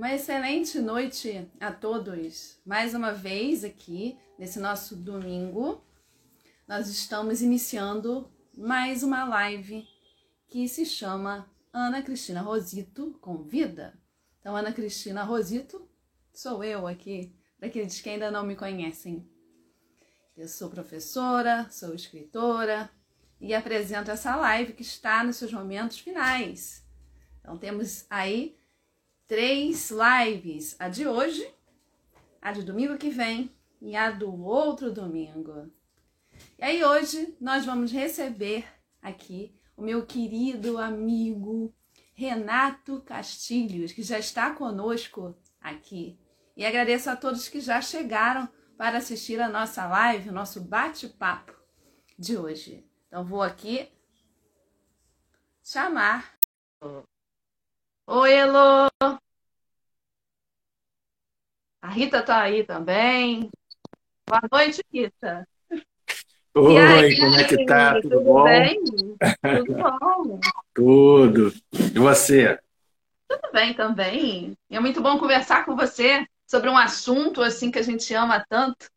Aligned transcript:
Uma 0.00 0.14
excelente 0.14 0.78
noite 0.78 1.46
a 1.60 1.70
todos. 1.70 2.58
Mais 2.64 2.94
uma 2.94 3.12
vez 3.12 3.64
aqui, 3.64 4.18
nesse 4.38 4.58
nosso 4.58 4.96
domingo, 4.96 5.84
nós 6.66 6.88
estamos 6.88 7.42
iniciando 7.42 8.26
mais 8.56 9.02
uma 9.02 9.26
live 9.26 9.86
que 10.48 10.66
se 10.66 10.86
chama 10.86 11.46
Ana 11.70 12.00
Cristina 12.00 12.40
Rosito 12.40 13.14
Convida. 13.20 13.92
Então, 14.40 14.56
Ana 14.56 14.72
Cristina 14.72 15.22
Rosito 15.22 15.86
sou 16.32 16.64
eu 16.64 16.86
aqui, 16.86 17.36
para 17.58 17.68
aqueles 17.68 18.00
que 18.00 18.08
ainda 18.08 18.30
não 18.30 18.46
me 18.46 18.56
conhecem. 18.56 19.30
Eu 20.34 20.48
sou 20.48 20.70
professora, 20.70 21.68
sou 21.70 21.94
escritora 21.94 22.90
e 23.38 23.52
apresento 23.52 24.10
essa 24.10 24.34
live 24.34 24.72
que 24.72 24.80
está 24.80 25.22
nos 25.22 25.36
seus 25.36 25.52
momentos 25.52 25.98
finais. 25.98 26.82
Então, 27.42 27.58
temos 27.58 28.06
aí 28.08 28.58
três 29.30 29.92
lives: 29.92 30.74
a 30.76 30.88
de 30.88 31.06
hoje, 31.06 31.48
a 32.42 32.50
de 32.50 32.64
domingo 32.64 32.98
que 32.98 33.10
vem 33.10 33.54
e 33.80 33.94
a 33.94 34.10
do 34.10 34.42
outro 34.42 34.92
domingo. 34.92 35.70
E 36.58 36.64
aí, 36.64 36.84
hoje, 36.84 37.36
nós 37.40 37.64
vamos 37.64 37.92
receber 37.92 38.66
aqui 39.00 39.54
o 39.76 39.82
meu 39.82 40.04
querido 40.04 40.78
amigo 40.78 41.72
Renato 42.12 43.00
Castilhos, 43.02 43.92
que 43.92 44.02
já 44.02 44.18
está 44.18 44.52
conosco 44.52 45.38
aqui. 45.60 46.18
E 46.56 46.66
agradeço 46.66 47.08
a 47.08 47.14
todos 47.14 47.48
que 47.48 47.60
já 47.60 47.80
chegaram 47.80 48.48
para 48.76 48.98
assistir 48.98 49.40
a 49.40 49.48
nossa 49.48 49.86
live, 49.86 50.30
o 50.30 50.32
nosso 50.32 50.60
bate-papo 50.60 51.54
de 52.18 52.36
hoje. 52.36 52.84
Então, 53.06 53.24
vou 53.24 53.42
aqui 53.42 53.88
chamar. 55.62 56.36
Oi, 58.12 58.32
Elô! 58.32 58.88
A 61.80 61.88
Rita 61.90 62.20
tá 62.24 62.42
aí 62.42 62.64
também. 62.64 63.48
Boa 64.28 64.42
noite, 64.50 64.82
Rita. 64.92 65.46
Oi, 66.52 66.76
aí, 66.76 67.20
como 67.20 67.36
é 67.36 67.44
que 67.44 67.64
tá? 67.64 67.94
Tudo, 67.94 68.08
tudo 68.10 68.20
bom? 68.24 68.42
bem? 68.42 68.80
Tudo 68.82 69.74
bom. 69.78 70.40
Tudo. 70.74 71.52
E 71.72 71.98
você? 72.00 72.58
Tudo 73.28 73.52
bem 73.52 73.74
também. 73.74 74.54
É 74.68 74.80
muito 74.80 75.00
bom 75.00 75.16
conversar 75.16 75.64
com 75.64 75.76
você 75.76 76.26
sobre 76.48 76.68
um 76.68 76.76
assunto 76.76 77.40
assim 77.40 77.70
que 77.70 77.78
a 77.78 77.82
gente 77.82 78.12
ama 78.12 78.44
tanto. 78.50 78.90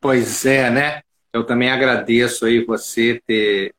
Pois 0.00 0.46
é, 0.46 0.70
né? 0.70 1.02
Eu 1.34 1.44
também 1.44 1.70
agradeço 1.70 2.46
aí 2.46 2.64
você 2.64 3.20
ter 3.26 3.74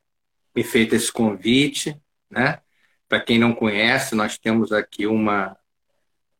me 0.54 0.62
feito 0.62 0.94
esse 0.94 1.10
convite, 1.10 2.00
né? 2.30 2.61
Para 3.12 3.20
quem 3.20 3.38
não 3.38 3.54
conhece, 3.54 4.14
nós 4.14 4.38
temos 4.38 4.72
aqui 4.72 5.06
uma 5.06 5.54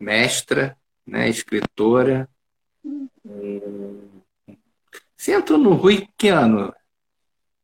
mestra 0.00 0.74
né, 1.06 1.28
escritora. 1.28 2.26
Você 5.14 5.34
entrou 5.34 5.58
no 5.58 5.74
Rui 5.74 6.08
que 6.16 6.28
ano? 6.28 6.72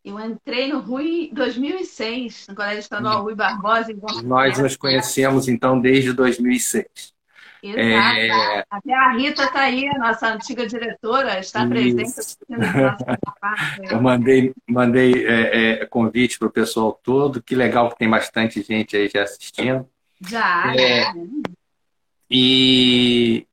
Eu 0.05 0.21
entrei 0.21 0.71
no 0.71 0.81
Rui 0.81 1.31
2006, 1.33 2.49
no 2.51 2.55
Colégio 2.55 2.81
Estadual 2.81 3.23
Rui 3.23 3.35
Barbosa. 3.35 3.91
Em 3.91 3.97
Nós 4.25 4.59
nos 4.59 4.77
conhecemos, 4.77 5.49
então, 5.49 5.81
desde 5.81 6.13
2006. 6.13 7.15
Exato. 7.63 8.19
É... 8.19 8.65
Até 8.71 8.95
a 8.95 9.13
Rita 9.13 9.45
está 9.45 9.61
aí, 9.61 9.89
a 9.89 9.99
nossa 9.99 10.29
antiga 10.29 10.67
diretora, 10.67 11.39
está 11.39 11.67
presente. 11.67 12.37
Eu 13.91 14.01
mandei, 14.01 14.53
mandei 14.69 15.27
é, 15.27 15.83
é, 15.83 15.87
convite 15.87 16.39
para 16.39 16.49
o 16.49 16.53
pessoal 16.53 16.93
todo. 17.03 17.43
Que 17.43 17.55
legal 17.55 17.91
que 17.91 17.99
tem 17.99 18.09
bastante 18.09 18.63
gente 18.63 18.97
aí 18.97 19.09
já 19.09 19.23
assistindo. 19.23 19.89
Já. 20.21 20.75
É, 20.77 21.13
e 22.31 23.47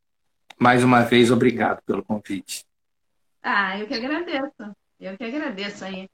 mais 0.60 0.84
uma 0.84 1.02
vez, 1.02 1.32
obrigado 1.32 1.82
pelo 1.84 2.04
convite. 2.04 2.66
Ah, 3.42 3.78
eu 3.78 3.88
que 3.88 3.94
agradeço. 3.94 4.76
Eu 5.00 5.18
que 5.18 5.24
agradeço 5.24 5.86
aí. 5.86 6.10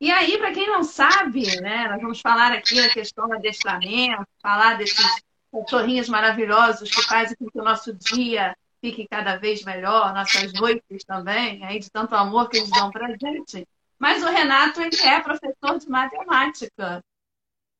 E 0.00 0.10
aí, 0.10 0.36
para 0.38 0.52
quem 0.52 0.66
não 0.66 0.82
sabe, 0.82 1.60
né, 1.60 1.88
nós 1.88 2.00
vamos 2.00 2.20
falar 2.20 2.52
aqui 2.52 2.78
a 2.78 2.90
questão 2.90 3.26
do 3.26 3.34
adestramento, 3.34 4.26
falar 4.42 4.74
desses 4.74 5.22
cachorrinhos 5.62 6.08
maravilhosos 6.08 6.90
que 6.90 7.02
fazem 7.02 7.36
com 7.36 7.48
que 7.48 7.60
o 7.60 7.64
nosso 7.64 7.92
dia 7.94 8.56
fique 8.80 9.06
cada 9.08 9.36
vez 9.36 9.64
melhor, 9.64 10.12
nossas 10.12 10.52
noites 10.52 11.04
também, 11.04 11.64
aí 11.64 11.78
de 11.78 11.90
tanto 11.90 12.14
amor 12.14 12.48
que 12.48 12.58
eles 12.58 12.70
dão 12.70 12.90
para 12.90 13.16
gente. 13.16 13.66
Mas 13.98 14.22
o 14.22 14.26
Renato 14.26 14.82
ele 14.82 15.00
é 15.02 15.20
professor 15.20 15.78
de 15.78 15.88
matemática. 15.88 17.02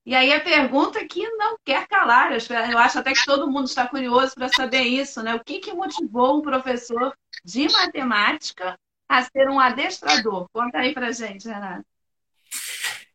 E 0.06 0.14
aí 0.14 0.32
a 0.32 0.40
pergunta 0.40 1.04
que 1.06 1.26
não 1.32 1.56
quer 1.64 1.86
calar, 1.86 2.32
eu 2.32 2.78
acho 2.78 2.98
até 2.98 3.12
que 3.12 3.24
todo 3.24 3.50
mundo 3.50 3.66
está 3.66 3.86
curioso 3.86 4.34
para 4.34 4.48
saber 4.48 4.82
isso, 4.82 5.22
né? 5.22 5.34
O 5.34 5.42
que, 5.42 5.60
que 5.60 5.72
motivou 5.72 6.38
um 6.38 6.42
professor 6.42 7.14
de 7.44 7.70
matemática 7.70 8.78
a 9.08 9.22
ser 9.22 9.48
um 9.48 9.58
adestrador? 9.58 10.46
Conta 10.52 10.78
aí 10.78 10.94
para 10.94 11.12
gente, 11.12 11.48
Renato. 11.48 11.84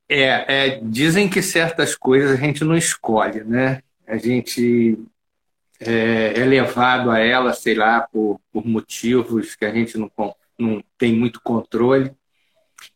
É, 0.08 0.68
é, 0.68 0.80
dizem 0.82 1.30
que 1.30 1.42
certas 1.42 1.96
coisas 1.96 2.32
a 2.32 2.36
gente 2.36 2.64
não 2.64 2.76
escolhe, 2.76 3.44
né? 3.44 3.84
A 4.10 4.18
gente 4.18 4.98
é, 5.80 6.40
é 6.40 6.46
levado 6.46 7.12
a 7.12 7.20
ela, 7.20 7.54
sei 7.54 7.76
lá, 7.76 8.02
por, 8.02 8.42
por 8.52 8.66
motivos 8.66 9.56
que 9.56 9.66
a 9.66 9.74
gente 9.74 9.98
não, 9.98 10.12
não 10.58 10.84
tem 10.98 11.14
muito 11.16 11.42
controle. 11.42 12.16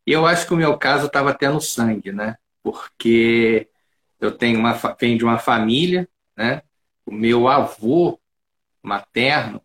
E 0.06 0.12
eu 0.12 0.25
acho 0.25 0.47
que 0.47 0.53
o 0.53 0.57
meu 0.57 0.78
caso 0.78 1.07
estava 1.07 1.31
até 1.31 1.50
no 1.50 1.62
sangue, 1.62 2.12
né? 2.12 2.38
Porque 2.63 3.69
eu 4.19 4.31
tenho 4.31 4.59
uma, 4.59 4.74
venho 5.00 5.18
de 5.18 5.24
uma 5.24 5.40
família, 5.40 6.09
né? 6.35 6.63
O 7.06 7.12
meu 7.13 7.47
avô 7.47 8.19
materno, 8.81 9.62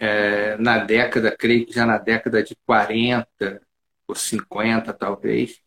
é, 0.00 0.56
na 0.58 0.78
década, 0.78 1.36
creio 1.36 1.66
que 1.66 1.72
já 1.72 1.86
na 1.86 1.98
década 1.98 2.42
de 2.42 2.56
40 2.66 3.62
ou 4.08 4.14
50, 4.14 4.92
talvez, 4.92 5.60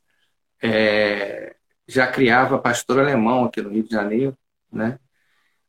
é, 0.61 1.55
já 1.87 2.07
criava 2.07 2.59
pastor 2.59 2.99
alemão 2.99 3.45
aqui 3.45 3.61
no 3.61 3.69
Rio 3.69 3.83
de 3.83 3.91
Janeiro, 3.91 4.37
né? 4.71 4.99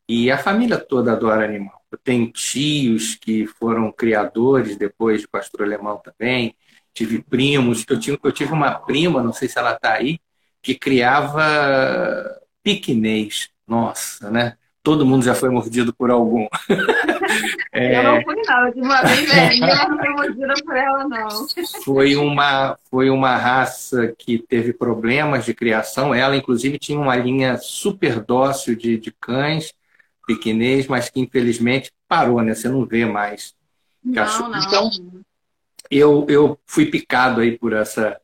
E 0.08 0.30
a 0.30 0.38
família 0.38 0.78
toda 0.78 1.12
adora 1.12 1.44
animal. 1.44 1.82
Eu 1.90 1.98
tenho 1.98 2.30
tios 2.32 3.14
que 3.16 3.46
foram 3.46 3.92
criadores 3.92 4.76
depois 4.76 5.20
de 5.22 5.28
pastor 5.28 5.62
alemão 5.62 5.98
também. 6.02 6.56
Tive 6.94 7.22
primos. 7.22 7.84
Eu 7.88 7.98
tive, 8.00 8.18
eu 8.22 8.32
tive 8.32 8.52
uma 8.52 8.72
prima, 8.80 9.22
não 9.22 9.32
sei 9.32 9.48
se 9.48 9.58
ela 9.58 9.74
está 9.74 9.94
aí, 9.94 10.18
que 10.62 10.74
criava 10.74 11.42
piquinês. 12.62 13.48
Nossa, 13.66 14.30
né? 14.30 14.56
Todo 14.82 15.04
mundo 15.04 15.24
já 15.24 15.34
foi 15.34 15.50
mordido 15.50 15.92
por 15.92 16.10
algum. 16.10 16.46
é... 17.72 17.98
Eu 17.98 18.02
não 18.02 18.22
fui, 18.22 18.34
não. 18.46 18.70
De 18.70 18.80
uma 18.80 19.02
vez 19.02 19.30
velhinha, 19.30 19.88
não 19.88 19.98
fui 19.98 20.08
mordida 20.08 20.54
por 20.64 20.76
ela, 20.76 21.08
não. 21.08 21.46
Foi 21.84 22.16
uma, 22.16 22.78
foi 22.90 23.10
uma 23.10 23.36
raça 23.36 24.14
que 24.16 24.38
teve 24.38 24.72
problemas 24.72 25.44
de 25.44 25.52
criação. 25.52 26.14
Ela, 26.14 26.36
inclusive, 26.36 26.78
tinha 26.78 26.98
uma 26.98 27.14
linha 27.16 27.58
super 27.58 28.20
dócil 28.20 28.74
de, 28.74 28.96
de 28.96 29.10
cães 29.12 29.74
piquinês, 30.26 30.86
mas 30.86 31.10
que 31.10 31.20
infelizmente 31.20 31.92
parou, 32.08 32.40
né? 32.40 32.54
Você 32.54 32.68
não 32.68 32.86
vê 32.86 33.04
mais. 33.04 33.54
Não, 34.02 34.48
não. 34.48 34.58
Então, 34.58 34.90
eu, 35.90 36.26
eu 36.28 36.58
fui 36.66 36.86
picado 36.86 37.40
aí 37.40 37.58
por 37.58 37.72
essa 37.72 38.18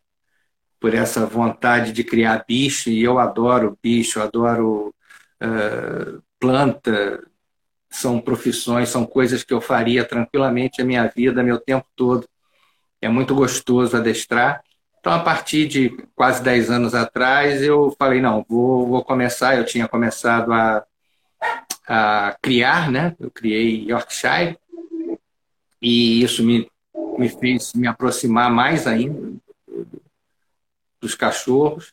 por 0.78 0.94
essa 0.94 1.26
vontade 1.26 1.90
de 1.90 2.04
criar 2.04 2.44
bicho, 2.46 2.90
e 2.90 3.02
eu 3.02 3.18
adoro 3.18 3.78
bicho, 3.82 4.20
adoro 4.20 4.94
uh, 5.42 6.22
planta, 6.46 7.26
são 7.90 8.20
profissões, 8.20 8.88
são 8.88 9.04
coisas 9.04 9.42
que 9.42 9.52
eu 9.52 9.60
faria 9.60 10.04
tranquilamente 10.04 10.80
a 10.80 10.84
minha 10.84 11.06
vida, 11.08 11.42
meu 11.42 11.58
tempo 11.58 11.86
todo. 11.96 12.28
É 13.02 13.08
muito 13.08 13.34
gostoso 13.34 13.96
adestrar. 13.96 14.62
Então, 15.00 15.12
a 15.12 15.20
partir 15.20 15.66
de 15.66 15.90
quase 16.14 16.42
10 16.42 16.70
anos 16.70 16.94
atrás, 16.94 17.62
eu 17.62 17.94
falei, 17.98 18.20
não, 18.20 18.44
vou, 18.48 18.86
vou 18.86 19.04
começar. 19.04 19.56
Eu 19.56 19.64
tinha 19.64 19.88
começado 19.88 20.52
a, 20.52 20.84
a 21.88 22.36
criar, 22.40 22.90
né? 22.90 23.16
Eu 23.18 23.30
criei 23.30 23.90
Yorkshire, 23.90 24.56
e 25.82 26.22
isso 26.22 26.44
me, 26.44 26.70
me 27.18 27.28
fez 27.28 27.72
me 27.74 27.88
aproximar 27.88 28.50
mais 28.50 28.86
ainda 28.86 29.32
dos 31.00 31.14
cachorros. 31.14 31.92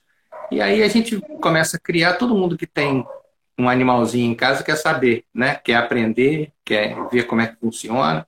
E 0.51 0.61
aí 0.61 0.83
a 0.83 0.87
gente 0.87 1.19
começa 1.41 1.77
a 1.77 1.79
criar, 1.79 2.13
todo 2.13 2.35
mundo 2.35 2.57
que 2.57 2.67
tem 2.67 3.05
um 3.57 3.69
animalzinho 3.69 4.31
em 4.31 4.35
casa 4.35 4.63
quer 4.63 4.75
saber, 4.75 5.25
né? 5.33 5.55
Quer 5.55 5.75
aprender, 5.75 6.51
quer 6.65 6.95
ver 7.11 7.23
como 7.27 7.41
é 7.41 7.47
que 7.47 7.59
funciona. 7.59 8.27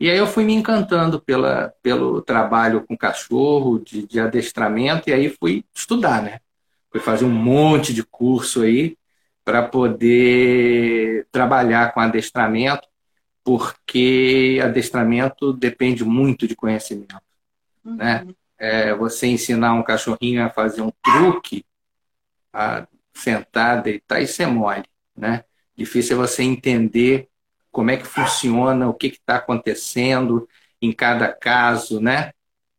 E 0.00 0.10
aí 0.10 0.16
eu 0.16 0.26
fui 0.26 0.44
me 0.44 0.54
encantando 0.54 1.20
pela, 1.20 1.72
pelo 1.82 2.22
trabalho 2.22 2.84
com 2.86 2.96
cachorro, 2.96 3.78
de, 3.80 4.06
de 4.06 4.20
adestramento, 4.20 5.10
e 5.10 5.12
aí 5.12 5.28
fui 5.28 5.64
estudar, 5.74 6.22
né? 6.22 6.40
Fui 6.90 7.00
fazer 7.00 7.24
um 7.24 7.30
monte 7.30 7.92
de 7.92 8.02
curso 8.04 8.62
aí 8.62 8.96
para 9.44 9.62
poder 9.62 11.26
trabalhar 11.32 11.92
com 11.92 12.00
adestramento, 12.00 12.86
porque 13.42 14.60
adestramento 14.62 15.52
depende 15.52 16.04
muito 16.04 16.46
de 16.46 16.54
conhecimento, 16.54 17.16
uhum. 17.84 17.96
né? 17.96 18.26
é, 18.58 18.92
você 18.92 19.28
ensinar 19.28 19.72
um 19.74 19.82
cachorrinho 19.82 20.44
a 20.44 20.50
fazer 20.50 20.82
um 20.82 20.90
truque, 21.02 21.64
a 22.52 22.86
sentar, 23.20 23.82
deitar, 23.82 24.20
isso 24.20 24.42
é 24.42 24.46
mole, 24.46 24.84
né? 25.16 25.44
Difícil 25.76 26.16
é 26.16 26.26
você 26.26 26.42
entender 26.42 27.28
como 27.70 27.90
é 27.90 27.96
que 27.96 28.06
funciona, 28.06 28.88
o 28.88 28.94
que 28.94 29.08
está 29.08 29.36
acontecendo 29.36 30.48
em 30.80 30.92
cada 30.92 31.32
caso, 31.32 32.00
né? 32.00 32.32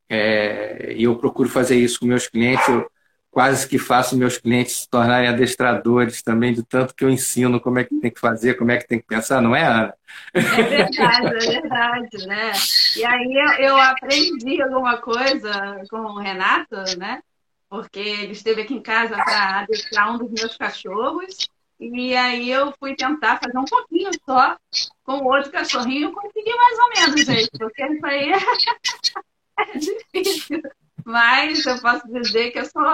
É, 0.10 0.94
e 0.94 1.04
eu 1.04 1.16
procuro 1.18 1.48
fazer 1.48 1.78
isso 1.78 2.00
com 2.00 2.06
meus 2.06 2.28
clientes. 2.28 2.68
Eu 2.68 2.90
quase 3.32 3.68
que 3.68 3.78
faço 3.78 4.18
meus 4.18 4.38
clientes 4.38 4.76
se 4.76 4.90
tornarem 4.90 5.30
adestradores 5.30 6.22
também, 6.22 6.54
de 6.54 6.64
tanto 6.64 6.96
que 6.96 7.06
eu 7.06 7.10
ensino 7.10 7.60
como 7.60 7.80
é 7.80 7.84
que 7.84 8.00
tem 8.00 8.12
que 8.12 8.20
fazer, 8.20 8.56
como 8.56 8.72
é 8.72 8.78
que 8.78 8.88
tem 8.88 9.00
que 9.00 9.06
pensar, 9.06 9.42
não 9.42 9.56
é, 9.56 9.64
Ana? 9.64 9.94
É 10.34 10.42
verdade, 10.42 11.48
é 11.48 11.62
verdade, 11.62 12.28
né? 12.28 12.52
E 12.98 13.06
aí 13.06 13.34
eu, 13.34 13.68
eu 13.68 13.78
aprendi 13.78 14.62
alguma 14.62 14.98
coisa 14.98 15.82
com 15.90 15.98
o 15.98 16.20
Renato, 16.20 16.76
né? 16.98 17.22
Porque 17.69 18.00
ele 18.00 18.31
esteve 18.31 18.62
aqui 18.63 18.74
em 18.74 18.81
casa 18.81 19.16
para 19.16 19.60
adestrar 19.60 20.13
um 20.13 20.18
dos 20.18 20.31
meus 20.31 20.57
cachorros. 20.57 21.48
E 21.80 22.16
aí 22.16 22.50
eu 22.50 22.74
fui 22.77 22.95
tentar 22.95 23.39
fazer 23.42 23.57
um 23.57 23.66
pouquinho 23.66 24.10
só 24.25 24.57
com 25.04 25.19
o 25.19 25.25
outro 25.25 25.51
cachorrinho, 25.51 26.12
consegui 26.12 26.54
mais 26.54 26.80
ou 26.80 26.89
menos, 26.89 27.25
gente, 27.25 27.51
porque 27.57 27.86
isso 27.86 28.06
aí 28.06 28.31
é 29.57 29.77
difícil. 29.77 30.62
Mas 31.06 31.66
eu 31.66 31.80
posso 31.80 32.06
dizer 32.12 32.51
que 32.51 32.60
eu 32.60 32.66
sou, 32.66 32.86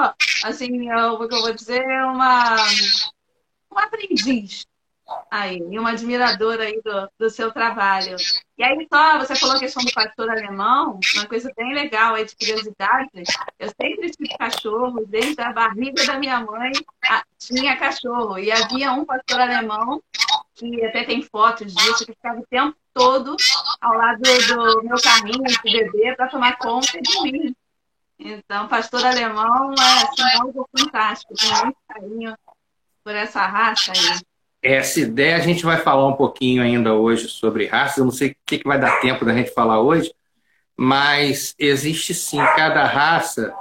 assim, 0.43 0.91
eu, 0.91 1.13
o 1.13 1.27
que 1.27 1.33
eu 1.33 1.41
vou 1.41 1.53
dizer, 1.53 1.83
uma, 2.05 2.55
um 3.71 3.79
aprendiz 3.79 4.67
aí, 5.29 5.57
e 5.57 5.79
uma 5.79 5.91
admiradora 5.91 6.63
aí 6.63 6.81
do, 6.83 7.09
do 7.19 7.29
seu 7.29 7.51
trabalho. 7.51 8.15
E 8.57 8.63
aí, 8.63 8.87
só, 8.91 9.19
você 9.19 9.35
falou 9.35 9.55
a 9.55 9.59
questão 9.59 9.83
do 9.83 9.93
pastor 9.93 10.29
alemão, 10.29 10.99
uma 11.15 11.25
coisa 11.27 11.51
bem 11.55 11.73
legal 11.73 12.15
aí 12.15 12.25
de 12.25 12.35
curiosidade. 12.35 13.09
Eu 13.59 13.69
sempre 13.79 14.09
tive 14.11 14.37
cachorro, 14.37 15.05
desde 15.05 15.41
a 15.41 15.51
barriga 15.51 16.05
da 16.05 16.17
minha 16.17 16.39
mãe 16.39 16.71
tinha 17.37 17.77
cachorro. 17.77 18.39
E 18.39 18.51
havia 18.51 18.93
um 18.93 19.05
pastor 19.05 19.41
alemão, 19.41 20.01
que 20.55 20.85
até 20.85 21.03
tem 21.03 21.21
fotos 21.21 21.73
disso, 21.73 22.05
que 22.05 22.13
ficava 22.13 22.39
o 22.39 22.47
tempo 22.47 22.75
todo 22.93 23.35
ao 23.81 23.93
lado 23.93 24.21
do 24.21 24.83
meu 24.83 24.97
carrinho 25.01 25.43
de 25.43 25.61
bebê 25.61 26.15
para 26.15 26.29
tomar 26.29 26.57
conta 26.57 26.99
de 27.01 27.21
mim. 27.21 27.55
Então, 28.17 28.69
pastor 28.69 29.05
alemão 29.05 29.73
é 29.73 30.03
assim, 30.03 30.39
algo 30.39 30.67
fantástico. 30.77 31.33
Tenho 31.35 31.63
muito 31.63 31.77
carinho 31.87 32.37
por 33.03 33.13
essa 33.13 33.45
raça 33.45 33.91
aí. 33.91 34.19
Essa 34.65 34.99
ideia 34.99 35.35
a 35.35 35.39
gente 35.39 35.63
vai 35.63 35.77
falar 35.77 36.07
um 36.07 36.13
pouquinho 36.13 36.63
ainda 36.63 36.91
hoje 36.95 37.29
sobre 37.29 37.67
raças. 37.67 37.97
Eu 37.97 38.05
não 38.05 38.11
sei 38.11 38.29
o 38.31 38.35
que, 38.43 38.57
que 38.57 38.67
vai 38.67 38.79
dar 38.79 38.99
tempo 38.99 39.23
da 39.23 39.31
gente 39.31 39.53
falar 39.53 39.79
hoje, 39.79 40.11
mas 40.75 41.53
existe 41.59 42.15
sim, 42.15 42.39
cada 42.55 42.83
raça 42.83 43.53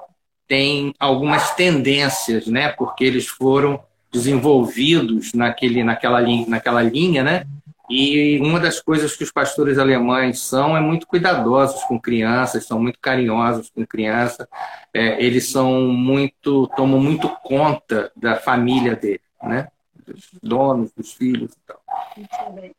tem 0.49 0.95
algumas 0.99 1.55
tendências, 1.55 2.47
né? 2.47 2.71
Porque 2.71 3.05
eles 3.05 3.29
foram 3.29 3.85
desenvolvidos 4.11 5.35
naquele, 5.35 5.85
naquela, 5.85 6.21
linha, 6.23 6.47
naquela 6.49 6.83
linha, 6.83 7.23
né? 7.23 7.47
E 7.91 8.39
uma 8.41 8.59
das 8.59 8.81
coisas 8.81 9.15
que 9.15 9.25
os 9.25 9.31
pastores 9.31 9.77
alemães 9.77 10.41
são 10.41 10.75
é 10.75 10.81
muito 10.81 11.07
cuidadosos 11.07 11.85
com 11.85 12.00
crianças, 12.00 12.65
são 12.65 12.81
muito 12.81 12.99
carinhosos 12.99 13.69
com 13.69 13.87
criança. 13.87 14.49
É, 14.95 15.23
eles 15.23 15.50
são 15.50 15.83
muito, 15.83 16.67
tomam 16.69 16.99
muito 16.99 17.29
conta 17.43 18.11
da 18.17 18.37
família 18.37 18.97
dele, 18.97 19.21
né? 19.43 19.69
Dos 20.06 20.31
donos, 20.43 20.93
dos 20.93 21.12
filhos 21.12 21.53
e 21.53 21.59
tal. 21.67 21.83
Isso 22.17 22.41
é 22.41 22.51
bem, 22.51 22.75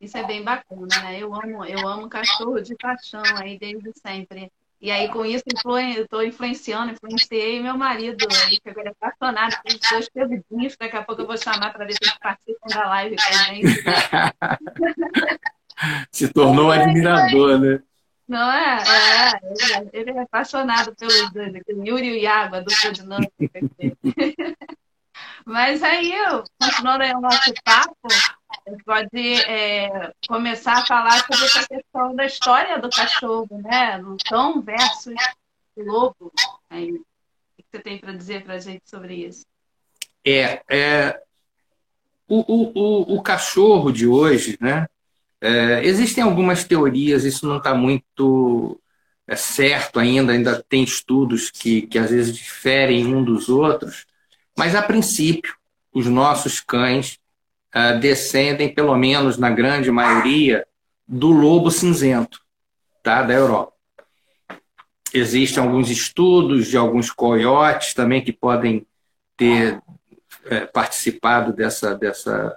isso 0.00 0.18
é 0.18 0.26
bem 0.26 0.42
bacana, 0.42 0.86
né? 1.02 1.18
Eu 1.18 1.34
amo, 1.34 1.64
eu 1.64 1.86
amo 1.86 2.08
cachorro 2.08 2.60
de 2.60 2.74
paixão 2.74 3.22
aí 3.36 3.58
desde 3.58 3.92
sempre. 4.00 4.50
E 4.80 4.90
aí, 4.90 5.10
com 5.10 5.26
isso, 5.26 5.44
estou 5.46 6.24
influenciando, 6.24 6.92
influenciei 6.92 7.60
meu 7.60 7.76
marido, 7.76 8.26
aí, 8.46 8.58
que 8.58 8.70
agora 8.70 8.88
é 8.88 8.92
apaixonado 8.92 9.54
pelos 9.62 9.80
dois 9.90 10.08
queridinhos. 10.08 10.74
Daqui 10.80 10.96
a 10.96 11.02
pouco 11.02 11.20
eu 11.20 11.26
vou 11.26 11.36
chamar 11.36 11.70
para 11.70 11.84
ver 11.84 11.92
se 11.92 11.98
eles 12.00 12.18
participam 12.18 12.68
da 12.68 12.88
live 12.88 13.16
gente. 13.18 13.82
Se 16.10 16.30
tornou 16.32 16.68
um 16.68 16.70
admirador, 16.70 17.58
né? 17.58 17.82
Não 18.28 18.50
é? 18.52 18.76
é? 18.76 19.88
Ele 19.92 20.10
é 20.10 20.20
apaixonado 20.20 20.94
pelos 20.94 21.30
dois, 21.32 21.54
aquele 21.54 21.88
Yuri 21.88 22.06
e 22.06 22.12
o 22.12 22.16
Iago, 22.16 22.56
a 22.56 22.60
dupla 22.60 22.92
dinâmica. 22.92 23.32
Mas 25.44 25.82
aí, 25.82 26.12
continuando 26.60 27.02
aí 27.02 27.12
o 27.12 27.20
nosso 27.20 27.52
papo, 27.64 28.08
pode 28.84 29.34
é, 29.42 30.12
começar 30.28 30.78
a 30.78 30.86
falar 30.86 31.20
sobre 31.20 31.44
essa 31.44 31.66
questão 31.66 32.14
da 32.14 32.26
história 32.26 32.78
do 32.78 32.90
cachorro, 32.90 33.48
né? 33.62 34.00
Cão 34.28 34.60
versus 34.60 35.14
lobo. 35.76 36.32
Aí, 36.68 36.92
o 36.92 37.04
que 37.56 37.64
você 37.70 37.78
tem 37.80 37.98
para 37.98 38.12
dizer 38.12 38.44
para 38.44 38.54
a 38.54 38.58
gente 38.58 38.88
sobre 38.88 39.26
isso? 39.26 39.44
É, 40.24 40.62
é 40.68 41.20
o, 42.28 42.40
o, 42.40 42.72
o, 42.74 43.16
o 43.16 43.22
cachorro 43.22 43.90
de 43.90 44.06
hoje, 44.06 44.56
né? 44.60 44.86
É, 45.40 45.82
existem 45.84 46.22
algumas 46.22 46.64
teorias, 46.64 47.24
isso 47.24 47.46
não 47.46 47.56
está 47.56 47.74
muito 47.74 48.78
é, 49.26 49.34
certo 49.34 49.98
ainda, 49.98 50.32
ainda 50.32 50.62
tem 50.68 50.84
estudos 50.84 51.50
que, 51.50 51.82
que 51.82 51.98
às 51.98 52.10
vezes 52.10 52.36
diferem 52.36 53.06
um 53.06 53.24
dos 53.24 53.48
outros, 53.48 54.04
mas 54.60 54.74
a 54.74 54.82
princípio, 54.82 55.56
os 55.90 56.04
nossos 56.04 56.60
cães 56.60 57.18
uh, 57.74 57.98
descendem, 57.98 58.74
pelo 58.74 58.94
menos 58.94 59.38
na 59.38 59.48
grande 59.48 59.90
maioria, 59.90 60.66
do 61.08 61.28
lobo 61.30 61.70
cinzento 61.70 62.42
tá, 63.02 63.22
da 63.22 63.32
Europa. 63.32 63.72
Existem 65.14 65.62
alguns 65.64 65.88
estudos 65.88 66.66
de 66.66 66.76
alguns 66.76 67.10
coiotes 67.10 67.94
também 67.94 68.22
que 68.22 68.34
podem 68.34 68.86
ter 69.34 69.80
é, 70.44 70.66
participado 70.66 71.54
dessa, 71.54 71.94
dessa, 71.94 72.54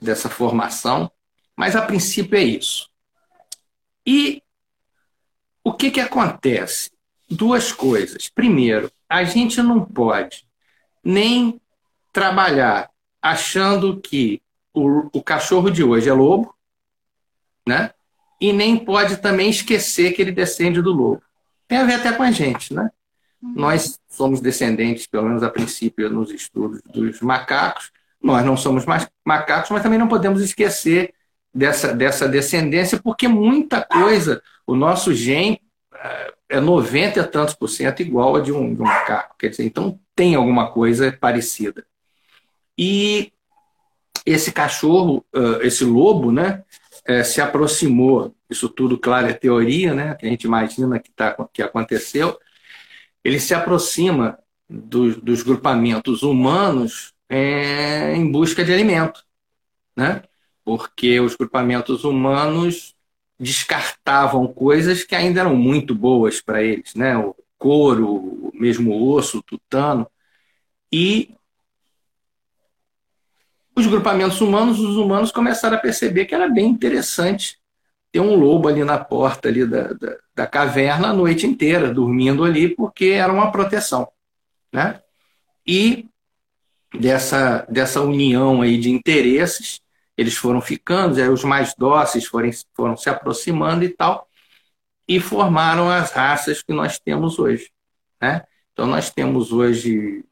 dessa 0.00 0.28
formação, 0.28 1.10
mas 1.56 1.74
a 1.74 1.82
princípio 1.82 2.38
é 2.38 2.42
isso. 2.44 2.88
E 4.06 4.44
o 5.64 5.72
que, 5.72 5.90
que 5.90 6.00
acontece? 6.00 6.92
Duas 7.28 7.72
coisas. 7.72 8.28
Primeiro, 8.28 8.92
a 9.08 9.24
gente 9.24 9.60
não 9.60 9.84
pode 9.84 10.46
nem 11.08 11.58
trabalhar 12.12 12.90
achando 13.22 13.98
que 13.98 14.42
o, 14.74 15.08
o 15.10 15.22
cachorro 15.22 15.70
de 15.70 15.82
hoje 15.82 16.06
é 16.06 16.12
lobo, 16.12 16.54
né? 17.66 17.92
E 18.38 18.52
nem 18.52 18.76
pode 18.76 19.16
também 19.16 19.48
esquecer 19.48 20.12
que 20.12 20.20
ele 20.20 20.30
descende 20.30 20.82
do 20.82 20.92
lobo. 20.92 21.22
Tem 21.66 21.78
a 21.78 21.84
ver 21.84 21.94
até 21.94 22.12
com 22.12 22.22
a 22.22 22.30
gente, 22.30 22.74
né? 22.74 22.90
Uhum. 23.42 23.54
Nós 23.56 23.98
somos 24.06 24.42
descendentes, 24.42 25.06
pelo 25.06 25.28
menos 25.28 25.42
a 25.42 25.48
princípio, 25.48 26.10
nos 26.10 26.30
estudos 26.30 26.82
dos 26.82 27.22
macacos. 27.22 27.90
Nós 28.22 28.44
não 28.44 28.56
somos 28.56 28.84
mais 28.84 29.08
macacos, 29.24 29.70
mas 29.70 29.82
também 29.82 29.98
não 29.98 30.08
podemos 30.08 30.42
esquecer 30.42 31.14
dessa, 31.54 31.94
dessa 31.94 32.28
descendência, 32.28 33.00
porque 33.02 33.26
muita 33.26 33.82
coisa, 33.82 34.42
o 34.66 34.76
nosso 34.76 35.14
gene 35.14 35.58
é 36.48 36.60
90 36.60 37.20
e 37.20 37.24
tantos 37.24 37.54
por 37.54 37.68
cento 37.68 38.00
igual 38.00 38.36
a 38.36 38.40
de 38.40 38.52
um, 38.52 38.74
de 38.74 38.80
um 38.82 38.84
macaco. 38.84 39.36
Quer 39.38 39.50
dizer, 39.50 39.64
então 39.64 39.98
tem 40.14 40.34
alguma 40.34 40.70
coisa 40.70 41.12
parecida. 41.12 41.86
E 42.76 43.32
esse 44.24 44.52
cachorro, 44.52 45.24
esse 45.62 45.84
lobo, 45.84 46.30
né, 46.30 46.64
é, 47.04 47.24
se 47.24 47.40
aproximou, 47.40 48.34
isso 48.48 48.68
tudo, 48.68 48.98
claro, 48.98 49.26
é 49.26 49.32
teoria, 49.32 49.94
né, 49.94 50.14
que 50.14 50.26
a 50.26 50.28
gente 50.28 50.44
imagina 50.44 50.98
que, 50.98 51.10
tá, 51.10 51.36
que 51.52 51.62
aconteceu, 51.62 52.38
ele 53.24 53.40
se 53.40 53.54
aproxima 53.54 54.38
do, 54.68 55.20
dos 55.20 55.42
grupamentos 55.42 56.22
humanos 56.22 57.14
é, 57.28 58.14
em 58.14 58.30
busca 58.30 58.64
de 58.64 58.72
alimento, 58.72 59.24
né? 59.96 60.22
porque 60.68 61.18
os 61.18 61.34
grupamentos 61.34 62.04
humanos 62.04 62.94
descartavam 63.38 64.46
coisas 64.48 65.04
que 65.04 65.14
ainda 65.14 65.40
eram 65.40 65.54
muito 65.56 65.94
boas 65.94 66.40
para 66.40 66.62
eles, 66.62 66.94
né? 66.94 67.16
o 67.16 67.34
couro, 67.56 68.08
o 68.08 68.50
mesmo 68.54 69.10
osso, 69.12 69.38
o 69.38 69.42
tutano, 69.42 70.06
e 70.92 71.34
os 73.76 73.86
grupamentos 73.86 74.40
humanos, 74.40 74.80
os 74.80 74.96
humanos 74.96 75.30
começaram 75.30 75.76
a 75.76 75.80
perceber 75.80 76.24
que 76.24 76.34
era 76.34 76.48
bem 76.48 76.66
interessante 76.66 77.58
ter 78.10 78.20
um 78.20 78.34
lobo 78.34 78.68
ali 78.68 78.82
na 78.82 78.98
porta 78.98 79.48
ali 79.48 79.66
da, 79.66 79.92
da, 79.92 80.16
da 80.34 80.46
caverna 80.46 81.08
a 81.08 81.12
noite 81.12 81.46
inteira, 81.46 81.92
dormindo 81.92 82.42
ali, 82.42 82.74
porque 82.74 83.06
era 83.06 83.32
uma 83.32 83.52
proteção. 83.52 84.08
Né? 84.72 85.00
E 85.66 86.08
dessa, 86.98 87.66
dessa 87.68 88.00
união 88.00 88.62
aí 88.62 88.78
de 88.78 88.90
interesses, 88.90 89.80
eles 90.18 90.36
foram 90.36 90.60
ficando, 90.60 91.16
aí 91.16 91.28
os 91.28 91.44
mais 91.44 91.74
dóceis 91.78 92.26
foram, 92.26 92.50
foram 92.74 92.96
se 92.96 93.08
aproximando 93.08 93.84
e 93.84 93.88
tal, 93.88 94.28
e 95.06 95.20
formaram 95.20 95.88
as 95.88 96.10
raças 96.10 96.60
que 96.60 96.72
nós 96.72 96.98
temos 96.98 97.38
hoje. 97.38 97.70
Né? 98.20 98.44
Então, 98.72 98.84
nós 98.84 99.10
temos 99.10 99.52
hoje 99.52 100.24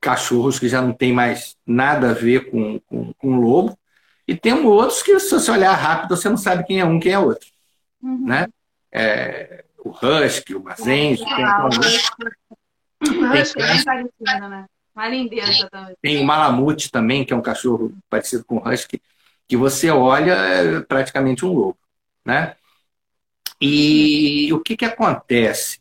cachorros 0.00 0.58
que 0.58 0.68
já 0.68 0.82
não 0.82 0.92
tem 0.92 1.12
mais 1.12 1.56
nada 1.64 2.10
a 2.10 2.14
ver 2.14 2.50
com, 2.50 2.80
com, 2.80 3.12
com 3.12 3.36
lobo, 3.36 3.78
e 4.26 4.36
tem 4.36 4.52
outros 4.52 5.04
que, 5.04 5.18
se 5.20 5.30
você 5.30 5.50
olhar 5.52 5.72
rápido, 5.74 6.16
você 6.16 6.28
não 6.28 6.36
sabe 6.36 6.64
quem 6.64 6.80
é 6.80 6.84
um 6.84 6.98
quem 6.98 7.12
é 7.12 7.18
outro. 7.18 7.48
Uhum. 8.02 8.26
Né? 8.26 8.48
É, 8.90 9.64
o 9.78 9.90
Husky, 9.90 10.54
o 10.56 10.60
Bazenji. 10.60 11.24
Ah, 11.28 11.64
o 11.64 11.68
Husky 11.68 13.62
é 13.62 13.72
bem 13.72 13.84
parecido, 13.84 14.48
né? 14.48 14.66
Uma 14.94 15.70
também. 15.70 15.96
Tem 16.02 16.20
o 16.20 16.24
Malamute 16.24 16.90
também, 16.90 17.24
que 17.24 17.32
é 17.32 17.36
um 17.36 17.42
cachorro 17.42 17.92
parecido 18.10 18.44
com 18.44 18.56
o 18.56 18.68
Husky, 18.68 19.00
que 19.48 19.56
você 19.56 19.90
olha 19.90 20.32
é 20.32 20.80
praticamente 20.80 21.44
um 21.44 21.52
lobo, 21.52 21.78
né? 22.24 22.56
E 23.60 24.52
o 24.52 24.60
que, 24.60 24.76
que 24.76 24.84
acontece? 24.84 25.80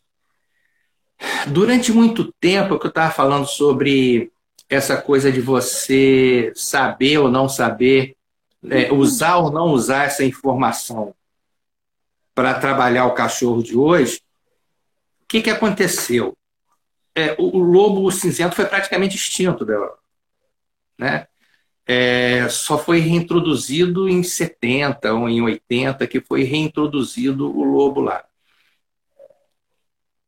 Durante 1.48 1.92
muito 1.92 2.32
tempo, 2.40 2.80
que 2.80 2.86
eu 2.86 2.90
estava 2.90 3.12
falando 3.12 3.46
sobre 3.46 4.32
essa 4.70 5.02
coisa 5.02 5.32
de 5.32 5.42
você 5.42 6.52
saber 6.56 7.18
ou 7.18 7.30
não 7.30 7.50
saber, 7.50 8.16
é, 8.70 8.92
usar 8.92 9.38
ou 9.38 9.52
não 9.52 9.68
usar 9.68 10.06
essa 10.06 10.24
informação 10.24 11.14
para 12.34 12.54
trabalhar 12.54 13.06
o 13.06 13.14
cachorro 13.14 13.62
de 13.62 13.76
hoje, 13.76 14.22
o 15.24 15.28
que, 15.28 15.42
que 15.42 15.50
aconteceu? 15.50 16.38
É, 17.16 17.36
o, 17.38 17.60
lobo 17.60 18.10
cinzento 18.12 18.56
foi 18.56 18.66
praticamente 18.66 19.16
extinto 19.16 19.66
da 19.66 19.74
Europa. 19.74 20.00
Né? 20.98 21.28
É, 21.86 22.48
só 22.50 22.78
foi 22.78 23.00
reintroduzido 23.00 24.08
em 24.08 24.24
70 24.24 25.14
ou 25.14 25.28
em 25.28 25.42
80 25.42 26.08
que 26.08 26.22
foi 26.22 26.44
reintroduzido 26.44 27.50
o 27.50 27.64
lobo 27.64 28.02
lá. 28.02 28.24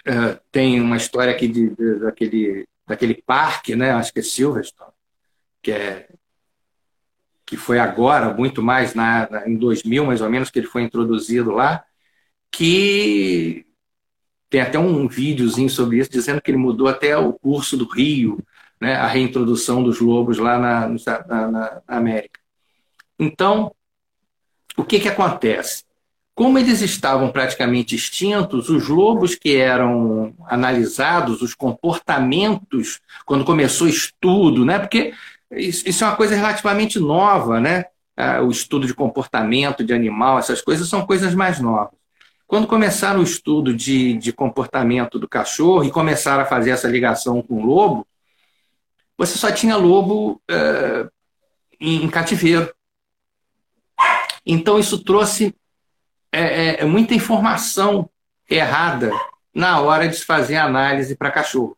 É, 0.06 0.40
tem 0.52 0.82
uma 0.82 0.98
história 0.98 1.32
aqui 1.32 1.48
de, 1.48 1.70
de, 1.70 2.00
daquele, 2.00 2.68
daquele 2.86 3.16
parque, 3.22 3.76
né? 3.76 3.92
acho 3.92 4.12
que 4.12 4.20
é 4.20 4.24
Silverstone, 4.24 4.92
que, 5.62 5.72
é, 5.72 6.10
que 7.46 7.56
foi 7.56 7.80
agora, 7.80 8.34
muito 8.34 8.62
mais 8.62 8.94
na, 8.94 9.30
na, 9.30 9.48
em 9.48 9.56
2000 9.56 10.06
mais 10.06 10.20
ou 10.22 10.30
menos, 10.30 10.50
que 10.50 10.60
ele 10.60 10.68
foi 10.68 10.84
introduzido 10.84 11.52
lá, 11.52 11.86
que 12.52 13.66
tem 14.54 14.62
até 14.62 14.78
um 14.78 15.08
videozinho 15.08 15.68
sobre 15.68 15.98
isso, 15.98 16.12
dizendo 16.12 16.40
que 16.40 16.52
ele 16.52 16.60
mudou 16.60 16.88
até 16.88 17.18
o 17.18 17.34
curso 17.34 17.76
do 17.76 17.86
rio, 17.86 18.38
né, 18.80 18.94
a 18.94 19.08
reintrodução 19.08 19.82
dos 19.82 20.00
lobos 20.00 20.38
lá 20.38 20.60
na, 20.60 20.88
na, 21.28 21.48
na 21.48 21.82
América. 21.88 22.40
Então, 23.18 23.74
o 24.78 24.84
que, 24.84 25.00
que 25.00 25.08
acontece? 25.08 25.84
Como 26.36 26.60
eles 26.60 26.82
estavam 26.82 27.32
praticamente 27.32 27.96
extintos, 27.96 28.70
os 28.70 28.88
lobos 28.88 29.34
que 29.34 29.56
eram 29.56 30.36
analisados, 30.46 31.42
os 31.42 31.56
comportamentos, 31.56 33.02
quando 33.26 33.44
começou 33.44 33.88
o 33.88 33.90
estudo, 33.90 34.64
né? 34.64 34.78
porque 34.78 35.16
isso 35.50 36.04
é 36.04 36.08
uma 36.08 36.16
coisa 36.16 36.36
relativamente 36.36 37.00
nova, 37.00 37.60
né? 37.60 37.86
Ah, 38.16 38.44
o 38.44 38.52
estudo 38.52 38.86
de 38.86 38.94
comportamento 38.94 39.84
de 39.84 39.94
animal, 39.94 40.38
essas 40.38 40.62
coisas 40.62 40.88
são 40.88 41.04
coisas 41.08 41.34
mais 41.34 41.60
novas. 41.60 42.03
Quando 42.48 42.68
começaram 42.68 43.20
o 43.20 43.24
estudo 43.24 43.74
de, 43.74 44.14
de 44.18 44.32
comportamento 44.32 45.18
do 45.18 45.28
cachorro 45.28 45.84
e 45.84 45.92
começaram 45.92 46.44
a 46.44 46.46
fazer 46.46 46.72
essa 46.72 46.88
ligação 46.88 47.42
com 47.42 47.56
o 47.56 47.66
lobo, 47.66 48.08
você 49.18 49.38
só 49.38 49.52
tinha 49.52 49.76
lobo 49.76 50.42
uh, 50.52 51.10
em, 51.80 52.04
em, 52.04 52.10
cativeiro. 52.10 52.74
Então 54.46 54.78
isso 54.78 55.04
trouxe 55.04 55.56
é, 56.32 56.82
é, 56.82 56.86
muita 56.86 57.14
informação 57.14 58.10
errada 58.50 59.12
na 59.54 59.80
hora 59.80 60.08
de 60.08 60.16
se 60.16 60.26
fazer 60.26 60.58
análise 60.58 61.16
para 61.16 61.32
cachorro. 61.32 61.78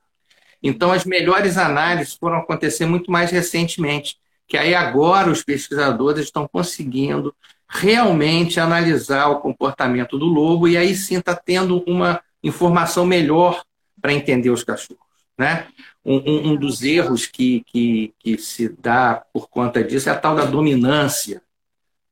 Então 0.63 0.91
as 0.91 1.05
melhores 1.05 1.57
análises 1.57 2.15
foram 2.15 2.37
acontecer 2.37 2.85
muito 2.85 3.11
mais 3.11 3.29
recentemente, 3.31 4.17
que 4.47 4.57
aí 4.57 4.73
agora 4.73 5.29
os 5.29 5.43
pesquisadores 5.43 6.25
estão 6.25 6.47
conseguindo 6.47 7.35
realmente 7.67 8.59
analisar 8.59 9.27
o 9.27 9.39
comportamento 9.39 10.17
do 10.17 10.25
lobo 10.25 10.67
e 10.67 10.77
aí 10.77 10.95
sim 10.95 11.17
está 11.17 11.35
tendo 11.35 11.83
uma 11.87 12.21
informação 12.43 13.05
melhor 13.05 13.63
para 14.01 14.13
entender 14.13 14.49
os 14.49 14.63
cachorros. 14.63 15.03
Né? 15.37 15.67
Um, 16.05 16.51
um, 16.51 16.55
dos 16.55 16.83
erros 16.83 17.25
que, 17.25 17.61
que, 17.65 18.13
que, 18.19 18.37
se 18.37 18.69
dá 18.69 19.23
por 19.33 19.49
conta 19.49 19.83
disso 19.83 20.07
é 20.07 20.11
a 20.11 20.17
tal 20.17 20.35
da 20.35 20.45
dominância, 20.45 21.41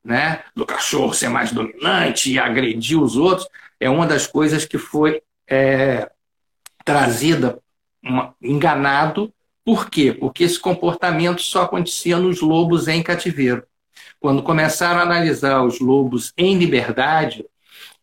né? 0.03 0.43
do 0.55 0.65
cachorro 0.65 1.13
ser 1.13 1.29
mais 1.29 1.51
dominante 1.51 2.31
e 2.31 2.39
agredir 2.39 2.99
os 2.99 3.15
outros, 3.15 3.47
é 3.79 3.89
uma 3.89 4.05
das 4.05 4.27
coisas 4.27 4.65
que 4.65 4.77
foi 4.77 5.21
é, 5.47 6.09
trazida 6.83 7.59
uma, 8.03 8.35
enganado. 8.41 9.31
Por 9.63 9.89
quê? 9.89 10.11
Porque 10.11 10.43
esse 10.43 10.59
comportamento 10.59 11.41
só 11.41 11.61
acontecia 11.61 12.17
nos 12.17 12.41
lobos 12.41 12.87
em 12.89 13.01
cativeiro 13.01 13.63
quando 14.23 14.41
começaram 14.41 15.01
a 15.01 15.03
analisar 15.03 15.61
os 15.65 15.81
lobos 15.81 16.31
em 16.37 16.57
liberdade, 16.57 17.45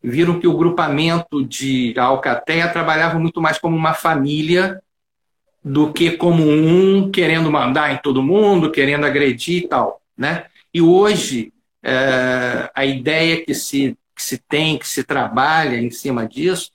viram 0.03 0.39
que 0.39 0.45
o 0.45 0.55
grupamento 0.55 1.43
de 1.43 1.95
Alcateia 1.97 2.71
trabalhava 2.71 3.17
muito 3.17 3.41
mais 3.41 3.57
como 3.57 3.75
uma 3.75 3.95
família 3.95 4.79
do 5.63 5.91
que 5.91 6.11
como 6.11 6.47
um 6.47 7.09
querendo 7.09 7.51
mandar 7.51 7.91
em 7.91 7.97
todo 7.97 8.21
mundo, 8.21 8.69
querendo 8.69 9.03
agredir 9.03 9.63
e 9.63 9.67
tal. 9.67 9.99
Né? 10.15 10.45
E 10.71 10.79
hoje, 10.79 11.51
é, 11.81 12.69
a 12.75 12.85
ideia 12.85 13.43
que 13.43 13.55
se, 13.55 13.97
que 14.15 14.21
se 14.21 14.37
tem, 14.37 14.77
que 14.77 14.87
se 14.87 15.03
trabalha 15.03 15.77
em 15.77 15.89
cima 15.89 16.27
disso, 16.27 16.69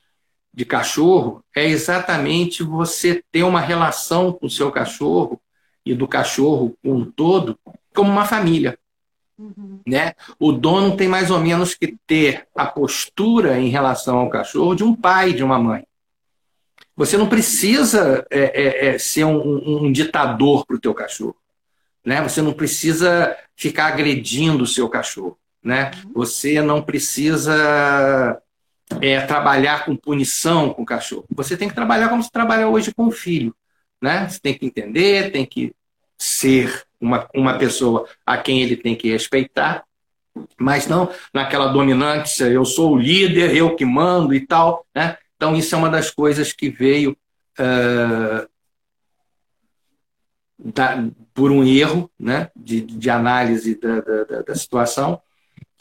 de 0.53 0.65
cachorro, 0.65 1.41
é 1.55 1.65
exatamente 1.65 2.65
você 2.65 3.23
ter 3.31 3.45
uma 3.45 3.61
relação 3.61 4.33
com 4.33 4.47
o 4.47 4.51
seu 4.51 4.73
cachorro 4.73 5.41
e 5.85 5.95
do 5.95 6.09
cachorro 6.09 6.77
com 6.83 6.95
um 6.95 7.05
todo 7.05 7.57
como 7.95 8.11
uma 8.11 8.25
família. 8.25 8.77
Uhum. 9.39 9.81
Né? 9.87 10.15
O 10.39 10.51
dono 10.53 10.97
tem 10.97 11.09
mais 11.09 11.31
ou 11.31 11.39
menos 11.39 11.75
que 11.75 11.97
ter 12.07 12.47
a 12.55 12.67
postura 12.67 13.59
em 13.59 13.69
relação 13.69 14.19
ao 14.19 14.31
cachorro 14.31 14.75
de 14.75 14.83
um 14.83 14.95
pai, 14.95 15.33
de 15.33 15.43
uma 15.43 15.59
mãe. 15.59 15.87
Você 16.97 17.19
não 17.19 17.29
precisa 17.29 18.27
é, 18.31 18.41
é, 18.41 18.87
é, 18.89 18.99
ser 18.99 19.25
um, 19.25 19.37
um, 19.37 19.85
um 19.85 19.93
ditador 19.93 20.65
para 20.65 20.77
o 20.77 20.81
teu 20.81 20.95
cachorro. 20.95 21.37
Né? 22.05 22.23
Você 22.23 22.41
não 22.41 22.55
precisa 22.55 23.37
ficar 23.55 23.89
agredindo 23.89 24.65
o 24.65 24.67
seu 24.67 24.89
cachorro. 24.89 25.39
Né? 25.63 25.91
Uhum. 26.05 26.13
Você 26.15 26.63
não 26.63 26.81
precisa 26.81 28.41
é, 29.03 29.21
trabalhar 29.21 29.85
com 29.85 29.97
punição 29.97 30.73
com 30.73 30.83
o 30.83 30.87
cachorro. 30.87 31.27
Você 31.31 31.57
tem 31.57 31.69
que 31.69 31.75
trabalhar 31.75 32.09
como 32.09 32.23
se 32.23 32.31
trabalha 32.31 32.69
hoje 32.69 32.95
com 32.95 33.09
o 33.09 33.13
filho. 33.13 33.55
Né? 34.01 34.29
Você 34.29 34.41
tem 34.41 34.55
que 34.55 34.65
entender, 34.65 35.31
tem 35.33 35.45
que 35.45 35.75
ser 36.19 36.85
uma, 37.01 37.29
uma 37.35 37.59
pessoa 37.59 38.09
a 38.25 38.37
quem 38.39 38.63
ele 38.63 38.77
tem 38.77 38.95
que 38.95 39.11
respeitar, 39.11 39.85
mas 40.59 40.87
não 40.87 41.11
naquela 41.33 41.69
dominância, 41.69 42.45
eu 42.45 42.65
sou 42.65 42.93
o 42.93 42.99
líder, 42.99 43.55
eu 43.55 43.75
que 43.75 43.85
mando 43.85 44.35
e 44.35 44.47
tal. 44.47 44.87
Né? 44.95 45.17
Então, 45.37 45.57
isso 45.57 45.75
é 45.75 45.79
uma 45.79 45.91
das 45.91 46.11
coisas 46.11 46.53
que 46.53 46.69
veio 46.69 47.17
uh, 47.59 48.49
da, 50.59 51.05
por 51.35 51.51
um 51.51 51.65
erro 51.65 52.11
né? 52.19 52.51
de, 52.55 52.81
de 52.81 53.11
análise 53.11 53.79
da, 53.79 54.01
da, 54.01 54.43
da 54.43 54.55
situação, 54.55 55.21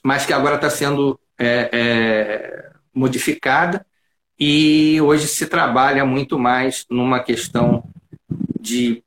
mas 0.03 0.25
que 0.25 0.33
agora 0.33 0.55
está 0.55 0.69
sendo 0.69 1.19
é, 1.37 1.69
é, 1.71 2.71
modificada 2.93 3.85
e 4.39 4.99
hoje 5.01 5.27
se 5.27 5.47
trabalha 5.47 6.05
muito 6.05 6.37
mais 6.37 6.85
numa 6.89 7.21
questão 7.21 7.83
de 8.59 9.03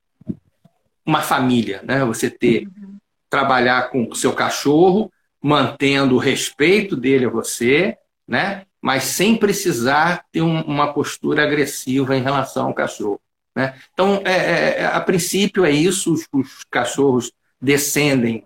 uma 1.08 1.22
família, 1.22 1.80
né? 1.84 2.04
Você 2.04 2.28
ter 2.28 2.66
uhum. 2.66 2.98
trabalhar 3.30 3.90
com 3.90 4.06
o 4.10 4.14
seu 4.14 4.34
cachorro, 4.34 5.10
mantendo 5.42 6.16
o 6.16 6.18
respeito 6.18 6.94
dele 6.94 7.24
a 7.24 7.30
você, 7.30 7.96
né? 8.26 8.66
Mas 8.78 9.04
sem 9.04 9.34
precisar 9.34 10.26
ter 10.30 10.42
um, 10.42 10.60
uma 10.60 10.92
postura 10.92 11.44
agressiva 11.44 12.14
em 12.14 12.22
relação 12.22 12.66
ao 12.66 12.74
cachorro. 12.74 13.18
Né? 13.56 13.74
Então, 13.92 14.20
é, 14.22 14.32
é, 14.32 14.80
é, 14.80 14.86
a 14.86 15.00
princípio 15.00 15.64
é 15.64 15.70
isso, 15.70 16.12
os, 16.12 16.28
os 16.30 16.62
cachorros 16.70 17.32
descendem, 17.60 18.44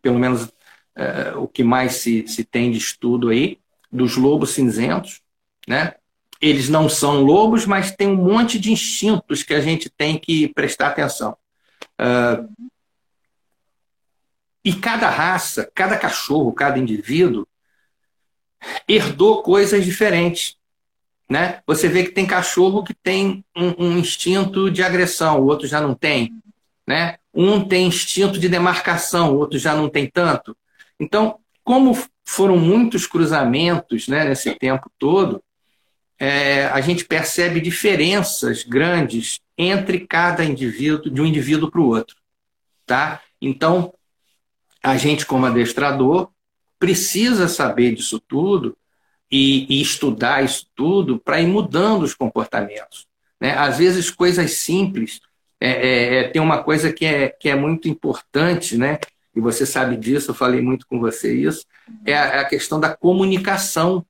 pelo 0.00 0.18
menos 0.18 0.50
é, 0.96 1.34
o 1.36 1.46
que 1.46 1.62
mais 1.62 1.96
se, 1.96 2.26
se 2.26 2.44
tem 2.44 2.70
de 2.70 2.78
estudo 2.78 3.28
aí, 3.28 3.58
dos 3.92 4.16
lobos 4.16 4.52
cinzentos, 4.52 5.20
né? 5.68 5.94
Eles 6.40 6.68
não 6.68 6.88
são 6.88 7.22
lobos, 7.22 7.66
mas 7.66 7.94
tem 7.94 8.08
um 8.08 8.16
monte 8.16 8.58
de 8.58 8.72
instintos 8.72 9.42
que 9.44 9.54
a 9.54 9.60
gente 9.60 9.88
tem 9.90 10.18
que 10.18 10.48
prestar 10.48 10.88
atenção. 10.88 11.36
Uh, 12.00 12.48
e 14.64 14.74
cada 14.74 15.08
raça, 15.08 15.70
cada 15.74 15.96
cachorro, 15.96 16.52
cada 16.52 16.78
indivíduo 16.78 17.46
herdou 18.86 19.42
coisas 19.42 19.84
diferentes. 19.84 20.56
Né? 21.28 21.60
Você 21.66 21.88
vê 21.88 22.04
que 22.04 22.12
tem 22.12 22.26
cachorro 22.26 22.84
que 22.84 22.94
tem 22.94 23.44
um, 23.56 23.86
um, 23.86 23.98
instinto 23.98 24.70
de 24.70 24.82
agressão, 24.82 25.40
o 25.40 25.46
outro 25.46 25.66
já 25.66 25.80
não 25.80 25.94
tem. 25.94 26.32
Né? 26.86 27.16
Um 27.34 27.66
tem 27.66 27.86
instinto 27.86 28.38
de 28.38 28.48
demarcação, 28.48 29.32
o 29.32 29.38
outro 29.38 29.58
já 29.58 29.74
não 29.74 29.88
tem 29.88 30.08
tanto. 30.08 30.56
Então, 31.00 31.38
como 31.64 31.96
foram 32.24 32.56
muitos 32.56 33.06
cruzamentos 33.06 34.08
né, 34.08 34.24
nesse 34.24 34.54
tempo 34.54 34.90
todo, 34.98 35.42
é, 36.24 36.66
a 36.66 36.80
gente 36.80 37.04
percebe 37.04 37.60
diferenças 37.60 38.62
grandes 38.62 39.40
entre 39.58 40.06
cada 40.06 40.44
indivíduo, 40.44 41.10
de 41.10 41.20
um 41.20 41.26
indivíduo 41.26 41.68
para 41.68 41.80
o 41.80 41.88
outro. 41.88 42.14
Tá? 42.86 43.20
Então, 43.40 43.92
a 44.80 44.96
gente, 44.96 45.26
como 45.26 45.46
adestrador, 45.46 46.30
precisa 46.78 47.48
saber 47.48 47.96
disso 47.96 48.20
tudo 48.20 48.76
e, 49.28 49.66
e 49.68 49.82
estudar 49.82 50.44
isso 50.44 50.64
tudo 50.76 51.18
para 51.18 51.40
ir 51.40 51.48
mudando 51.48 52.04
os 52.04 52.14
comportamentos. 52.14 53.08
Né? 53.40 53.58
Às 53.58 53.78
vezes, 53.78 54.08
coisas 54.08 54.52
simples 54.52 55.20
é, 55.60 55.70
é, 55.70 56.14
é, 56.18 56.28
tem 56.28 56.40
uma 56.40 56.62
coisa 56.62 56.92
que 56.92 57.04
é, 57.04 57.30
que 57.30 57.48
é 57.48 57.56
muito 57.56 57.88
importante, 57.88 58.76
né? 58.76 59.00
E 59.34 59.40
você 59.40 59.66
sabe 59.66 59.96
disso, 59.96 60.30
eu 60.30 60.34
falei 60.34 60.60
muito 60.60 60.86
com 60.86 61.00
você 61.00 61.34
isso, 61.34 61.66
é 62.06 62.16
a, 62.16 62.26
é 62.26 62.38
a 62.40 62.44
questão 62.44 62.78
da 62.78 62.94
comunicação, 62.94 64.06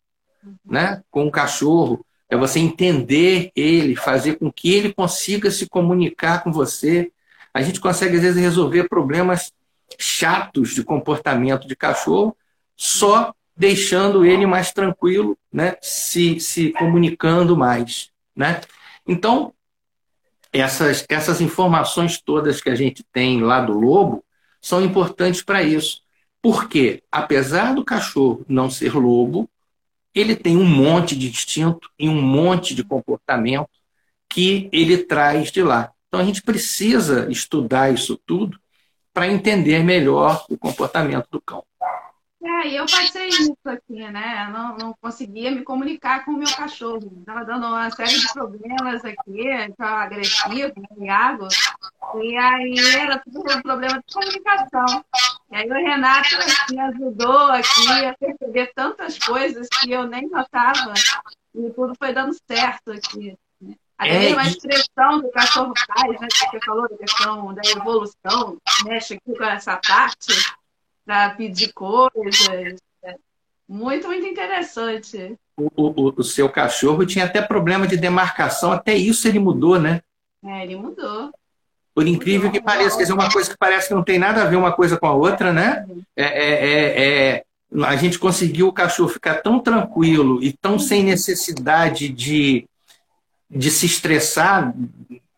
né? 0.65 1.03
Com 1.11 1.27
o 1.27 1.31
cachorro, 1.31 2.05
é 2.29 2.37
você 2.37 2.59
entender 2.59 3.51
ele, 3.55 3.95
fazer 3.95 4.37
com 4.39 4.51
que 4.51 4.73
ele 4.73 4.93
consiga 4.93 5.51
se 5.51 5.69
comunicar 5.69 6.43
com 6.43 6.51
você. 6.51 7.13
A 7.53 7.61
gente 7.61 7.81
consegue 7.81 8.17
às 8.17 8.23
vezes 8.23 8.41
resolver 8.41 8.89
problemas 8.89 9.53
chatos 9.99 10.75
de 10.75 10.83
comportamento 10.83 11.69
de 11.69 11.77
cachorro 11.77 12.35
só 12.77 13.35
deixando 13.57 14.25
ele 14.25 14.47
mais 14.47 14.73
tranquilo, 14.73 15.37
né? 15.53 15.77
Se, 15.83 16.41
se 16.41 16.73
comunicando 16.73 17.57
mais, 17.57 18.11
né? 18.35 18.61
Então, 19.07 19.53
essas, 20.53 21.05
essas 21.09 21.41
informações 21.41 22.21
todas 22.21 22.61
que 22.61 22.71
a 22.71 22.75
gente 22.75 23.05
tem 23.13 23.43
lá 23.43 23.61
do 23.61 23.73
lobo 23.73 24.25
são 24.61 24.83
importantes 24.83 25.43
para 25.43 25.63
isso. 25.63 26.03
Porque, 26.41 27.03
apesar 27.11 27.75
do 27.75 27.85
cachorro 27.85 28.45
não 28.49 28.71
ser 28.71 28.95
lobo, 28.95 29.49
ele 30.15 30.37
tem 30.37 30.57
um 30.57 30.65
monte 30.65 31.17
de 31.17 31.29
instinto 31.29 31.91
e 31.99 32.09
um 32.09 32.21
monte 32.21 32.75
de 32.75 32.85
comportamento 32.85 33.69
que 34.29 34.69
ele 34.73 34.99
traz 34.99 35.51
de 35.51 35.63
lá. 35.63 35.93
Então 36.09 36.21
a 36.21 36.25
gente 36.25 36.43
precisa 36.43 37.31
estudar 37.31 37.93
isso 37.93 38.19
tudo 38.27 38.59
para 39.13 39.29
entender 39.29 39.83
melhor 39.83 40.45
o 40.49 40.57
comportamento 40.57 41.27
do 41.31 41.41
cão. 41.41 41.65
É, 42.45 42.69
e 42.69 42.77
eu 42.77 42.87
passei 42.87 43.29
isso 43.29 43.57
aqui, 43.65 44.03
né? 44.11 44.47
Eu 44.47 44.53
não, 44.53 44.77
não 44.77 44.95
conseguia 45.01 45.49
me 45.53 45.63
comunicar 45.63 46.25
com 46.25 46.33
o 46.33 46.37
meu 46.37 46.53
cachorro. 46.53 47.19
Estava 47.21 47.45
dando 47.45 47.69
uma 47.69 47.89
série 47.91 48.19
de 48.19 48.33
problemas 48.33 49.05
aqui, 49.05 49.47
estava 49.47 50.03
agressivo, 50.03 50.73
ligado. 50.99 51.47
E 52.21 52.37
aí 52.37 52.75
era 52.97 53.21
tudo 53.21 53.41
um 53.41 53.63
problema 53.63 54.03
de 54.05 54.13
comunicação. 54.13 55.05
E 55.53 55.57
aí 55.57 55.71
o 55.71 55.73
Renato 55.73 56.37
me 56.71 56.81
ajudou 56.81 57.53
aqui 57.53 58.05
a 58.07 58.15
perceber 58.15 58.73
tantas 58.75 59.17
coisas 59.19 59.69
que 59.69 59.93
eu 59.93 60.09
nem 60.09 60.29
notava. 60.29 60.95
E 61.55 61.71
tudo 61.71 61.95
foi 61.97 62.13
dando 62.13 62.35
certo 62.51 62.91
aqui. 62.91 63.37
Né? 63.61 63.77
Até 63.97 64.31
é, 64.31 64.33
uma 64.33 64.49
expressão 64.49 65.21
do 65.21 65.31
cachorro 65.31 65.73
faz, 65.87 66.21
né? 66.21 66.27
Você 66.29 66.61
falou 66.65 66.89
da 66.89 66.97
questão 66.97 67.55
da 67.55 67.63
evolução, 67.71 68.59
mexe 68.85 69.15
aqui 69.15 69.39
com 69.39 69.45
essa 69.45 69.77
parte 69.77 70.33
para 71.13 71.31
pedir 71.31 71.75
coisas. 71.75 72.81
Muito, 73.69 74.07
muito 74.07 74.27
interessante. 74.27 75.37
O, 75.57 75.69
o, 75.77 76.15
o, 76.17 76.25
seu 76.25 76.49
cachorro 76.49 77.05
tinha 77.05 77.27
até 77.27 77.43
problema 77.43 77.87
de 77.87 77.99
demarcação, 77.99 78.73
até 78.73 78.95
isso 78.95 79.29
ele 79.29 79.39
mudou, 79.39 79.79
né? 79.79 80.01
É, 80.43 80.65
ele 80.65 80.77
mudou. 80.77 81.31
Por 81.95 82.07
incrível 82.07 82.51
que 82.51 82.63
pareça, 82.63 82.97
quer 82.97 83.03
dizer, 83.03 83.13
uma 83.13 83.31
coisa 83.31 83.51
que 83.51 83.57
parece 83.59 83.89
que 83.89 83.95
não 83.95 84.03
tem 84.03 84.19
nada 84.19 84.43
a 84.43 84.47
ver 84.47 84.57
uma 84.57 84.73
coisa 84.73 84.97
com 84.97 85.07
a 85.07 85.13
outra, 85.13 85.53
né? 85.53 85.87
É, 86.17 86.25
é, 86.25 86.67
é, 86.67 87.35
é 87.35 87.45
a 87.85 87.97
gente 87.97 88.19
conseguiu 88.19 88.69
o 88.69 88.73
cachorro 88.73 89.11
ficar 89.11 89.43
tão 89.43 89.61
tranquilo 89.61 90.43
e 90.43 90.53
tão 90.53 90.79
sem 90.79 91.05
necessidade 91.05 92.09
de, 92.09 92.67
de 93.51 93.71
se 93.71 93.85
estressar, 93.85 94.75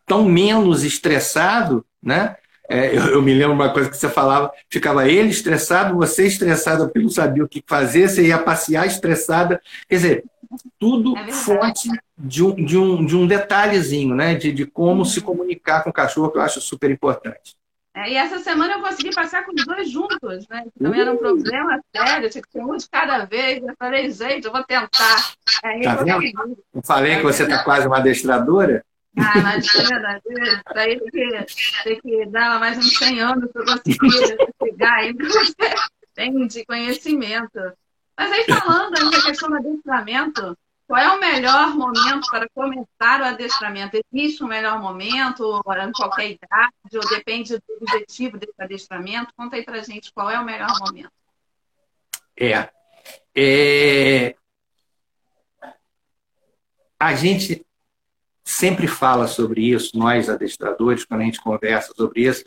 tão 0.06 0.24
menos 0.24 0.84
estressado, 0.84 1.84
né? 2.00 2.36
É, 2.68 2.96
eu, 2.96 3.06
eu, 3.06 3.22
me 3.22 3.34
lembro 3.34 3.52
uma 3.52 3.72
coisa 3.72 3.90
que 3.90 3.96
você 3.96 4.08
falava, 4.08 4.50
ficava 4.70 5.06
ele 5.08 5.28
estressado, 5.28 5.96
você 5.96 6.26
estressada 6.26 6.84
porque 6.84 7.00
não 7.00 7.10
sabia 7.10 7.44
o 7.44 7.48
que 7.48 7.62
fazer, 7.66 8.08
você 8.08 8.26
ia 8.26 8.38
passear 8.38 8.86
estressada. 8.86 9.60
Quer 9.88 9.94
dizer, 9.96 10.24
tudo 10.78 11.16
é 11.16 11.30
fonte 11.32 11.88
de 12.16 12.42
um, 12.42 12.54
de, 12.54 12.78
um, 12.78 13.04
de 13.04 13.16
um 13.16 13.26
detalhezinho, 13.26 14.14
né? 14.14 14.34
De, 14.34 14.52
de 14.52 14.66
como 14.66 15.00
uhum. 15.00 15.04
se 15.04 15.20
comunicar 15.20 15.82
com 15.82 15.90
o 15.90 15.92
cachorro, 15.92 16.30
que 16.30 16.38
eu 16.38 16.42
acho 16.42 16.60
super 16.60 16.90
importante. 16.90 17.56
É, 17.96 18.10
e 18.10 18.16
essa 18.16 18.40
semana 18.40 18.74
eu 18.74 18.80
consegui 18.80 19.14
passar 19.14 19.44
com 19.44 19.52
os 19.54 19.64
dois 19.64 19.88
juntos, 19.88 20.48
né? 20.48 20.64
Também 20.80 21.00
era 21.00 21.12
um 21.12 21.16
problema 21.16 21.80
sério, 21.94 22.28
tinha 22.28 22.42
que 22.42 22.50
ser 22.50 22.60
um 22.60 22.76
de 22.76 22.88
cada 22.88 23.24
vez. 23.24 23.62
Eu 23.62 23.74
falei, 23.78 24.10
gente, 24.10 24.46
eu 24.46 24.52
vou 24.52 24.64
tentar. 24.64 25.34
Aí, 25.62 25.82
tá 25.82 25.96
vendo? 25.96 26.58
Eu 26.74 26.82
falei 26.82 27.16
que 27.16 27.22
você 27.22 27.44
está 27.44 27.62
quase 27.62 27.86
uma 27.86 27.98
adestradora? 27.98 28.84
Ah, 29.16 29.38
imagina, 29.38 30.20
daí 30.74 30.98
tem 30.98 31.10
que, 31.10 31.84
tem 31.84 32.00
que 32.00 32.26
dar 32.26 32.58
mais 32.58 32.76
uns 32.78 32.96
100 32.98 33.20
anos 33.20 33.50
para 33.52 33.64
conseguir 33.64 34.36
chegar 34.62 34.94
aí 34.94 35.14
que 35.14 35.24
você 35.24 35.54
tem 36.14 36.46
de 36.46 36.64
conhecimento. 36.64 37.60
Mas 38.16 38.32
aí 38.32 38.44
falando 38.44 38.96
ainda 38.96 39.10
da 39.10 39.24
questão 39.24 39.48
do 39.50 39.56
adestramento, 39.56 40.56
qual 40.86 41.00
é 41.00 41.12
o 41.12 41.20
melhor 41.20 41.74
momento 41.74 42.28
para 42.28 42.48
começar 42.54 43.20
o 43.20 43.24
adestramento? 43.24 44.00
Existe 44.12 44.42
um 44.42 44.48
melhor 44.48 44.80
momento, 44.80 45.60
em 45.60 45.92
qualquer 45.92 46.30
idade, 46.30 46.72
ou 46.94 47.08
depende 47.08 47.56
do 47.56 47.62
objetivo 47.80 48.36
desse 48.36 48.54
adestramento? 48.58 49.32
Conta 49.36 49.56
aí 49.56 49.64
para 49.64 49.82
gente 49.82 50.12
qual 50.12 50.30
é 50.30 50.38
o 50.38 50.44
melhor 50.44 50.70
momento. 50.80 51.10
É. 52.36 52.68
é... 53.34 54.36
A 56.98 57.14
gente 57.14 57.64
sempre 58.44 58.86
fala 58.86 59.26
sobre 59.26 59.62
isso, 59.70 59.98
nós 59.98 60.28
adestradores, 60.28 61.04
quando 61.04 61.22
a 61.22 61.24
gente 61.24 61.40
conversa 61.40 61.92
sobre 61.96 62.22
isso, 62.22 62.44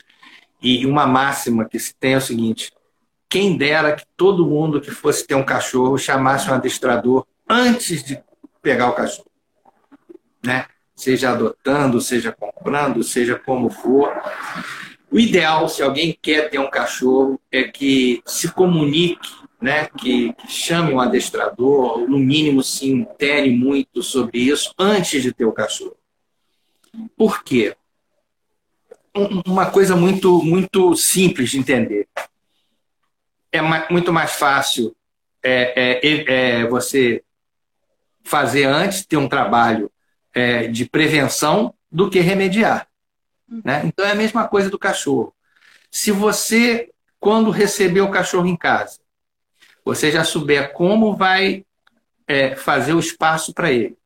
e 0.62 0.86
uma 0.86 1.06
máxima 1.06 1.64
que 1.64 1.78
se 1.78 1.94
tem 1.94 2.14
é 2.14 2.18
o 2.18 2.20
seguinte: 2.20 2.72
quem 3.28 3.56
dera 3.56 3.94
que 3.94 4.04
todo 4.16 4.46
mundo 4.46 4.80
que 4.80 4.90
fosse 4.90 5.26
ter 5.26 5.34
um 5.34 5.44
cachorro 5.44 5.98
chamasse 5.98 6.48
um 6.50 6.54
adestrador 6.54 7.26
antes 7.48 8.02
de 8.02 8.22
pegar 8.62 8.90
o 8.90 8.94
cachorro, 8.94 9.30
né? 10.44 10.66
Seja 10.94 11.30
adotando, 11.30 12.00
seja 12.00 12.32
comprando, 12.32 13.02
seja 13.02 13.38
como 13.38 13.70
for. 13.70 14.12
O 15.10 15.18
ideal, 15.18 15.68
se 15.68 15.82
alguém 15.82 16.16
quer 16.20 16.50
ter 16.50 16.58
um 16.58 16.70
cachorro, 16.70 17.40
é 17.52 17.62
que 17.62 18.20
se 18.26 18.50
comunique 18.50 19.30
né, 19.60 19.86
que, 19.86 20.32
que 20.34 20.48
chame 20.48 20.92
um 20.92 21.00
adestrador, 21.00 22.00
ou 22.00 22.08
no 22.08 22.18
mínimo 22.18 22.62
se 22.62 22.88
intere 22.88 23.50
muito 23.50 24.02
sobre 24.02 24.38
isso 24.38 24.72
antes 24.78 25.22
de 25.22 25.32
ter 25.32 25.44
o 25.44 25.52
cachorro. 25.52 25.96
Por 27.16 27.42
quê? 27.42 27.76
Uma 29.46 29.70
coisa 29.70 29.96
muito, 29.96 30.42
muito 30.42 30.94
simples 30.94 31.50
de 31.50 31.58
entender. 31.58 32.08
É 33.50 33.60
muito 33.90 34.12
mais 34.12 34.32
fácil 34.32 34.94
é, 35.42 35.98
é, 36.02 36.60
é 36.60 36.66
você 36.66 37.22
fazer 38.22 38.64
antes, 38.64 39.04
ter 39.04 39.16
um 39.16 39.28
trabalho 39.28 39.90
é, 40.34 40.68
de 40.68 40.84
prevenção 40.84 41.74
do 41.90 42.08
que 42.10 42.20
remediar. 42.20 42.86
Né? 43.64 43.82
Então 43.84 44.04
é 44.04 44.12
a 44.12 44.14
mesma 44.14 44.46
coisa 44.46 44.70
do 44.70 44.78
cachorro. 44.78 45.34
Se 45.90 46.12
você, 46.12 46.90
quando 47.18 47.50
receber 47.50 48.02
o 48.02 48.10
cachorro 48.10 48.46
em 48.46 48.56
casa, 48.56 49.00
você 49.88 50.12
já 50.12 50.22
souber 50.22 50.74
como 50.74 51.16
vai 51.16 51.64
é, 52.26 52.54
fazer 52.54 52.92
o 52.92 52.98
espaço 52.98 53.54
para 53.54 53.72
ele, 53.72 53.96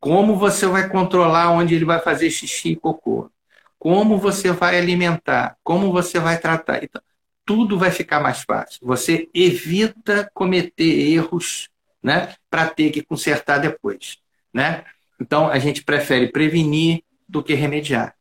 como 0.00 0.34
você 0.34 0.66
vai 0.66 0.88
controlar 0.88 1.52
onde 1.52 1.76
ele 1.76 1.84
vai 1.84 2.00
fazer 2.00 2.28
xixi 2.28 2.70
e 2.70 2.76
cocô, 2.76 3.30
como 3.78 4.18
você 4.18 4.50
vai 4.50 4.76
alimentar, 4.76 5.56
como 5.62 5.92
você 5.92 6.18
vai 6.18 6.40
tratar. 6.40 6.82
Então, 6.82 7.00
tudo 7.44 7.78
vai 7.78 7.92
ficar 7.92 8.18
mais 8.18 8.42
fácil. 8.42 8.80
Você 8.82 9.28
evita 9.32 10.28
cometer 10.34 11.12
erros 11.12 11.68
né, 12.02 12.34
para 12.50 12.68
ter 12.68 12.90
que 12.90 13.00
consertar 13.00 13.58
depois. 13.58 14.18
Né? 14.52 14.84
Então, 15.20 15.48
a 15.48 15.60
gente 15.60 15.84
prefere 15.84 16.32
prevenir 16.32 17.04
do 17.28 17.44
que 17.44 17.54
remediar. 17.54 18.16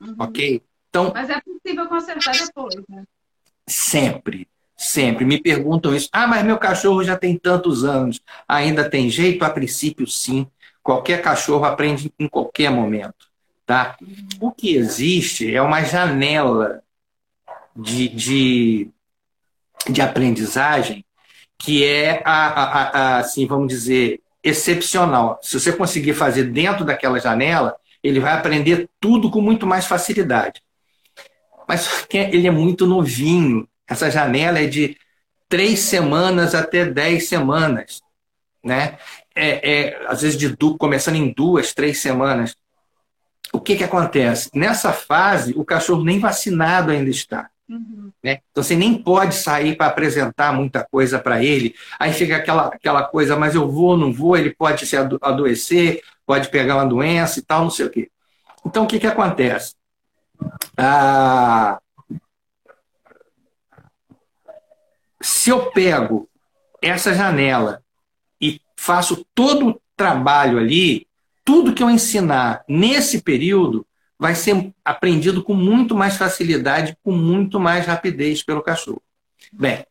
Uhum. 0.00 0.16
Ok? 0.18 0.60
Então, 0.90 1.12
Mas 1.14 1.30
é 1.30 1.40
possível 1.40 1.86
consertar 1.88 2.32
depois, 2.32 2.74
né? 2.88 3.04
Sempre. 3.68 4.48
Sempre 4.84 5.24
me 5.24 5.40
perguntam 5.40 5.94
isso. 5.94 6.10
Ah, 6.12 6.26
mas 6.26 6.44
meu 6.44 6.58
cachorro 6.58 7.02
já 7.02 7.16
tem 7.16 7.38
tantos 7.38 7.84
anos. 7.84 8.20
Ainda 8.46 8.86
tem 8.86 9.08
jeito? 9.08 9.42
A 9.42 9.48
princípio, 9.48 10.06
sim. 10.06 10.46
Qualquer 10.82 11.22
cachorro 11.22 11.64
aprende 11.64 12.12
em 12.18 12.28
qualquer 12.28 12.70
momento. 12.70 13.26
Tá? 13.64 13.96
O 14.38 14.52
que 14.52 14.76
existe 14.76 15.54
é 15.54 15.62
uma 15.62 15.82
janela 15.82 16.82
de, 17.74 18.10
de, 18.10 18.90
de 19.88 20.02
aprendizagem 20.02 21.02
que 21.56 21.82
é, 21.82 22.20
a, 22.22 22.46
a, 22.48 22.82
a, 22.82 23.18
assim, 23.20 23.46
vamos 23.46 23.68
dizer, 23.68 24.20
excepcional. 24.42 25.40
Se 25.42 25.58
você 25.58 25.72
conseguir 25.72 26.12
fazer 26.12 26.44
dentro 26.44 26.84
daquela 26.84 27.18
janela, 27.18 27.74
ele 28.02 28.20
vai 28.20 28.34
aprender 28.34 28.86
tudo 29.00 29.30
com 29.30 29.40
muito 29.40 29.66
mais 29.66 29.86
facilidade. 29.86 30.60
Mas 31.66 32.06
ele 32.10 32.46
é 32.46 32.50
muito 32.50 32.86
novinho, 32.86 33.66
essa 33.86 34.10
janela 34.10 34.58
é 34.58 34.66
de 34.66 34.96
três 35.48 35.80
semanas 35.80 36.54
até 36.54 36.84
dez 36.84 37.28
semanas, 37.28 38.00
né? 38.62 38.98
É, 39.34 39.70
é, 39.72 40.06
às 40.06 40.22
vezes 40.22 40.38
de 40.38 40.56
começando 40.78 41.16
em 41.16 41.32
duas, 41.32 41.74
três 41.74 42.00
semanas. 42.00 42.56
O 43.52 43.60
que, 43.60 43.76
que 43.76 43.84
acontece? 43.84 44.50
Nessa 44.54 44.92
fase, 44.92 45.52
o 45.56 45.64
cachorro 45.64 46.04
nem 46.04 46.18
vacinado 46.18 46.90
ainda 46.90 47.10
está. 47.10 47.48
Uhum. 47.68 48.10
Né? 48.22 48.40
Então 48.50 48.62
você 48.62 48.76
nem 48.76 48.94
pode 48.94 49.34
sair 49.34 49.76
para 49.76 49.86
apresentar 49.86 50.52
muita 50.52 50.84
coisa 50.84 51.18
para 51.18 51.42
ele. 51.42 51.74
Aí 51.98 52.12
fica 52.12 52.36
aquela, 52.36 52.66
aquela 52.66 53.02
coisa, 53.04 53.36
mas 53.36 53.54
eu 53.54 53.68
vou, 53.68 53.96
não 53.96 54.12
vou, 54.12 54.36
ele 54.36 54.54
pode 54.54 54.86
se 54.86 54.96
adoecer, 54.96 56.00
pode 56.26 56.48
pegar 56.48 56.76
uma 56.76 56.86
doença 56.86 57.38
e 57.38 57.42
tal, 57.42 57.62
não 57.62 57.70
sei 57.70 57.86
o 57.86 57.90
quê. 57.90 58.10
Então 58.64 58.84
o 58.84 58.86
que, 58.86 58.98
que 58.98 59.06
acontece? 59.06 59.74
ah, 60.76 61.78
se 65.24 65.48
eu 65.48 65.70
pego 65.70 66.28
essa 66.82 67.14
janela 67.14 67.82
e 68.38 68.60
faço 68.76 69.24
todo 69.34 69.68
o 69.70 69.80
trabalho 69.96 70.58
ali, 70.58 71.06
tudo 71.42 71.72
que 71.72 71.82
eu 71.82 71.88
ensinar 71.88 72.62
nesse 72.68 73.22
período 73.22 73.86
vai 74.18 74.34
ser 74.34 74.72
aprendido 74.84 75.42
com 75.42 75.54
muito 75.54 75.94
mais 75.94 76.16
facilidade, 76.16 76.96
com 77.02 77.12
muito 77.12 77.58
mais 77.58 77.86
rapidez 77.86 78.42
pelo 78.42 78.62
cachorro. 78.62 79.02
Bem, 79.50 79.86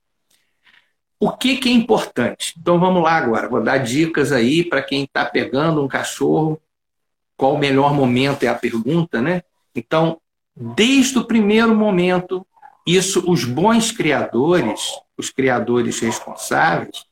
o 1.19 1.31
que, 1.31 1.57
que 1.57 1.67
é 1.67 1.71
importante? 1.71 2.53
Então 2.59 2.79
vamos 2.79 3.01
lá 3.01 3.13
agora, 3.13 3.49
vou 3.49 3.63
dar 3.63 3.79
dicas 3.79 4.31
aí 4.31 4.63
para 4.63 4.83
quem 4.83 5.03
está 5.03 5.25
pegando 5.25 5.83
um 5.83 5.87
cachorro. 5.87 6.61
Qual 7.35 7.55
o 7.55 7.59
melhor 7.59 7.91
momento 7.91 8.43
é 8.43 8.47
a 8.47 8.55
pergunta, 8.55 9.19
né? 9.19 9.41
Então, 9.75 10.21
desde 10.55 11.17
o 11.17 11.25
primeiro 11.25 11.73
momento, 11.73 12.45
isso 12.85 13.23
os 13.29 13.43
bons 13.43 13.91
criadores, 13.91 14.81
os 15.17 15.29
criadores 15.29 15.99
responsáveis, 15.99 17.05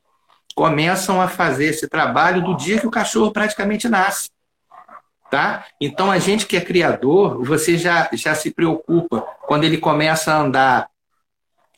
começam 0.54 1.20
a 1.20 1.28
fazer 1.28 1.66
esse 1.66 1.88
trabalho 1.88 2.42
do 2.42 2.56
dia 2.56 2.78
que 2.78 2.86
o 2.86 2.90
cachorro 2.90 3.32
praticamente 3.32 3.88
nasce. 3.88 4.30
Tá? 5.30 5.64
Então, 5.80 6.10
a 6.10 6.18
gente 6.18 6.46
que 6.46 6.56
é 6.56 6.60
criador, 6.60 7.42
você 7.42 7.78
já, 7.78 8.08
já 8.12 8.34
se 8.34 8.50
preocupa 8.50 9.22
quando 9.46 9.64
ele 9.64 9.78
começa 9.78 10.32
a 10.32 10.38
andar, 10.38 10.90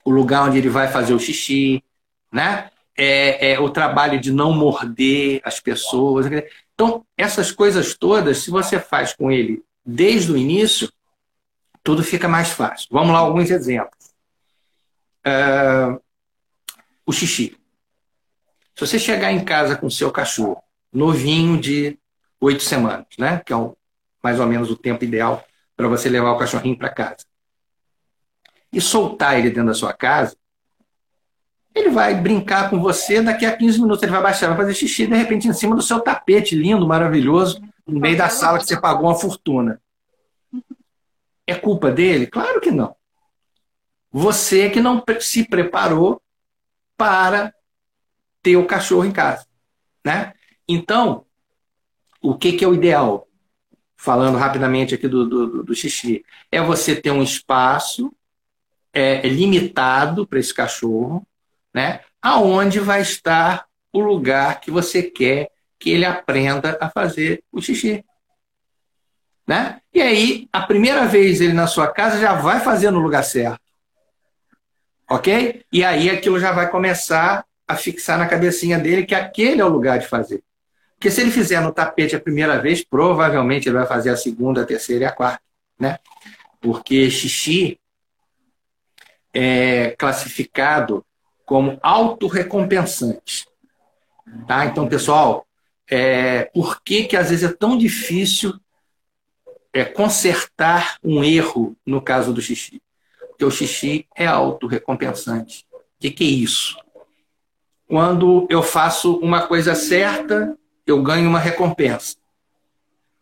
o 0.04 0.10
lugar 0.10 0.42
onde 0.42 0.58
ele 0.58 0.68
vai 0.68 0.88
fazer 0.88 1.14
o 1.14 1.20
xixi, 1.20 1.82
né? 2.30 2.70
É, 2.96 3.52
é, 3.52 3.60
o 3.60 3.70
trabalho 3.70 4.20
de 4.20 4.32
não 4.32 4.52
morder 4.52 5.40
as 5.44 5.60
pessoas. 5.60 6.26
Então, 6.74 7.04
essas 7.16 7.50
coisas 7.50 7.94
todas, 7.94 8.38
se 8.38 8.50
você 8.50 8.78
faz 8.78 9.14
com 9.14 9.30
ele 9.30 9.64
desde 9.84 10.32
o 10.32 10.36
início, 10.36 10.92
tudo 11.82 12.02
fica 12.02 12.28
mais 12.28 12.50
fácil. 12.50 12.88
Vamos 12.90 13.12
lá, 13.12 13.20
alguns 13.20 13.50
exemplos. 13.50 14.10
Uh, 15.26 16.00
o 17.06 17.12
xixi. 17.12 17.56
Se 18.74 18.86
você 18.86 18.98
chegar 18.98 19.32
em 19.32 19.44
casa 19.44 19.76
com 19.76 19.86
o 19.86 19.90
seu 19.90 20.10
cachorro, 20.10 20.62
novinho 20.92 21.60
de 21.60 21.98
oito 22.40 22.62
semanas, 22.62 23.06
né? 23.18 23.40
que 23.44 23.52
é 23.52 23.56
o, 23.56 23.76
mais 24.22 24.40
ou 24.40 24.46
menos 24.46 24.70
o 24.70 24.76
tempo 24.76 25.04
ideal 25.04 25.44
para 25.76 25.88
você 25.88 26.08
levar 26.08 26.32
o 26.32 26.38
cachorrinho 26.38 26.78
para 26.78 26.88
casa, 26.88 27.24
e 28.72 28.80
soltar 28.80 29.38
ele 29.38 29.50
dentro 29.50 29.66
da 29.66 29.74
sua 29.74 29.92
casa, 29.92 30.36
ele 31.74 31.90
vai 31.90 32.14
brincar 32.14 32.70
com 32.70 32.80
você, 32.80 33.20
daqui 33.20 33.44
a 33.44 33.56
15 33.56 33.80
minutos 33.80 34.02
ele 34.02 34.12
vai 34.12 34.22
baixar, 34.22 34.48
vai 34.48 34.56
fazer 34.56 34.74
xixi, 34.74 35.06
de 35.06 35.16
repente, 35.16 35.48
em 35.48 35.52
cima 35.52 35.74
do 35.74 35.82
seu 35.82 36.00
tapete 36.00 36.54
lindo, 36.54 36.86
maravilhoso, 36.86 37.60
no 37.86 38.00
meio 38.00 38.16
da 38.16 38.28
sala 38.28 38.58
que 38.58 38.64
você 38.64 38.80
pagou 38.80 39.06
uma 39.06 39.14
fortuna. 39.14 39.80
É 41.46 41.54
culpa 41.54 41.90
dele? 41.90 42.26
Claro 42.26 42.60
que 42.60 42.70
não. 42.70 42.94
Você 44.10 44.70
que 44.70 44.80
não 44.80 45.02
se 45.20 45.44
preparou 45.46 46.22
para 46.96 47.52
ter 48.42 48.56
o 48.56 48.66
cachorro 48.66 49.04
em 49.04 49.12
casa. 49.12 49.46
Né? 50.04 50.34
Então, 50.68 51.24
o 52.20 52.36
que, 52.36 52.52
que 52.52 52.64
é 52.64 52.68
o 52.68 52.74
ideal? 52.74 53.26
Falando 53.96 54.36
rapidamente 54.36 54.94
aqui 54.94 55.08
do, 55.08 55.26
do, 55.26 55.62
do 55.62 55.74
xixi, 55.74 56.24
é 56.52 56.60
você 56.60 56.94
ter 56.94 57.10
um 57.10 57.22
espaço 57.22 58.12
é, 58.92 59.26
limitado 59.26 60.26
para 60.26 60.38
esse 60.38 60.52
cachorro, 60.52 61.26
né? 61.72 62.00
aonde 62.20 62.80
vai 62.80 63.00
estar 63.00 63.66
o 63.92 64.00
lugar 64.00 64.60
que 64.60 64.70
você 64.70 65.02
quer 65.02 65.50
que 65.78 65.90
ele 65.90 66.04
aprenda 66.04 66.78
a 66.80 66.88
fazer 66.88 67.42
o 67.52 67.60
xixi. 67.60 68.04
Né? 69.46 69.80
E 69.92 70.00
aí, 70.00 70.48
a 70.52 70.62
primeira 70.62 71.06
vez 71.06 71.40
ele 71.40 71.52
na 71.52 71.66
sua 71.66 71.88
casa 71.88 72.18
já 72.18 72.34
vai 72.34 72.60
fazer 72.60 72.90
no 72.90 73.00
lugar 73.00 73.22
certo. 73.22 73.60
Ok? 75.08 75.64
E 75.72 75.84
aí 75.84 76.10
aquilo 76.10 76.38
já 76.38 76.52
vai 76.52 76.70
começar 76.70 77.44
a 77.66 77.76
fixar 77.76 78.18
na 78.18 78.26
cabecinha 78.26 78.78
dele 78.78 79.06
que 79.06 79.14
aquele 79.14 79.60
é 79.60 79.64
o 79.64 79.68
lugar 79.68 79.98
de 79.98 80.06
fazer. 80.06 80.42
Porque 80.94 81.10
se 81.10 81.20
ele 81.20 81.30
fizer 81.30 81.60
no 81.60 81.72
tapete 81.72 82.16
a 82.16 82.20
primeira 82.20 82.58
vez, 82.58 82.82
provavelmente 82.84 83.68
ele 83.68 83.76
vai 83.76 83.86
fazer 83.86 84.10
a 84.10 84.16
segunda, 84.16 84.62
a 84.62 84.66
terceira 84.66 85.04
e 85.04 85.06
a 85.06 85.12
quarta. 85.12 85.42
Né? 85.78 85.98
Porque 86.60 87.10
xixi 87.10 87.78
é 89.32 89.90
classificado 89.98 91.04
como 91.44 91.78
autorrecompensante. 91.82 93.46
Tá? 94.46 94.64
Então, 94.66 94.88
pessoal, 94.88 95.46
é, 95.90 96.44
por 96.46 96.82
que, 96.82 97.04
que 97.04 97.16
às 97.16 97.30
vezes 97.30 97.50
é 97.50 97.52
tão 97.52 97.76
difícil 97.76 98.58
é, 99.72 99.84
consertar 99.84 100.96
um 101.02 101.22
erro 101.22 101.76
no 101.84 102.00
caso 102.00 102.32
do 102.32 102.40
xixi? 102.40 102.80
Porque 103.34 103.44
o 103.44 103.50
xixi 103.50 104.06
é 104.16 104.26
autorrecompensante. 104.26 105.66
O 105.72 105.78
que, 105.98 106.10
que 106.10 106.24
é 106.24 106.28
isso? 106.28 106.76
Quando 107.86 108.46
eu 108.48 108.62
faço 108.62 109.16
uma 109.16 109.46
coisa 109.46 109.74
certa, 109.74 110.56
eu 110.86 111.02
ganho 111.02 111.28
uma 111.28 111.40
recompensa. 111.40 112.16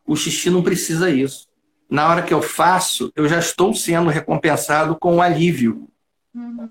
O 0.07 0.15
xixi 0.15 0.51
não 0.51 0.63
precisa 0.63 1.09
isso. 1.09 1.49
Na 1.89 2.09
hora 2.09 2.23
que 2.23 2.35
eu 2.35 2.43
faço, 2.43 3.11
eu 3.17 3.27
já 3.27 3.39
estou 3.39 3.75
sendo 3.75 4.11
recompensado 4.11 4.97
com 4.97 5.17
um 5.17 5.23
alívio. 5.23 5.89
Uhum. 6.35 6.69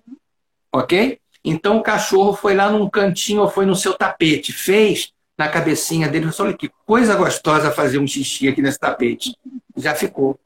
Ok? 0.72 1.20
Então 1.44 1.78
o 1.78 1.84
cachorro 1.84 2.34
foi 2.34 2.54
lá 2.54 2.70
num 2.70 2.90
cantinho 2.90 3.42
ou 3.42 3.50
foi 3.50 3.66
no 3.66 3.76
seu 3.76 3.94
tapete, 3.94 4.54
fez 4.54 5.12
na 5.38 5.50
cabecinha 5.50 6.08
dele, 6.08 6.32
falou, 6.32 6.52
olha 6.52 6.58
que 6.58 6.70
coisa 6.86 7.16
gostosa 7.16 7.72
fazer 7.72 7.98
um 7.98 8.06
xixi 8.06 8.48
aqui 8.48 8.62
nesse 8.62 8.80
tapete. 8.80 9.36
Já 9.76 9.96
ficou. 9.96 10.40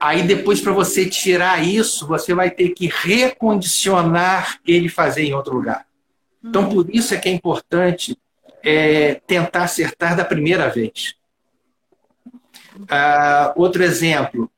Aí 0.00 0.22
depois 0.22 0.60
para 0.60 0.72
você 0.72 1.08
tirar 1.08 1.62
isso, 1.62 2.06
você 2.06 2.32
vai 2.34 2.50
ter 2.50 2.70
que 2.70 2.86
recondicionar 2.86 4.60
ele 4.66 4.88
fazer 4.88 5.24
em 5.24 5.34
outro 5.34 5.54
lugar. 5.54 5.86
Então 6.44 6.68
por 6.68 6.88
isso 6.94 7.14
é 7.14 7.18
que 7.18 7.28
é 7.28 7.32
importante 7.32 8.16
é, 8.62 9.14
tentar 9.26 9.64
acertar 9.64 10.16
da 10.16 10.24
primeira 10.24 10.68
vez. 10.68 11.14
Ah, 12.88 13.52
outro 13.56 13.82
exemplo, 13.82 14.50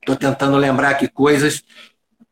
estou 0.00 0.16
tentando 0.16 0.56
lembrar 0.58 0.90
aqui 0.90 1.08
coisas 1.08 1.64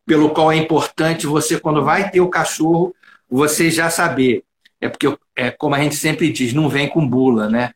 pelo 0.04 0.30
qual 0.30 0.52
é 0.52 0.56
importante 0.56 1.26
você, 1.26 1.58
quando 1.58 1.84
vai 1.84 2.10
ter 2.10 2.20
o 2.20 2.28
cachorro, 2.28 2.94
você 3.30 3.70
já 3.70 3.88
saber. 3.88 4.44
É 4.80 4.88
porque, 4.88 5.16
é, 5.36 5.50
como 5.50 5.74
a 5.74 5.80
gente 5.80 5.94
sempre 5.94 6.30
diz, 6.30 6.52
não 6.52 6.68
vem 6.68 6.88
com 6.88 7.08
bula, 7.08 7.48
né? 7.48 7.72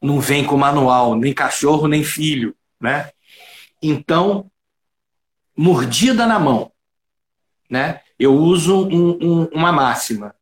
Não 0.00 0.20
vem 0.20 0.44
com 0.44 0.56
manual, 0.56 1.14
nem 1.14 1.32
cachorro, 1.32 1.86
nem 1.86 2.02
filho, 2.02 2.54
né? 2.80 3.10
Então, 3.82 4.50
mordida 5.56 6.26
na 6.26 6.38
mão, 6.38 6.72
né? 7.68 8.00
Eu 8.18 8.34
uso 8.34 8.86
um, 8.88 9.18
um, 9.20 9.44
uma 9.46 9.72
máxima. 9.72 10.34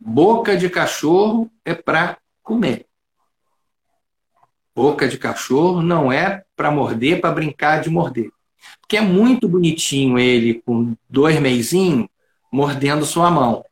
Boca 0.00 0.56
de 0.56 0.70
cachorro 0.70 1.50
é 1.64 1.74
para 1.74 2.18
comer. 2.42 2.86
Boca 4.74 5.06
de 5.06 5.18
cachorro 5.18 5.82
não 5.82 6.10
é 6.10 6.44
para 6.56 6.70
morder, 6.70 7.20
para 7.20 7.30
brincar 7.30 7.80
de 7.80 7.90
morder. 7.90 8.30
Porque 8.80 8.96
é 8.96 9.00
muito 9.00 9.48
bonitinho 9.48 10.18
ele 10.18 10.62
com 10.64 10.96
dois 11.08 11.38
meizinhos 11.38 12.08
mordendo 12.50 13.04
sua 13.04 13.30
mão. 13.30 13.64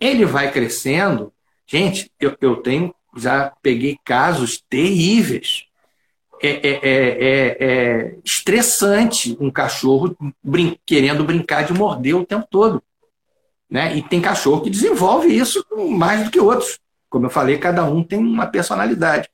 Ele 0.00 0.24
vai 0.24 0.50
crescendo. 0.50 1.32
Gente, 1.66 2.10
eu, 2.18 2.36
eu 2.40 2.56
tenho, 2.56 2.94
já 3.16 3.52
peguei 3.62 3.98
casos 4.04 4.62
terríveis. 4.68 5.67
É, 6.40 6.48
é, 6.48 6.70
é, 6.70 6.90
é, 6.90 7.56
é 7.60 8.18
estressante 8.24 9.36
um 9.40 9.50
cachorro 9.50 10.16
brin 10.42 10.78
querendo 10.86 11.24
brincar 11.24 11.64
de 11.64 11.72
morder 11.72 12.16
o 12.16 12.24
tempo 12.24 12.46
todo. 12.50 12.82
Né? 13.68 13.96
E 13.96 14.02
tem 14.02 14.20
cachorro 14.20 14.62
que 14.62 14.70
desenvolve 14.70 15.28
isso 15.28 15.64
mais 15.98 16.24
do 16.24 16.30
que 16.30 16.40
outros. 16.40 16.78
Como 17.10 17.26
eu 17.26 17.30
falei, 17.30 17.58
cada 17.58 17.84
um 17.84 18.02
tem 18.02 18.18
uma 18.18 18.46
personalidade. 18.46 19.28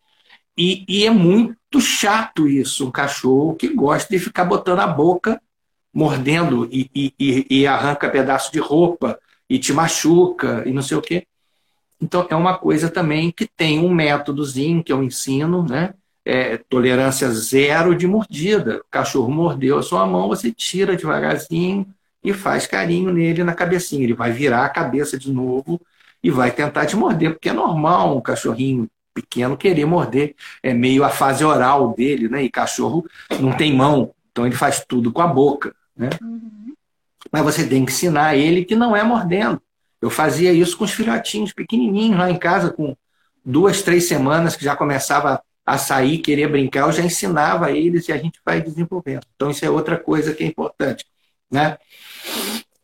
E, 0.57 0.85
e, 0.89 1.05
é 1.05 1.11
muito 1.11 1.81
chato 1.81 2.47
isso, 2.47 2.87
um 2.87 2.91
cachorro 2.91 3.57
que 3.57 3.69
gosta 3.69 4.09
de 4.09 4.21
ficar 4.21 4.45
botando 4.45 4.81
a 4.81 4.87
boca, 4.87 5.41
mordendo 5.93 6.69
e, 6.71 6.89
e, 6.95 7.47
e, 7.51 7.67
arranca 7.67 8.09
pedaço 8.09 8.53
de 8.53 8.61
roupa 8.61 9.19
e 9.51 9.59
te 9.59 9.73
machuca 9.73 10.63
e 10.67 10.73
não 10.73 10.83
sei 10.83 10.97
o 10.97 11.03
quê. 11.03 11.27
Então 12.01 12.27
é 12.31 12.37
uma 12.37 12.57
coisa 12.57 12.89
também 12.89 13.33
que 13.33 13.47
tem 13.47 13.81
um 13.81 13.93
métodozinho 13.93 14.83
que 14.85 14.93
eu 14.93 15.03
ensino, 15.03 15.65
né? 15.65 15.95
É, 16.25 16.57
tolerância 16.57 17.31
zero 17.31 17.95
de 17.95 18.07
mordida. 18.07 18.79
O 18.79 18.85
cachorro 18.91 19.31
mordeu 19.31 19.79
a 19.79 19.83
sua 19.83 20.07
mão, 20.07 20.29
você 20.29 20.51
tira 20.51 20.97
devagarzinho 20.97 21.87
e 22.23 22.33
faz 22.33 22.67
carinho 22.67 23.13
nele 23.13 23.45
na 23.45 23.53
cabecinha. 23.53 24.05
Ele 24.05 24.15
vai 24.15 24.33
virar 24.33 24.65
a 24.65 24.71
cabeça 24.71 25.19
de 25.19 25.31
novo 25.31 25.81
e 26.23 26.31
vai 26.31 26.51
tentar 26.51 26.87
te 26.87 26.97
morder, 26.97 27.33
porque 27.33 27.51
é 27.51 27.53
normal 27.53 28.17
um 28.17 28.21
cachorrinho 28.21 28.89
pequeno 29.13 29.57
querer 29.57 29.85
morder. 29.85 30.35
É 30.63 30.73
meio 30.73 31.05
a 31.05 31.11
fase 31.11 31.45
oral 31.45 31.93
dele, 31.93 32.29
né? 32.29 32.43
E 32.43 32.51
cachorro 32.51 33.07
não 33.39 33.53
tem 33.53 33.75
mão, 33.75 34.11
então 34.33 34.47
ele 34.47 34.57
faz 34.57 34.83
tudo 34.89 35.13
com 35.13 35.21
a 35.21 35.27
boca, 35.27 35.75
né? 35.95 36.09
Uhum. 36.23 36.75
Mas 37.31 37.43
você 37.43 37.67
tem 37.67 37.85
que 37.85 37.93
ensinar 37.93 38.37
ele 38.37 38.65
que 38.65 38.75
não 38.75 38.97
é 38.97 39.03
mordendo. 39.03 39.61
Eu 40.01 40.11
fazia 40.11 40.53
isso 40.53 40.77
com 40.77 40.85
os 40.85 40.93
filhotinhos 40.93 41.53
pequenininhos 41.53 42.19
lá 42.19 42.31
em 42.31 42.39
casa, 42.39 42.71
com 42.71 42.97
duas, 43.45 43.83
três 43.83 44.09
semanas, 44.09 44.57
que 44.57 44.65
já 44.65 44.75
começava 44.75 45.43
a 45.65 45.79
sair, 45.79 46.19
querer 46.19 46.49
brincar, 46.49 46.81
eu 46.81 46.93
já 46.93 47.03
ensinava 47.03 47.73
eles 47.73 48.09
e 48.09 48.13
a 48.13 48.19
gente 48.19 48.41
vai 48.45 48.61
desenvolvendo. 48.61 49.27
Então, 49.35 49.51
isso 49.51 49.65
é 49.65 49.71
outra 49.71 49.99
coisa 49.99 50.35
que 50.35 50.45
é 50.45 50.47
importante. 50.47 51.07
Né? 51.51 51.79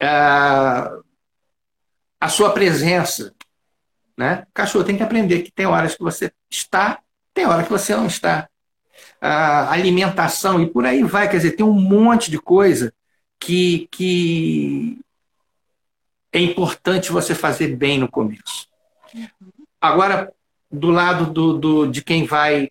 Ah, 0.00 0.98
a 2.20 2.28
sua 2.28 2.52
presença. 2.52 3.34
Né? 4.16 4.46
Cachorro 4.54 4.84
tem 4.84 4.96
que 4.96 5.02
aprender 5.02 5.42
que 5.42 5.50
tem 5.50 5.66
horas 5.66 5.94
que 5.94 6.02
você 6.02 6.32
está, 6.50 7.00
tem 7.34 7.46
hora 7.46 7.64
que 7.64 7.70
você 7.70 7.94
não 7.94 8.06
está. 8.06 8.48
A 9.20 9.72
alimentação 9.72 10.62
e 10.62 10.66
por 10.66 10.86
aí 10.86 11.02
vai. 11.02 11.28
Quer 11.28 11.36
dizer, 11.36 11.52
tem 11.52 11.64
um 11.64 11.72
monte 11.72 12.30
de 12.30 12.38
coisa 12.38 12.92
que, 13.38 13.88
que 13.90 14.98
é 16.32 16.40
importante 16.40 17.12
você 17.12 17.34
fazer 17.34 17.76
bem 17.76 17.98
no 17.98 18.10
começo. 18.10 18.68
Agora, 19.80 20.32
do 20.70 20.90
lado 20.90 21.32
do, 21.32 21.58
do 21.58 21.86
de 21.86 22.02
quem 22.02 22.24
vai, 22.24 22.70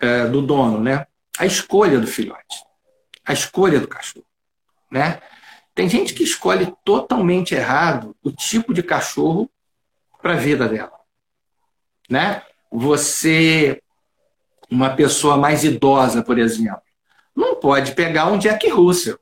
é, 0.00 0.26
do 0.26 0.40
dono, 0.40 0.80
né? 0.80 1.06
A 1.38 1.44
escolha 1.44 2.00
do 2.00 2.06
filhote, 2.06 2.64
a 3.24 3.32
escolha 3.32 3.78
do 3.78 3.88
cachorro, 3.88 4.26
né? 4.90 5.20
Tem 5.74 5.88
gente 5.88 6.14
que 6.14 6.22
escolhe 6.22 6.74
totalmente 6.84 7.54
errado 7.54 8.16
o 8.22 8.32
tipo 8.32 8.72
de 8.72 8.82
cachorro 8.82 9.50
para 10.22 10.32
a 10.32 10.36
vida 10.36 10.66
dela, 10.66 10.98
né? 12.08 12.42
Você, 12.70 13.82
uma 14.70 14.90
pessoa 14.90 15.36
mais 15.36 15.64
idosa, 15.64 16.22
por 16.22 16.38
exemplo, 16.38 16.80
não 17.34 17.56
pode 17.56 17.94
pegar 17.94 18.26
um 18.26 18.38
Jack 18.38 18.66
Russell, 18.70 19.18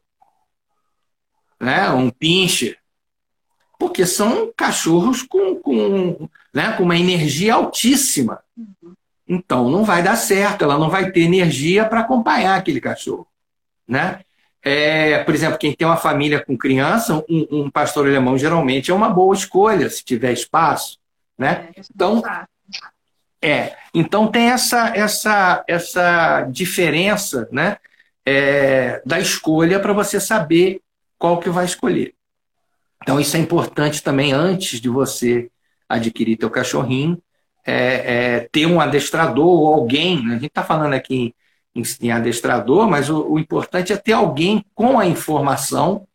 né? 1.58 1.90
Um 1.90 2.10
pincher, 2.10 2.78
porque 3.78 4.06
são 4.06 4.52
cachorros 4.56 5.22
com, 5.22 5.56
com, 5.56 6.28
né, 6.54 6.72
com 6.76 6.84
uma 6.84 6.96
energia 6.96 7.54
altíssima. 7.54 8.38
Então 9.28 9.68
não 9.68 9.84
vai 9.84 10.02
dar 10.02 10.16
certo, 10.16 10.62
ela 10.62 10.78
não 10.78 10.88
vai 10.88 11.10
ter 11.10 11.22
energia 11.22 11.84
para 11.84 12.00
acompanhar 12.00 12.56
aquele 12.56 12.80
cachorro. 12.80 13.26
Né? 13.86 14.20
É, 14.62 15.22
por 15.24 15.34
exemplo, 15.34 15.58
quem 15.58 15.74
tem 15.74 15.86
uma 15.86 15.96
família 15.96 16.42
com 16.42 16.56
criança, 16.56 17.24
um, 17.28 17.46
um, 17.50 17.70
pastor 17.70 18.06
alemão 18.06 18.38
geralmente 18.38 18.90
é 18.90 18.94
uma 18.94 19.10
boa 19.10 19.34
escolha, 19.34 19.90
se 19.90 20.04
tiver 20.04 20.32
espaço. 20.32 20.98
Né? 21.36 21.70
É, 21.76 21.80
então, 21.92 22.22
é, 23.42 23.76
então 23.92 24.28
tem 24.28 24.50
essa, 24.50 24.96
essa, 24.96 25.64
essa 25.66 26.42
diferença 26.42 27.48
né, 27.50 27.78
é, 28.24 29.02
da 29.04 29.18
escolha 29.18 29.80
para 29.80 29.92
você 29.92 30.20
saber 30.20 30.80
qual 31.18 31.40
que 31.40 31.50
vai 31.50 31.64
escolher. 31.64 32.14
Então, 33.02 33.20
isso 33.20 33.36
é 33.36 33.40
importante 33.40 34.02
também 34.02 34.32
antes 34.32 34.80
de 34.80 34.88
você 34.88 35.50
adquirir 35.88 36.36
teu 36.36 36.50
cachorrinho, 36.50 37.20
é, 37.66 37.74
é, 37.74 38.48
ter 38.52 38.66
um 38.66 38.80
adestrador 38.80 39.46
ou 39.46 39.74
alguém. 39.74 40.22
Né? 40.24 40.32
A 40.32 40.38
gente 40.38 40.46
está 40.46 40.62
falando 40.62 40.94
aqui 40.94 41.34
em, 41.74 41.82
em 42.00 42.12
adestrador, 42.12 42.88
mas 42.88 43.08
o, 43.10 43.32
o, 43.32 43.38
importante 43.38 43.92
é 43.92 43.96
ter 43.96 44.12
alguém 44.12 44.64
com 44.74 44.98
a 44.98 45.06
informação 45.06 46.06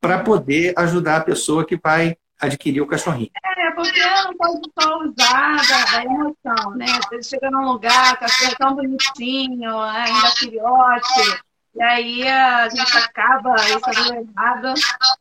para 0.00 0.18
poder 0.18 0.74
ajudar 0.76 1.16
a 1.18 1.24
pessoa 1.24 1.64
que 1.64 1.76
vai 1.76 2.16
adquirir 2.40 2.80
o 2.80 2.86
cachorrinho. 2.86 3.30
É, 3.44 3.70
porque 3.72 4.00
não 4.00 4.36
pode 4.36 4.60
só 4.78 4.98
usar 4.98 5.56
da, 5.68 5.84
da 5.92 6.04
emoção, 6.04 6.76
né? 6.76 6.86
Você 7.08 7.22
chega 7.22 7.50
num 7.50 7.72
lugar, 7.72 8.14
o 8.14 8.18
cachorro 8.18 8.52
é 8.52 8.54
tão 8.56 8.74
bonitinho, 8.74 9.80
ainda 9.80 10.30
filhote, 10.36 11.42
e 11.76 11.82
aí 11.82 12.28
a 12.28 12.68
gente 12.68 12.96
acaba 12.98 13.56
isso 13.56 14.14
errado 14.14 14.74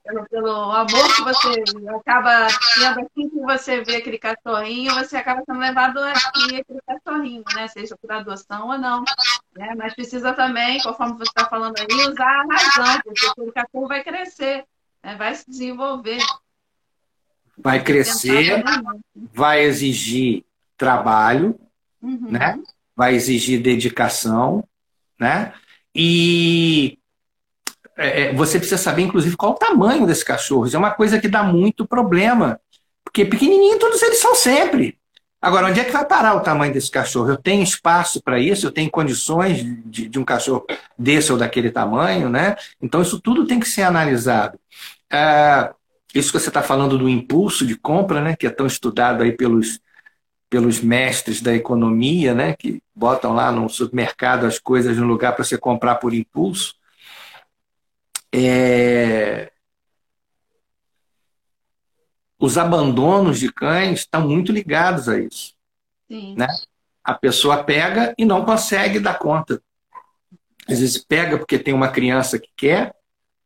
pelo, 0.03 0.25
pelo 0.29 0.71
amor 0.71 1.15
que 1.15 1.21
você 1.23 1.63
acaba 1.89 2.47
tendo 2.75 2.99
assim 2.99 3.29
você 3.45 3.83
vê 3.83 3.97
aquele 3.97 4.17
cachorrinho, 4.17 4.93
você 4.93 5.17
acaba 5.17 5.43
sendo 5.45 5.59
levado 5.59 5.99
aqui 5.99 6.57
aquele 6.57 6.79
cachorrinho, 6.85 7.43
né? 7.55 7.67
Seja 7.67 7.97
por 7.97 8.11
adoção 8.11 8.67
ou 8.67 8.77
não. 8.77 9.03
Né? 9.55 9.73
Mas 9.77 9.93
precisa 9.93 10.33
também, 10.33 10.81
conforme 10.81 11.17
você 11.17 11.29
está 11.29 11.45
falando 11.45 11.75
aí, 11.77 12.07
usar 12.07 12.25
a 12.25 12.53
razão, 12.53 13.01
porque 13.03 13.25
aquele 13.25 13.51
cachorro 13.51 13.87
vai 13.87 14.03
crescer, 14.03 14.65
né? 15.03 15.15
vai 15.15 15.35
se 15.35 15.49
desenvolver. 15.49 16.21
Vai 17.57 17.83
crescer, 17.83 18.63
vai 19.31 19.61
exigir 19.61 20.43
trabalho, 20.75 21.59
uhum. 22.01 22.31
né? 22.31 22.59
vai 22.95 23.15
exigir 23.15 23.61
dedicação, 23.61 24.63
né? 25.19 25.53
E 25.93 26.97
é, 27.95 28.21
é, 28.21 28.33
você 28.33 28.57
precisa 28.57 28.81
saber, 28.81 29.03
inclusive, 29.03 29.35
qual 29.35 29.51
o 29.51 29.55
tamanho 29.57 30.05
desses 30.05 30.23
cachorros. 30.23 30.73
É 30.73 30.77
uma 30.77 30.91
coisa 30.91 31.19
que 31.19 31.27
dá 31.27 31.43
muito 31.43 31.87
problema. 31.87 32.59
Porque 33.03 33.25
pequenininho 33.25 33.79
todos 33.79 34.01
eles 34.01 34.19
são 34.19 34.35
sempre. 34.35 34.97
Agora, 35.43 35.67
onde 35.67 35.79
é 35.79 35.83
que 35.83 35.91
vai 35.91 36.05
parar 36.05 36.35
o 36.35 36.39
tamanho 36.39 36.71
desse 36.71 36.89
cachorro? 36.89 37.29
Eu 37.29 37.37
tenho 37.37 37.61
espaço 37.61 38.23
para 38.23 38.39
isso? 38.39 38.65
Eu 38.65 38.71
tenho 38.71 38.89
condições 38.89 39.57
de, 39.85 40.07
de, 40.07 40.17
um 40.17 40.23
cachorro 40.23 40.65
desse 40.97 41.33
ou 41.33 41.37
daquele 41.37 41.69
tamanho, 41.69 42.29
né? 42.29 42.55
Então, 42.81 43.01
isso 43.01 43.19
tudo 43.19 43.45
tem 43.45 43.59
que 43.59 43.67
ser 43.67 43.81
analisado. 43.81 44.57
É, 45.11 45.69
isso 46.15 46.31
que 46.31 46.39
você 46.39 46.47
está 46.47 46.61
falando 46.61 46.97
do 46.97 47.09
impulso 47.09 47.65
de 47.65 47.75
compra, 47.75 48.21
né? 48.21 48.37
Que 48.37 48.47
é 48.47 48.49
tão 48.49 48.65
estudado 48.65 49.21
aí 49.21 49.33
pelos, 49.33 49.81
pelos 50.49 50.79
mestres 50.79 51.41
da 51.41 51.53
economia, 51.53 52.33
né? 52.33 52.55
Que 52.57 52.81
botam 52.95 53.33
lá 53.33 53.51
no 53.51 53.67
supermercado 53.67 54.45
as 54.45 54.59
coisas 54.59 54.95
no 54.95 55.05
lugar 55.05 55.35
para 55.35 55.43
você 55.43 55.57
comprar 55.57 55.95
por 55.95 56.13
impulso. 56.13 56.75
É... 58.31 59.51
Os 62.39 62.57
abandonos 62.57 63.39
de 63.39 63.51
cães 63.51 63.99
estão 63.99 64.27
muito 64.27 64.51
ligados 64.51 65.07
a 65.07 65.19
isso. 65.19 65.53
Sim. 66.07 66.35
Né? 66.37 66.47
A 67.03 67.13
pessoa 67.13 67.63
pega 67.63 68.13
e 68.17 68.25
não 68.25 68.43
consegue 68.45 68.99
dar 68.99 69.17
conta. 69.17 69.61
Às 70.67 70.79
vezes 70.79 70.97
pega 70.97 71.37
porque 71.37 71.59
tem 71.59 71.73
uma 71.73 71.89
criança 71.89 72.39
que 72.39 72.49
quer, 72.55 72.95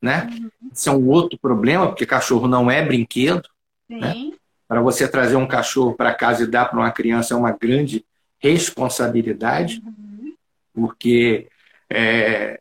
né? 0.02 0.30
Uhum. 0.32 0.50
Isso 0.72 0.90
é 0.90 0.92
um 0.92 1.08
outro 1.10 1.38
problema, 1.40 1.88
porque 1.88 2.06
cachorro 2.06 2.48
não 2.48 2.70
é 2.70 2.86
brinquedo. 2.86 3.50
Né? 3.90 4.32
Para 4.68 4.82
você 4.82 5.08
trazer 5.08 5.36
um 5.36 5.48
cachorro 5.48 5.96
para 5.96 6.14
casa 6.14 6.44
e 6.44 6.48
dar 6.48 6.66
para 6.66 6.80
uma 6.80 6.92
criança 6.92 7.34
é 7.34 7.38
uma 7.38 7.52
grande 7.52 8.06
responsabilidade, 8.40 9.82
uhum. 9.84 10.36
porque 10.74 11.48
é, 11.90 12.60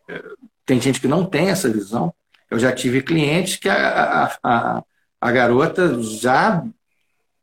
tem 0.65 0.81
gente 0.81 1.01
que 1.01 1.09
não 1.09 1.25
tem 1.25 1.51
essa 1.51 1.69
visão. 1.69 2.15
Eu 2.51 2.59
já 2.59 2.73
tive 2.73 3.03
clientes 3.03 3.57
que 3.57 3.69
a, 3.69 4.25
a, 4.25 4.39
a 4.43 4.85
garota 5.21 6.03
já 6.03 6.65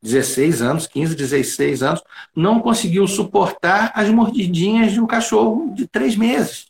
16 0.02 0.62
anos, 0.62 0.86
15, 0.86 1.16
16 1.16 1.82
anos, 1.82 2.04
não 2.36 2.60
conseguiu 2.60 3.08
suportar 3.08 3.92
as 3.96 4.10
mordidinhas 4.10 4.92
de 4.92 5.00
um 5.00 5.08
cachorro 5.08 5.74
de 5.74 5.88
três 5.88 6.18
meses. 6.18 6.68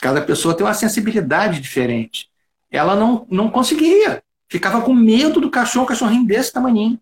Cada 0.00 0.22
pessoa 0.22 0.54
tem 0.54 0.64
uma 0.64 0.72
sensibilidade 0.72 1.60
diferente. 1.60 2.30
Ela 2.70 2.94
não, 2.94 3.26
não 3.28 3.50
conseguia. 3.50 4.22
Ficava 4.48 4.80
com 4.82 4.94
medo 4.94 5.40
do 5.40 5.50
cachorro, 5.50 5.84
um 5.84 5.88
cachorrinho 5.88 6.26
desse 6.26 6.52
tamanho. 6.52 6.98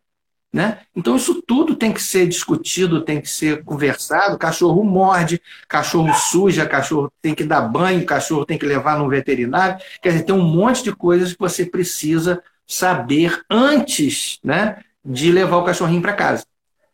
Né? 0.50 0.80
Então, 0.96 1.16
isso 1.16 1.42
tudo 1.42 1.76
tem 1.76 1.92
que 1.92 2.02
ser 2.02 2.26
discutido, 2.26 3.04
tem 3.04 3.20
que 3.20 3.28
ser 3.28 3.62
conversado. 3.64 4.38
Cachorro 4.38 4.82
morde, 4.82 5.42
cachorro 5.68 6.12
suja, 6.14 6.66
cachorro 6.66 7.12
tem 7.20 7.34
que 7.34 7.44
dar 7.44 7.60
banho, 7.60 8.06
cachorro 8.06 8.46
tem 8.46 8.58
que 8.58 8.64
levar 8.64 8.98
no 8.98 9.08
veterinário. 9.08 9.78
Quer 10.00 10.12
dizer, 10.12 10.24
tem 10.24 10.34
um 10.34 10.42
monte 10.42 10.82
de 10.82 10.94
coisas 10.94 11.32
que 11.34 11.38
você 11.38 11.66
precisa 11.66 12.42
saber 12.66 13.42
antes 13.50 14.38
né, 14.42 14.82
de 15.04 15.30
levar 15.30 15.58
o 15.58 15.64
cachorrinho 15.64 16.00
para 16.00 16.14
casa. 16.14 16.46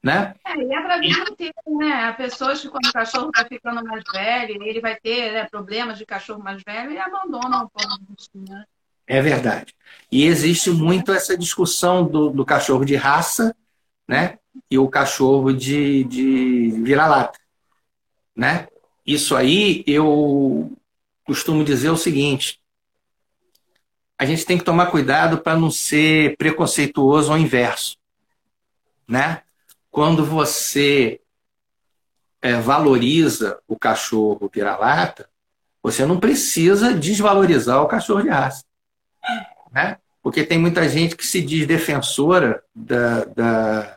Né? 0.03 0.35
É, 0.45 0.57
e 0.59 0.75
é 0.75 0.83
para 0.83 0.97
a 0.97 1.01
vida 1.01 1.31
inteira, 1.31 1.55
né? 1.67 2.12
Pessoas 2.12 2.61
que, 2.61 2.69
quando 2.69 2.87
o 2.88 2.93
cachorro 2.93 3.31
está 3.31 3.47
ficando 3.47 3.83
mais 3.83 4.05
velho, 4.12 4.62
ele 4.62 4.79
vai 4.79 4.97
ter 4.97 5.33
né, 5.33 5.45
problemas 5.45 5.97
de 5.97 6.05
cachorro 6.05 6.43
mais 6.43 6.62
velho 6.62 6.90
e 6.90 6.99
abandonam 6.99 7.64
o 7.64 7.71
povo 7.71 7.99
né? 8.35 8.64
É 9.07 9.21
verdade. 9.21 9.75
E 10.11 10.25
existe 10.25 10.71
muito 10.71 11.12
essa 11.12 11.37
discussão 11.37 12.07
do, 12.07 12.31
do 12.31 12.45
cachorro 12.45 12.85
de 12.85 12.95
raça 12.95 13.55
né? 14.07 14.38
e 14.71 14.79
o 14.79 14.88
cachorro 14.88 15.53
de, 15.53 16.05
de 16.05 16.71
vira-lata. 16.83 17.38
Né? 18.35 18.69
Isso 19.07 19.37
aí 19.37 19.83
eu 19.87 20.73
costumo 21.25 21.64
dizer 21.64 21.90
o 21.90 21.97
seguinte: 21.97 22.61
a 24.19 24.25
gente 24.25 24.47
tem 24.47 24.57
que 24.57 24.64
tomar 24.64 24.87
cuidado 24.87 25.38
para 25.38 25.59
não 25.59 25.71
ser 25.71 26.37
preconceituoso 26.37 27.33
ao 27.33 27.38
inverso. 27.38 27.97
Né? 29.07 29.43
Quando 29.90 30.25
você 30.25 31.21
é, 32.40 32.55
valoriza 32.55 33.59
o 33.69 33.79
cachorro 33.79 34.51
vira-lata, 34.53 35.29
você 35.83 36.07
não 36.07 36.19
precisa 36.19 36.95
desvalorizar 36.95 37.83
o 37.83 37.88
cachorro 37.88 38.23
de 38.23 38.29
raça 38.29 38.64
né? 39.73 39.99
Porque 40.23 40.45
tem 40.45 40.59
muita 40.59 40.89
gente 40.89 41.17
que 41.17 41.27
se 41.27 41.43
diz 41.43 41.67
defensora 41.67 42.63
da, 42.75 43.25
da, 43.25 43.97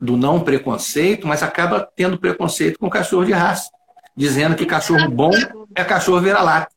do 0.00 0.16
não 0.16 0.40
preconceito, 0.40 1.26
mas 1.26 1.42
acaba 1.42 1.86
tendo 1.94 2.18
preconceito 2.18 2.78
com 2.78 2.88
cachorro 2.88 3.24
de 3.24 3.32
raça, 3.32 3.70
dizendo 4.16 4.56
que 4.56 4.64
cachorro 4.64 5.10
bom 5.10 5.30
é 5.74 5.84
cachorro 5.84 6.20
vira-lata. 6.20 6.72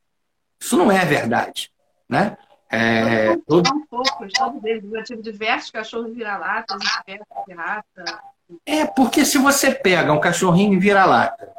Isso 0.60 0.78
não 0.78 0.92
é 0.92 1.06
verdade, 1.06 1.72
né? 2.10 2.38
É, 2.70 3.38
todo... 3.48 3.68
São 3.68 3.86
poucos, 3.88 4.34
todos 4.34 4.64
eles. 4.64 4.92
Eu 4.92 5.04
tive 5.04 5.22
diversos 5.22 5.72
cachorros 5.72 6.14
vira-latas, 6.14 6.78
diversos 6.80 7.46
de 7.48 7.54
raça. 7.54 8.22
É, 8.66 8.86
porque 8.86 9.24
se 9.24 9.38
você 9.38 9.72
pega 9.72 10.12
um 10.12 10.20
cachorrinho 10.20 10.80
vira-lata 10.80 11.50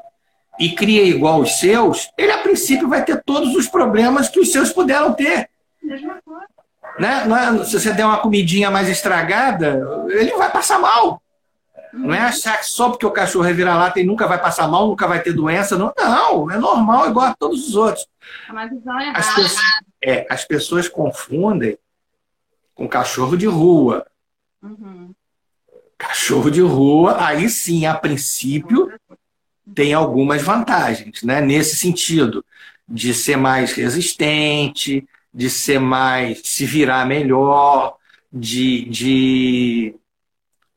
e 0.59 0.75
cria 0.75 1.05
igual 1.05 1.41
os 1.41 1.59
seus, 1.59 2.11
ele 2.19 2.33
a 2.33 2.43
princípio 2.43 2.89
vai 2.89 3.05
ter 3.05 3.23
todos 3.25 3.55
os 3.55 3.67
problemas 3.67 4.29
que 4.29 4.41
os 4.41 4.53
seus 4.53 4.73
puderam 4.73 5.13
ter. 5.15 5.49
Né? 6.99 7.27
É, 7.27 7.65
se 7.65 7.79
você 7.79 7.93
der 7.93 8.07
uma 8.07 8.19
comidinha 8.19 8.71
mais 8.71 8.89
estragada, 8.89 9.83
ele 10.09 10.37
vai 10.37 10.51
passar 10.51 10.79
mal. 10.79 11.23
Não 11.93 12.13
é 12.13 12.21
achar 12.21 12.59
que 12.59 12.67
só 12.67 12.91
porque 12.91 13.07
o 13.07 13.11
cachorro 13.11 13.47
é 13.47 13.53
vira-lata 13.53 13.99
ele 13.99 14.09
nunca 14.09 14.27
vai 14.27 14.41
passar 14.41 14.69
mal, 14.69 14.87
nunca 14.89 15.07
vai 15.07 15.23
ter 15.23 15.33
doença. 15.33 15.79
Não, 15.79 15.93
não 15.97 16.51
é 16.51 16.59
normal, 16.59 17.09
igual 17.09 17.27
a 17.27 17.35
todos 17.35 17.69
os 17.69 17.75
outros. 17.75 18.07
É 18.53 19.11
as, 19.15 19.35
pessoas, 19.35 19.63
é, 20.03 20.27
as 20.29 20.45
pessoas 20.45 20.89
confundem 20.89 21.79
com 22.75 22.87
cachorro 22.87 23.37
de 23.37 23.47
rua. 23.47 24.07
Uhum. 24.63 25.15
Cachorro 25.97 26.51
de 26.51 26.61
rua, 26.61 27.17
aí 27.25 27.49
sim, 27.49 27.87
a 27.87 27.95
princípio, 27.95 28.93
tem 29.75 29.95
algumas 29.95 30.43
vantagens, 30.43 31.23
né? 31.23 31.41
Nesse 31.41 31.77
sentido, 31.77 32.45
de 32.87 33.15
ser 33.15 33.37
mais 33.37 33.73
resistente, 33.73 35.07
de 35.37 35.51
ser 35.51 35.79
mais. 35.79 36.41
se 36.45 36.65
virar 36.65 37.07
melhor, 37.07 37.99
de, 38.33 38.87
de 38.87 39.95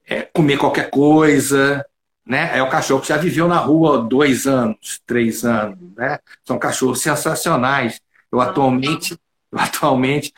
é, 0.06 0.24
comer 0.24 0.58
qualquer 0.58 0.89
coisa. 0.89 1.86
Né? 2.26 2.58
É 2.58 2.62
o 2.62 2.69
cachorro 2.69 3.00
que 3.00 3.08
já 3.08 3.15
viveu 3.15 3.48
na 3.48 3.58
rua 3.58 4.04
dois 4.04 4.45
anos, 4.45 5.02
três 5.08 5.45
anos. 5.45 5.80
Né? 5.95 6.19
São 6.43 6.60
cachorros 6.60 7.02
sensacionais. 7.02 8.02
Eu 8.30 8.41
atualmente, 8.41 9.17
eu 9.50 9.58
atualmente 9.58 10.34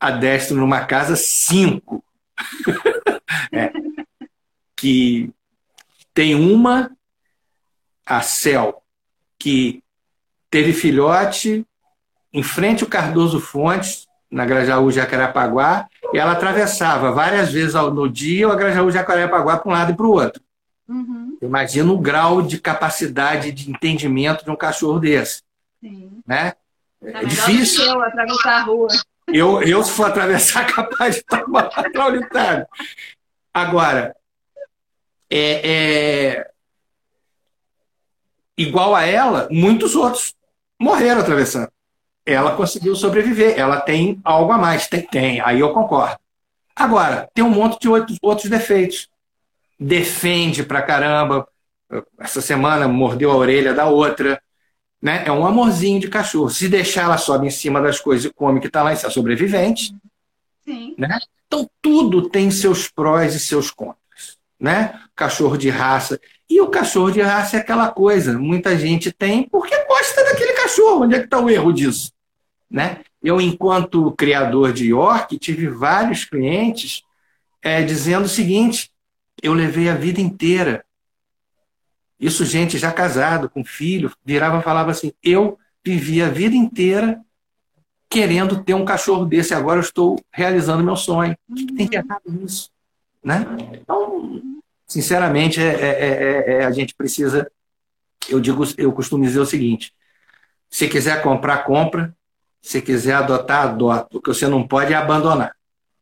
adestro 0.00 0.56
numa 0.56 0.86
casa 0.86 1.14
cinco. 1.14 2.02
é, 3.52 3.70
que 4.74 5.30
tem 6.14 6.34
uma, 6.34 6.90
a 8.06 8.22
Cel, 8.22 8.82
que 9.38 9.82
teve 10.50 10.72
filhote 10.72 11.66
em 12.36 12.42
frente 12.42 12.84
ao 12.84 12.90
Cardoso 12.90 13.40
Fontes, 13.40 14.06
na 14.30 14.44
Grajaú 14.44 14.90
Jacarepaguá, 14.90 15.88
e 16.12 16.18
ela 16.18 16.32
atravessava 16.32 17.10
várias 17.10 17.50
vezes 17.50 17.72
no 17.72 18.06
dia 18.06 18.46
a 18.46 18.54
Grajaú 18.54 18.90
Jacarepaguá 18.90 19.56
para 19.56 19.70
um 19.70 19.72
lado 19.72 19.92
e 19.92 19.96
para 19.96 20.06
o 20.06 20.10
outro. 20.10 20.42
Uhum. 20.86 21.38
Imagina 21.40 21.90
o 21.90 21.98
grau 21.98 22.42
de 22.42 22.58
capacidade 22.58 23.50
de 23.52 23.70
entendimento 23.70 24.44
de 24.44 24.50
um 24.50 24.56
cachorro 24.56 24.98
desse. 24.98 25.42
Sim. 25.80 26.20
Né? 26.26 26.52
É, 27.02 27.22
é 27.22 27.24
difícil. 27.24 27.82
Eu 27.84 28.02
atravessar 28.02 28.60
a 28.60 28.62
rua. 28.64 28.88
Eu, 29.28 29.62
eu, 29.62 29.82
se 29.82 29.92
for 29.92 30.04
atravessar, 30.04 30.66
capaz 30.70 31.16
de 31.16 31.22
tomar 31.22 31.70
traulitário. 31.90 32.66
Agora, 33.52 34.14
é, 35.30 35.70
é, 35.72 36.50
igual 38.58 38.94
a 38.94 39.06
ela, 39.06 39.48
muitos 39.50 39.96
outros 39.96 40.34
morreram 40.78 41.22
atravessando 41.22 41.70
ela 42.26 42.56
conseguiu 42.56 42.96
sobreviver. 42.96 43.54
Ela 43.56 43.80
tem 43.80 44.20
algo 44.24 44.52
a 44.52 44.58
mais. 44.58 44.88
Tem, 44.88 45.02
tem. 45.02 45.40
Aí 45.40 45.60
eu 45.60 45.72
concordo. 45.72 46.18
Agora, 46.74 47.28
tem 47.32 47.44
um 47.44 47.50
monte 47.50 47.80
de 47.80 47.88
outros, 47.88 48.18
outros 48.20 48.50
defeitos. 48.50 49.08
Defende 49.78 50.64
pra 50.64 50.82
caramba. 50.82 51.46
Essa 52.18 52.40
semana 52.40 52.88
mordeu 52.88 53.30
a 53.30 53.36
orelha 53.36 53.72
da 53.72 53.86
outra. 53.86 54.42
Né? 55.00 55.22
É 55.24 55.30
um 55.30 55.46
amorzinho 55.46 56.00
de 56.00 56.08
cachorro. 56.08 56.50
Se 56.50 56.68
deixar, 56.68 57.04
ela 57.04 57.16
sobe 57.16 57.46
em 57.46 57.50
cima 57.50 57.80
das 57.80 58.00
coisas 58.00 58.24
e 58.24 58.34
come 58.34 58.60
que 58.60 58.66
está 58.66 58.82
lá, 58.82 58.92
isso 58.92 59.06
é 59.06 59.10
sobrevivente. 59.10 59.94
Sim. 60.64 60.94
Né? 60.98 61.18
Então, 61.46 61.70
tudo 61.80 62.28
tem 62.28 62.50
seus 62.50 62.88
prós 62.88 63.34
e 63.34 63.40
seus 63.40 63.70
contras. 63.70 64.36
Né? 64.58 64.98
Cachorro 65.14 65.56
de 65.56 65.70
raça. 65.70 66.20
E 66.50 66.60
o 66.60 66.68
cachorro 66.68 67.10
de 67.10 67.20
raça 67.20 67.56
é 67.56 67.60
aquela 67.60 67.88
coisa. 67.88 68.36
Muita 68.36 68.76
gente 68.76 69.12
tem 69.12 69.44
porque 69.44 69.76
gosta 69.84 70.24
daquele 70.24 70.54
cachorro. 70.54 71.04
Onde 71.04 71.14
é 71.14 71.18
que 71.20 71.26
está 71.26 71.38
o 71.38 71.48
erro 71.48 71.72
disso? 71.72 72.15
Né? 72.70 73.00
Eu, 73.22 73.40
enquanto 73.40 74.12
criador 74.12 74.72
de 74.72 74.88
York, 74.88 75.38
tive 75.38 75.68
vários 75.68 76.24
clientes 76.24 77.02
é, 77.62 77.82
dizendo 77.82 78.24
o 78.24 78.28
seguinte: 78.28 78.90
eu 79.42 79.52
levei 79.52 79.88
a 79.88 79.94
vida 79.94 80.20
inteira. 80.20 80.84
Isso, 82.18 82.44
gente 82.44 82.78
já 82.78 82.90
casado, 82.90 83.48
com 83.48 83.64
filho, 83.64 84.12
virava 84.24 84.58
e 84.58 84.62
falava 84.62 84.90
assim: 84.90 85.12
eu 85.22 85.58
vivi 85.84 86.22
a 86.22 86.28
vida 86.28 86.56
inteira 86.56 87.20
querendo 88.08 88.62
ter 88.62 88.74
um 88.74 88.84
cachorro 88.84 89.24
desse, 89.24 89.52
agora 89.52 89.78
eu 89.78 89.82
estou 89.82 90.18
realizando 90.32 90.82
meu 90.82 90.96
sonho. 90.96 91.36
Tem 91.76 91.86
que 91.86 91.96
errado 91.96 92.22
nisso? 92.26 92.70
Né? 93.22 93.44
Então, 93.74 94.40
sinceramente, 94.86 95.60
é, 95.60 95.74
é, 95.74 96.44
é, 96.52 96.64
a 96.64 96.70
gente 96.70 96.94
precisa. 96.94 97.50
Eu 98.28 98.40
digo, 98.40 98.64
eu 98.78 98.92
costumo 98.92 99.24
dizer 99.24 99.40
o 99.40 99.46
seguinte: 99.46 99.92
se 100.70 100.88
quiser 100.88 101.22
comprar, 101.22 101.64
compra. 101.64 102.14
Se 102.66 102.82
quiser 102.82 103.14
adotar, 103.14 103.62
adota. 103.62 104.18
O 104.18 104.20
que 104.20 104.26
você 104.26 104.48
não 104.48 104.66
pode 104.66 104.92
é 104.92 104.96
abandonar. 104.96 105.54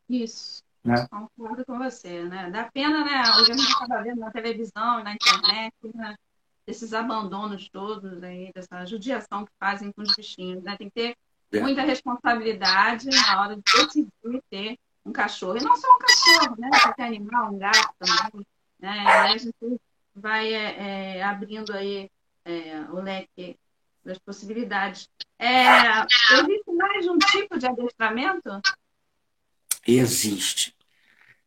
Isso. 0.09 0.63
Né? 0.83 1.07
Concordo 1.11 1.63
com 1.63 1.77
você, 1.77 2.23
né? 2.23 2.49
Dá 2.49 2.63
pena, 2.73 3.05
né? 3.05 3.21
Hoje 3.37 3.51
a 3.51 3.55
gente 3.55 3.69
estava 3.69 4.01
vendo 4.01 4.19
na 4.19 4.31
televisão 4.31 4.99
e 4.99 5.03
na 5.03 5.13
internet, 5.13 5.75
né? 5.93 6.15
Esses 6.65 6.91
abandonos 6.91 7.69
todos 7.69 8.23
aí, 8.23 8.51
dessa 8.51 8.83
judiação 8.83 9.45
que 9.45 9.51
fazem 9.59 9.91
com 9.91 10.01
os 10.01 10.15
bichinhos, 10.15 10.63
né? 10.63 10.75
Tem 10.75 10.89
que 10.89 10.95
ter 10.95 11.17
é. 11.51 11.61
muita 11.61 11.83
responsabilidade 11.83 13.11
na 13.11 13.41
hora 13.41 13.55
de 13.55 13.61
decidir 13.61 14.43
ter 14.49 14.79
um 15.05 15.11
cachorro. 15.11 15.57
E 15.57 15.63
não 15.63 15.75
só 15.75 15.87
um 15.87 15.99
cachorro, 15.99 16.55
né? 16.57 16.69
Qualquer 16.81 17.05
animal, 17.05 17.53
um 17.53 17.59
gato 17.59 17.93
também. 17.99 18.47
Né? 18.79 19.05
A 19.05 19.37
gente 19.37 19.53
vai 20.15 20.51
é, 20.51 21.17
é, 21.17 21.23
abrindo 21.23 21.71
aí 21.73 22.09
é, 22.43 22.79
o 22.89 23.01
leque 23.01 23.55
das 24.05 24.19
possibilidades. 24.19 25.09
É, 25.39 26.01
existe 26.33 26.71
mais 26.71 27.07
um 27.07 27.17
tipo 27.17 27.57
de 27.57 27.67
adestramento? 27.67 28.61
Existe. 29.87 30.75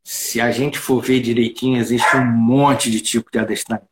Se 0.02 0.40
a 0.40 0.50
gente 0.50 0.78
for 0.78 1.02
ver 1.02 1.20
direitinho, 1.20 1.78
existe 1.78 2.16
um 2.16 2.24
monte 2.24 2.90
de 2.90 3.00
tipo 3.00 3.30
de 3.30 3.38
adestramento. 3.38 3.88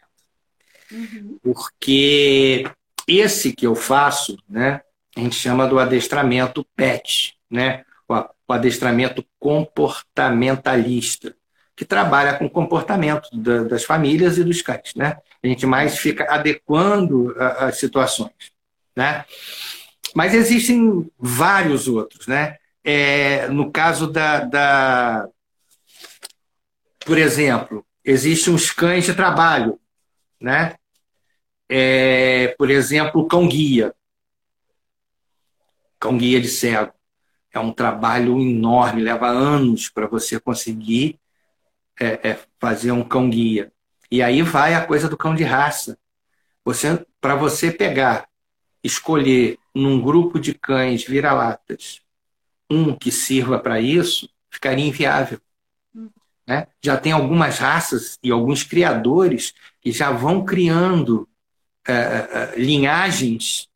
Uhum. 0.90 1.38
Porque 1.42 2.68
esse 3.06 3.52
que 3.52 3.66
eu 3.66 3.74
faço, 3.74 4.36
né, 4.48 4.80
a 5.16 5.20
gente 5.20 5.36
chama 5.36 5.66
do 5.66 5.78
adestramento 5.78 6.66
PET, 6.74 7.38
né, 7.50 7.84
o 8.08 8.52
adestramento 8.52 9.24
comportamentalista, 9.38 11.36
que 11.74 11.84
trabalha 11.84 12.38
com 12.38 12.46
o 12.46 12.50
comportamento 12.50 13.28
das 13.68 13.84
famílias 13.84 14.38
e 14.38 14.44
dos 14.44 14.62
cães. 14.62 14.94
Né? 14.94 15.18
A 15.42 15.46
gente 15.46 15.66
mais 15.66 15.98
fica 15.98 16.24
adequando 16.32 17.34
as 17.38 17.76
situações. 17.76 18.55
Né? 18.96 19.24
Mas 20.14 20.34
existem 20.34 21.10
vários 21.18 21.86
outros. 21.86 22.26
Né? 22.26 22.56
É, 22.82 23.46
no 23.48 23.70
caso 23.70 24.06
da, 24.06 24.40
da. 24.40 25.28
Por 27.04 27.18
exemplo, 27.18 27.86
existem 28.02 28.54
os 28.54 28.70
cães 28.70 29.04
de 29.04 29.14
trabalho. 29.14 29.78
Né? 30.40 30.74
É, 31.68 32.54
por 32.58 32.70
exemplo, 32.70 33.20
o 33.20 33.26
cão-guia. 33.26 33.94
Cão-guia 36.00 36.40
de 36.40 36.48
cego. 36.48 36.92
É 37.52 37.58
um 37.58 37.72
trabalho 37.72 38.40
enorme, 38.40 39.02
leva 39.02 39.28
anos 39.28 39.88
para 39.88 40.06
você 40.06 40.38
conseguir 40.38 41.18
é, 41.98 42.30
é 42.30 42.38
fazer 42.58 42.92
um 42.92 43.02
cão-guia. 43.02 43.72
E 44.10 44.22
aí 44.22 44.42
vai 44.42 44.74
a 44.74 44.86
coisa 44.86 45.08
do 45.08 45.16
cão 45.16 45.34
de 45.34 45.42
raça. 45.42 45.98
Você, 46.64 47.04
para 47.20 47.34
você 47.34 47.70
pegar 47.70 48.28
escolher 48.86 49.58
num 49.74 50.00
grupo 50.00 50.38
de 50.38 50.54
cães 50.54 51.04
vira-latas 51.04 52.00
um 52.70 52.94
que 52.96 53.10
sirva 53.10 53.58
para 53.58 53.80
isso, 53.80 54.28
ficaria 54.50 54.84
inviável. 54.84 55.40
Né? 56.46 56.66
Já 56.82 56.96
tem 56.96 57.12
algumas 57.12 57.58
raças 57.58 58.18
e 58.22 58.30
alguns 58.30 58.62
criadores 58.62 59.54
que 59.80 59.92
já 59.92 60.10
vão 60.10 60.44
criando 60.44 61.28
é, 61.86 61.92
é, 61.92 61.96
é, 61.96 62.60
linhagens 62.60 63.68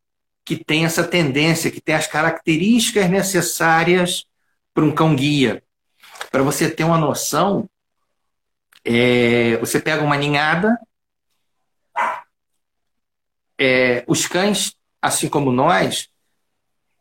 que 0.45 0.57
têm 0.57 0.85
essa 0.85 1.05
tendência, 1.05 1.71
que 1.71 1.81
têm 1.81 1.95
as 1.95 2.07
características 2.07 3.09
necessárias 3.09 4.25
para 4.75 4.85
um 4.85 4.93
cão-guia. 4.93 5.63
Para 6.31 6.43
você 6.43 6.71
ter 6.71 6.85
uma 6.85 6.99
noção, 6.99 7.69
é, 8.85 9.57
você 9.59 9.81
pega 9.81 10.03
uma 10.03 10.17
ninhada, 10.17 10.79
é, 13.59 14.05
os 14.07 14.27
cães 14.27 14.75
assim 15.01 15.29
como 15.29 15.53
nós, 15.53 16.09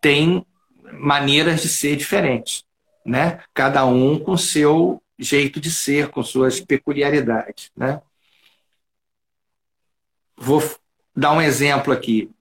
tem 0.02 0.46
maneiras 0.94 1.62
de 1.62 1.70
ser 1.70 1.96
diferentes, 1.96 2.64
né? 3.06 3.42
Cada 3.54 3.86
um 3.86 4.20
com 4.20 4.38
seu 4.38 5.02
jeito 5.18 5.60
de 5.60 5.70
ser, 5.70 6.10
com 6.10 6.24
suas 6.24 6.60
peculiaridades, 6.60 7.72
né? 7.76 8.02
Vou 10.38 10.64
dar 11.16 11.34
um 11.34 11.42
exemplo 11.42 11.92
aqui. 11.92 12.32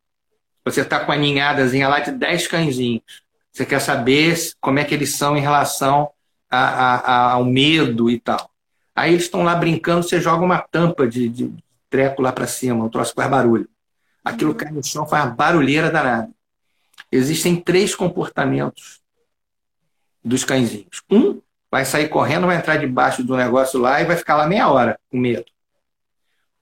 Você 0.64 0.82
está 0.82 1.04
com 1.04 1.10
a 1.10 1.16
ninhadazinha 1.16 1.88
lá 1.88 1.98
de 1.98 2.12
10 2.12 2.46
cãezinhos. 2.46 3.22
Você 3.50 3.66
quer 3.66 3.80
saber 3.80 4.36
como 4.60 4.78
é 4.78 4.84
que 4.84 4.94
eles 4.94 5.16
são 5.16 5.36
em 5.36 5.40
relação 5.40 6.10
a, 6.48 6.58
a, 6.58 6.94
a, 6.96 7.32
ao 7.32 7.44
medo 7.44 8.08
e 8.08 8.20
tal. 8.20 8.50
Aí 8.94 9.12
eles 9.12 9.24
estão 9.24 9.42
lá 9.42 9.54
brincando, 9.54 10.02
você 10.02 10.20
joga 10.20 10.44
uma 10.44 10.60
tampa 10.60 11.06
de, 11.06 11.28
de 11.28 11.52
treco 11.90 12.22
lá 12.22 12.32
para 12.32 12.46
cima, 12.46 12.84
um 12.84 12.88
troço 12.88 13.14
faz 13.14 13.30
barulho. 13.30 13.68
Aquilo 14.28 14.54
cai 14.54 14.70
no 14.70 14.84
chão, 14.84 15.06
faz 15.06 15.24
uma 15.24 15.34
barulheira 15.34 15.90
danada. 15.90 16.30
Existem 17.10 17.56
três 17.56 17.94
comportamentos 17.94 19.00
dos 20.22 20.44
cãezinhos. 20.44 21.02
Um 21.10 21.40
vai 21.70 21.86
sair 21.86 22.08
correndo, 22.08 22.46
vai 22.46 22.56
entrar 22.56 22.76
debaixo 22.76 23.24
do 23.24 23.36
negócio 23.36 23.80
lá 23.80 24.02
e 24.02 24.04
vai 24.04 24.16
ficar 24.16 24.36
lá 24.36 24.46
meia 24.46 24.68
hora 24.68 25.00
com 25.10 25.16
medo. 25.16 25.46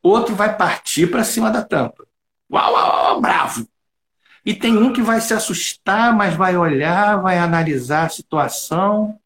Outro 0.01 0.37
vai 0.37 0.57
partir 0.57 1.11
para 1.11 1.25
cima 1.25 1.51
da 1.51 1.65
tampa. 1.65 2.07
Uau, 2.49 2.73
uau, 2.73 2.89
uau, 2.89 3.21
bravo! 3.21 3.67
E 4.45 4.55
tem 4.55 4.77
um 4.77 4.93
que 4.93 5.03
vai 5.03 5.21
se 5.21 5.35
assustar, 5.35 6.15
mas 6.15 6.37
vai 6.37 6.57
olhar, 6.57 7.21
vai 7.21 7.37
analisar 7.37 8.07
a 8.07 8.09
situação. 8.09 9.19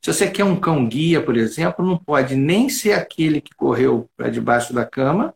Se 0.00 0.12
você 0.12 0.30
quer 0.30 0.44
um 0.44 0.54
cão 0.54 0.86
guia, 0.86 1.20
por 1.20 1.36
exemplo, 1.36 1.84
não 1.84 1.98
pode 1.98 2.36
nem 2.36 2.68
ser 2.68 2.92
aquele 2.92 3.40
que 3.40 3.52
correu 3.56 4.08
para 4.16 4.30
debaixo 4.30 4.72
da 4.72 4.86
cama 4.86 5.34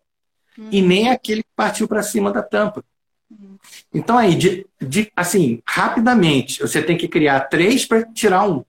uhum. 0.59 0.69
e 0.71 0.83
nem 0.83 1.09
aquele 1.09 1.43
que 1.43 1.49
partiu 1.55 1.87
para 1.89 2.03
cima 2.03 2.33
da 2.33 2.43
tampa. 2.43 2.85
Uhum. 3.31 3.59
Então 3.93 4.17
aí, 4.17 4.35
de, 4.35 4.67
de, 4.81 5.11
assim, 5.15 5.63
rapidamente, 5.67 6.61
você 6.61 6.83
tem 6.83 6.97
que 6.97 7.09
criar 7.09 7.41
três 7.41 7.85
para 7.85 8.05
tirar 8.05 8.49
um. 8.49 8.65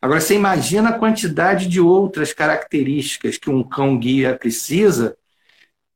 Agora, 0.00 0.20
você 0.20 0.34
imagina 0.34 0.90
a 0.90 0.98
quantidade 0.98 1.66
de 1.66 1.80
outras 1.80 2.32
características 2.32 3.38
que 3.38 3.48
um 3.48 3.62
cão 3.62 3.98
guia 3.98 4.36
precisa 4.36 5.16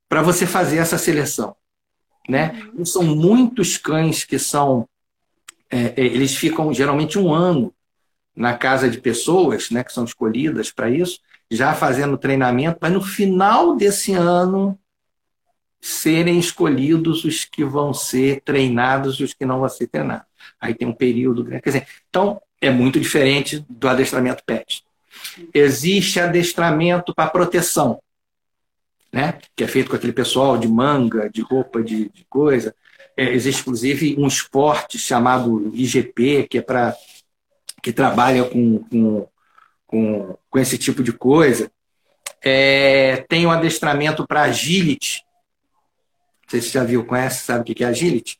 para 0.08 0.22
você 0.22 0.46
fazer 0.46 0.78
essa 0.78 0.96
seleção 0.96 1.54
né? 2.28 2.70
Uhum. 2.74 2.84
São 2.84 3.02
muitos 3.02 3.78
cães 3.78 4.22
que 4.24 4.38
são, 4.38 4.86
é, 5.70 5.94
é, 5.96 6.04
eles 6.04 6.36
ficam 6.36 6.72
geralmente 6.74 7.18
um 7.18 7.32
ano 7.32 7.74
na 8.36 8.56
casa 8.56 8.88
de 8.88 9.00
pessoas, 9.00 9.70
né, 9.70 9.82
que 9.82 9.92
são 9.92 10.04
escolhidas 10.04 10.70
para 10.70 10.90
isso, 10.90 11.18
já 11.50 11.74
fazendo 11.74 12.18
treinamento, 12.18 12.78
para 12.78 12.90
no 12.90 13.02
final 13.02 13.76
desse 13.76 14.12
ano 14.12 14.78
serem 15.80 16.38
escolhidos 16.38 17.24
os 17.24 17.44
que 17.44 17.64
vão 17.64 17.94
ser 17.94 18.42
treinados 18.42 19.16
e 19.16 19.24
os 19.24 19.32
que 19.32 19.46
não 19.46 19.60
vão 19.60 19.68
ser 19.68 19.86
treinados. 19.86 20.26
Aí 20.60 20.74
tem 20.74 20.86
um 20.86 20.92
período, 20.92 21.44
quer 21.44 21.60
dizer, 21.62 21.86
então 22.08 22.40
é 22.60 22.70
muito 22.70 22.98
diferente 22.98 23.64
do 23.68 23.88
adestramento 23.88 24.42
PET. 24.44 24.84
Existe 25.54 26.20
adestramento 26.20 27.14
para 27.14 27.30
proteção 27.30 28.00
né? 29.12 29.38
que 29.56 29.64
é 29.64 29.66
feito 29.68 29.90
com 29.90 29.96
aquele 29.96 30.12
pessoal 30.12 30.56
de 30.58 30.68
manga, 30.68 31.28
de 31.30 31.40
roupa, 31.40 31.82
de, 31.82 32.08
de 32.10 32.24
coisa. 32.28 32.74
É, 33.16 33.32
existe, 33.32 33.62
inclusive, 33.62 34.16
um 34.18 34.26
esporte 34.26 34.98
chamado 34.98 35.70
IGP, 35.74 36.46
que 36.48 36.58
é 36.58 36.62
para 36.62 36.94
que 37.82 37.92
trabalha 37.92 38.44
com, 38.44 38.78
com, 38.84 39.28
com, 39.88 40.36
com, 40.48 40.58
esse 40.60 40.78
tipo 40.78 41.02
de 41.02 41.12
coisa. 41.12 41.68
É, 42.40 43.24
tem 43.28 43.44
o 43.44 43.48
um 43.48 43.52
adestramento 43.52 44.24
para 44.24 44.42
agility. 44.42 45.24
Não 46.42 46.50
sei 46.50 46.60
se 46.60 46.68
você 46.68 46.78
já 46.78 46.84
viu, 46.84 47.04
conhece, 47.04 47.44
sabe 47.44 47.60
o 47.60 47.74
que 47.74 47.82
é 47.82 47.88
agility? 47.88 48.38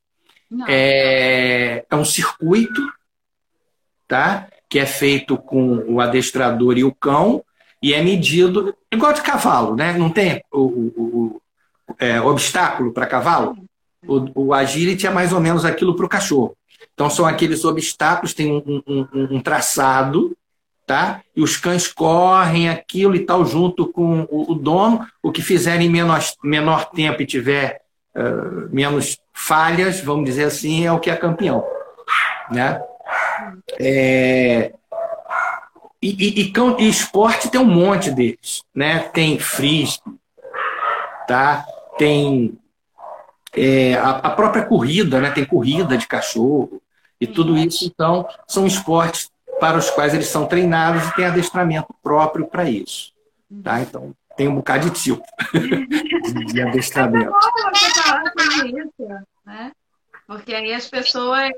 É, 0.68 1.84
é 1.90 1.96
um 1.96 2.04
circuito 2.04 2.80
tá? 4.06 4.48
que 4.68 4.78
é 4.78 4.86
feito 4.86 5.36
com 5.36 5.84
o 5.88 6.00
adestrador 6.00 6.76
e 6.78 6.84
o 6.84 6.94
cão, 6.94 7.44
e 7.82 7.94
é 7.94 8.02
medido 8.02 8.74
igual 8.92 9.12
de 9.12 9.22
cavalo, 9.22 9.76
né? 9.76 9.92
Não 9.92 10.10
tem 10.10 10.42
o, 10.52 10.60
o, 10.60 10.96
o 10.96 11.40
é, 11.98 12.20
obstáculo 12.20 12.92
para 12.92 13.06
cavalo. 13.06 13.56
O, 14.06 14.46
o 14.46 14.54
agility 14.54 15.06
é 15.06 15.10
mais 15.10 15.32
ou 15.32 15.40
menos 15.40 15.64
aquilo 15.64 15.94
para 15.94 16.06
o 16.06 16.08
cachorro. 16.08 16.56
Então 16.92 17.08
são 17.08 17.24
aqueles 17.24 17.64
obstáculos, 17.64 18.34
tem 18.34 18.52
um, 18.52 18.82
um, 18.86 19.36
um, 19.36 19.40
traçado, 19.40 20.36
tá? 20.88 21.20
E 21.36 21.42
os 21.42 21.58
cães 21.58 21.86
correm 21.86 22.70
aquilo 22.70 23.14
e 23.14 23.20
tal 23.20 23.44
junto 23.44 23.86
com 23.92 24.26
o, 24.30 24.52
o 24.52 24.54
dono. 24.54 25.06
O 25.22 25.30
que 25.30 25.42
fizerem 25.42 25.86
em 25.86 25.90
menor, 25.90 26.20
menor 26.42 26.86
tempo 26.86 27.20
e 27.20 27.26
tiver 27.26 27.82
uh, 28.16 28.74
menos 28.74 29.18
falhas, 29.34 30.00
vamos 30.00 30.24
dizer 30.24 30.44
assim, 30.44 30.86
é 30.86 30.90
o 30.90 30.98
que 30.98 31.10
é 31.10 31.14
campeão, 31.14 31.62
né? 32.50 32.80
É, 33.78 34.72
e, 36.00 36.08
e, 36.08 36.42
e, 36.42 36.52
e, 36.78 36.88
esporte 36.88 37.50
tem 37.50 37.60
um 37.60 37.66
monte 37.66 38.10
deles, 38.10 38.62
né? 38.74 39.00
Tem 39.00 39.38
frisbee, 39.38 40.14
tá? 41.26 41.66
Tem 41.98 42.58
é, 43.54 43.94
a, 43.94 44.10
a, 44.10 44.30
própria 44.30 44.64
corrida, 44.64 45.20
né? 45.20 45.30
Tem 45.30 45.44
corrida 45.44 45.98
de 45.98 46.06
cachorro 46.06 46.80
e 47.20 47.26
tudo 47.26 47.58
isso. 47.58 47.84
Então, 47.84 48.26
são 48.46 48.66
esportes 48.66 49.30
para 49.58 49.78
os 49.78 49.90
quais 49.90 50.14
eles 50.14 50.28
são 50.28 50.46
treinados 50.46 51.06
e 51.06 51.14
tem 51.14 51.26
adestramento 51.26 51.94
próprio 52.02 52.46
para 52.46 52.68
isso, 52.68 53.12
tá? 53.62 53.80
Então, 53.80 54.14
tem 54.36 54.48
um 54.48 54.56
bocado 54.56 54.88
de 54.88 55.02
tipo 55.02 55.22
de 56.52 56.62
adestramento. 56.62 57.32
É 59.44 59.50
né? 59.50 59.72
Porque 60.26 60.54
aí 60.54 60.72
as 60.74 60.86
pessoas 60.86 61.50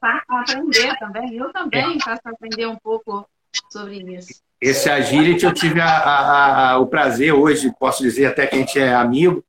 passam 0.00 0.36
a 0.36 0.40
aprender 0.40 0.98
também. 0.98 1.34
Eu 1.36 1.52
também 1.52 1.96
é. 1.96 2.00
faço 2.00 2.22
aprender 2.24 2.66
um 2.66 2.76
pouco 2.76 3.26
sobre 3.70 3.98
isso. 4.16 4.42
Esse 4.60 4.90
agility 4.90 5.44
eu 5.44 5.54
tive 5.54 5.80
a, 5.80 5.86
a, 5.86 6.70
a, 6.72 6.78
o 6.78 6.86
prazer 6.86 7.32
hoje, 7.32 7.72
posso 7.78 8.02
dizer 8.02 8.26
até 8.26 8.46
que 8.46 8.56
a 8.56 8.58
gente 8.58 8.78
é 8.78 8.94
amigo, 8.94 9.44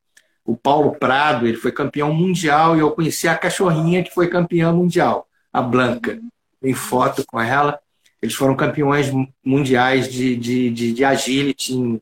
o 0.46 0.56
Paulo 0.56 0.96
Prado, 0.96 1.48
ele 1.48 1.58
foi 1.58 1.72
campeão 1.72 2.14
mundial 2.14 2.76
e 2.78 2.80
eu 2.80 2.92
conheci 2.92 3.28
a 3.28 3.38
cachorrinha 3.38 4.04
que 4.04 4.14
foi 4.14 4.30
campeã 4.30 4.72
mundial, 4.72 5.28
a 5.52 5.62
Blanca. 5.62 6.14
Uhum. 6.14 6.30
Tem 6.62 6.74
foto 6.74 7.26
com 7.28 7.40
ela. 7.40 7.80
Eles 8.22 8.36
foram 8.36 8.56
campeões 8.56 9.12
mundiais 9.44 10.12
de, 10.12 10.36
de, 10.36 10.70
de, 10.72 10.94
de 10.94 11.06
agility 11.06 11.74
em, 11.74 12.02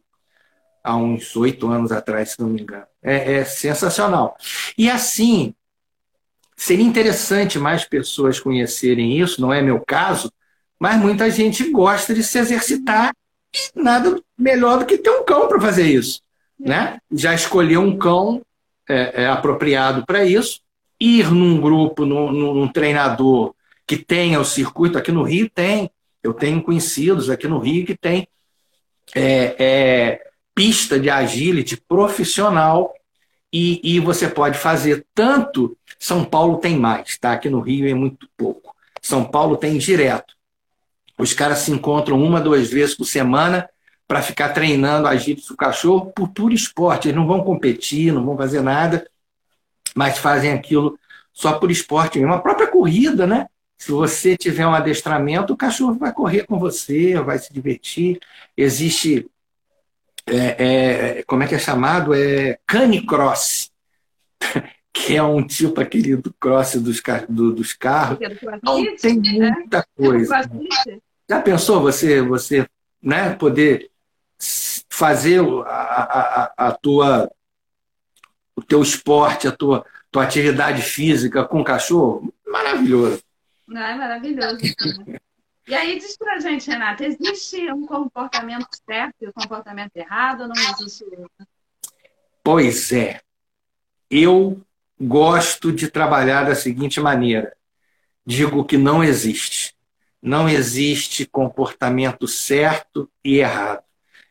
há 0.83 0.95
uns 0.95 1.35
oito 1.35 1.67
anos 1.67 1.91
atrás, 1.91 2.31
se 2.31 2.39
não 2.39 2.49
me 2.49 2.61
engano. 2.61 2.85
É, 3.01 3.33
é 3.33 3.45
sensacional. 3.45 4.37
E 4.77 4.89
assim, 4.89 5.53
seria 6.55 6.85
interessante 6.85 7.59
mais 7.59 7.83
pessoas 7.83 8.39
conhecerem 8.39 9.19
isso, 9.19 9.41
não 9.41 9.51
é 9.51 9.61
meu 9.61 9.81
caso, 9.85 10.31
mas 10.79 10.99
muita 10.99 11.29
gente 11.29 11.69
gosta 11.71 12.13
de 12.13 12.23
se 12.23 12.37
exercitar 12.37 13.13
e 13.53 13.79
nada 13.79 14.21
melhor 14.37 14.79
do 14.79 14.85
que 14.85 14.97
ter 14.97 15.09
um 15.09 15.23
cão 15.23 15.47
para 15.47 15.59
fazer 15.59 15.87
isso. 15.87 16.21
Né? 16.57 16.97
Já 17.11 17.33
escolher 17.33 17.77
um 17.77 17.97
cão 17.97 18.41
é, 18.87 19.23
é 19.23 19.27
apropriado 19.27 20.05
para 20.05 20.23
isso, 20.23 20.61
ir 20.99 21.31
num 21.31 21.59
grupo, 21.59 22.05
num, 22.05 22.31
num 22.31 22.67
treinador 22.67 23.53
que 23.87 23.97
tenha 23.97 24.39
o 24.39 24.45
circuito, 24.45 24.97
aqui 24.97 25.11
no 25.11 25.23
Rio 25.23 25.49
tem, 25.53 25.89
eu 26.25 26.33
tenho 26.33 26.61
conhecidos 26.61 27.29
aqui 27.29 27.47
no 27.47 27.59
Rio 27.59 27.85
que 27.85 27.95
tem 27.95 28.27
é, 29.13 29.55
é, 29.59 30.21
pista 30.55 30.99
de 30.99 31.07
agility 31.07 31.77
profissional 31.77 32.93
e, 33.53 33.79
e, 33.83 33.99
você 33.99 34.27
pode 34.27 34.57
fazer 34.57 35.05
tanto. 35.13 35.77
São 35.99 36.25
Paulo 36.25 36.57
tem 36.57 36.77
mais, 36.77 37.15
tá? 37.17 37.33
Aqui 37.33 37.47
no 37.47 37.59
Rio 37.59 37.87
é 37.87 37.93
muito 37.93 38.27
pouco. 38.35 38.75
São 39.01 39.23
Paulo 39.23 39.55
tem 39.55 39.77
direto. 39.77 40.33
Os 41.17 41.31
caras 41.31 41.59
se 41.59 41.71
encontram 41.71 42.21
uma, 42.21 42.41
duas 42.41 42.69
vezes 42.69 42.95
por 42.95 43.05
semana 43.05 43.69
para 44.07 44.21
ficar 44.21 44.49
treinando 44.49 45.07
a 45.07 45.15
jiu 45.15 45.35
do 45.35 45.55
cachorro 45.55 46.11
por 46.11 46.29
puro 46.29 46.53
esporte. 46.53 47.07
Eles 47.07 47.15
não 47.15 47.27
vão 47.27 47.43
competir, 47.43 48.11
não 48.11 48.25
vão 48.25 48.35
fazer 48.35 48.61
nada, 48.61 49.07
mas 49.95 50.17
fazem 50.17 50.51
aquilo 50.51 50.97
só 51.31 51.53
por 51.59 51.69
esporte 51.69 52.17
mesmo. 52.17 52.33
A 52.33 52.39
própria 52.39 52.67
corrida, 52.67 53.27
né? 53.27 53.47
Se 53.77 53.91
você 53.91 54.37
tiver 54.37 54.65
um 54.65 54.73
adestramento, 54.73 55.53
o 55.53 55.57
cachorro 55.57 55.95
vai 55.95 56.13
correr 56.13 56.45
com 56.45 56.57
você, 56.57 57.19
vai 57.21 57.37
se 57.37 57.53
divertir. 57.53 58.19
Existe, 58.55 59.29
é, 60.25 61.19
é, 61.19 61.23
como 61.23 61.43
é 61.43 61.47
que 61.47 61.55
é 61.55 61.59
chamado? 61.59 62.13
É 62.13 62.57
canicross, 62.65 63.71
que 64.93 65.15
é 65.15 65.21
um 65.21 65.45
tipo 65.45 65.81
aquele 65.81 66.15
do 66.15 66.33
cross 66.33 66.75
dos, 66.75 67.01
do, 67.27 67.53
dos 67.53 67.73
carros. 67.73 68.17
Então, 68.21 68.95
tem 68.95 69.19
né? 69.19 69.51
muita 69.51 69.85
coisa. 69.95 70.49
Já 71.29 71.41
pensou 71.41 71.81
você, 71.81 72.21
você 72.21 72.67
né, 73.01 73.35
poder 73.35 73.91
fazer 74.89 75.41
a, 75.65 76.53
a, 76.57 76.67
a 76.67 76.71
tua, 76.71 77.29
o 78.55 78.61
teu 78.61 78.81
esporte, 78.81 79.47
a 79.47 79.51
tua, 79.51 79.85
tua 80.09 80.23
atividade 80.23 80.81
física 80.81 81.43
com 81.43 81.63
cachorro? 81.63 82.33
Maravilhoso. 82.47 83.24
É 83.69 83.95
maravilhoso. 83.95 84.59
E 85.67 85.73
aí 85.73 85.97
diz 85.97 86.15
pra 86.17 86.39
gente, 86.39 86.69
Renata, 86.69 87.05
existe 87.05 87.71
um 87.71 87.85
comportamento 87.85 88.67
certo 88.85 89.15
e 89.21 89.27
um 89.27 89.31
comportamento 89.31 89.95
errado 89.95 90.41
ou 90.41 90.47
não 90.47 90.55
existe 90.55 91.03
isso? 91.03 91.29
Pois 92.43 92.91
é. 92.91 93.21
Eu 94.09 94.61
gosto 95.01 95.71
de 95.71 95.89
trabalhar 95.89 96.43
da 96.43 96.53
seguinte 96.53 96.99
maneira: 96.99 97.55
digo 98.23 98.63
que 98.63 98.77
não 98.77 99.03
existe. 99.03 99.73
Não 100.21 100.47
existe 100.47 101.25
comportamento 101.25 102.27
certo 102.27 103.09
e 103.23 103.37
errado. 103.37 103.83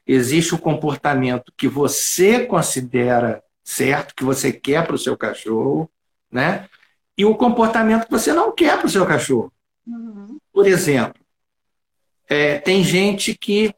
Existe 0.06 0.54
o 0.54 0.58
comportamento 0.58 1.52
que 1.56 1.66
você 1.66 2.46
considera 2.46 3.42
certo, 3.62 4.14
que 4.14 4.24
você 4.24 4.52
quer 4.52 4.86
para 4.86 4.96
o 4.96 4.98
seu 4.98 5.16
cachorro, 5.16 5.90
né? 6.30 6.68
E 7.16 7.24
o 7.24 7.34
comportamento 7.34 8.06
que 8.06 8.10
você 8.10 8.32
não 8.32 8.52
quer 8.52 8.78
para 8.78 8.86
o 8.86 8.90
seu 8.90 9.06
cachorro. 9.06 9.52
Uhum. 9.86 10.38
Por 10.52 10.66
exemplo, 10.66 11.20
é, 12.28 12.58
tem 12.58 12.82
gente 12.82 13.36
que 13.36 13.74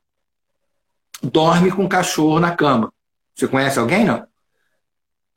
dorme 1.22 1.70
com 1.70 1.84
o 1.84 1.89
cachorro 1.89 2.41
na 2.41 2.55
cama. 2.55 2.93
Você 3.34 3.47
conhece 3.47 3.78
alguém, 3.78 4.05
não? 4.05 4.26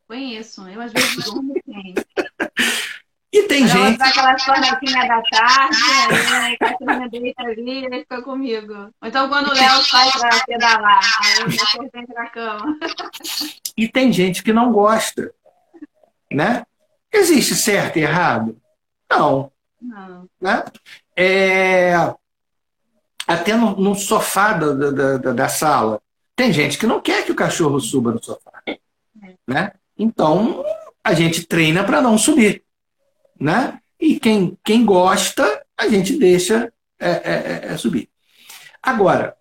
Conheço. 0.07 0.67
Eu 0.67 0.81
às 0.81 0.93
vezes 0.93 1.25
durmo 1.25 1.53
sem. 1.65 1.93
E 3.31 3.43
tem 3.43 3.61
Ela 3.61 3.91
gente. 3.91 4.01
aquela 4.01 4.37
sonequinha 4.39 5.07
da 5.07 5.21
tarde, 5.21 5.77
aí 6.33 6.53
a 6.53 6.57
cachorrinha 6.57 7.09
deita 7.09 7.43
ali 7.43 7.85
ele 7.85 7.99
fica 7.99 8.23
comigo. 8.23 8.73
Ou 8.99 9.07
então 9.07 9.29
quando 9.29 9.49
o 9.49 9.53
Léo 9.53 9.83
sai 9.83 10.11
pra 10.11 10.45
pedalar, 10.45 10.99
aí 11.23 11.41
eu 11.41 11.51
já 11.51 11.65
dentro 11.93 12.15
da 12.15 12.25
cama. 12.25 12.79
E 13.77 13.87
tem 13.87 14.11
gente 14.11 14.41
que 14.41 14.51
não 14.51 14.71
gosta. 14.71 15.31
Né? 16.31 16.65
Existe 17.11 17.55
certo 17.55 17.97
e 17.97 18.01
errado? 18.01 18.57
Não. 19.09 19.51
Não. 19.81 20.29
Né? 20.39 20.63
É... 21.15 21.93
Até 23.27 23.55
no, 23.55 23.75
no 23.75 23.95
sofá 23.95 24.53
da, 24.53 24.73
da, 24.73 25.17
da, 25.17 25.33
da 25.33 25.49
sala. 25.49 26.01
Tem 26.35 26.51
gente 26.53 26.77
que 26.77 26.87
não 26.87 27.01
quer 27.01 27.25
que 27.25 27.31
o 27.31 27.35
cachorro 27.35 27.79
suba 27.79 28.11
no 28.11 28.23
sofá. 28.23 28.63
Né? 29.47 29.71
Então, 29.97 30.63
a 31.03 31.13
gente 31.13 31.45
treina 31.45 31.83
para 31.83 32.01
não 32.01 32.17
subir. 32.17 32.63
Né? 33.39 33.79
E 33.99 34.19
quem, 34.19 34.57
quem 34.63 34.85
gosta, 34.85 35.65
a 35.77 35.87
gente 35.87 36.17
deixa 36.17 36.71
é, 36.99 37.09
é, 37.09 37.65
é 37.73 37.77
subir. 37.77 38.09
Agora, 38.81 39.35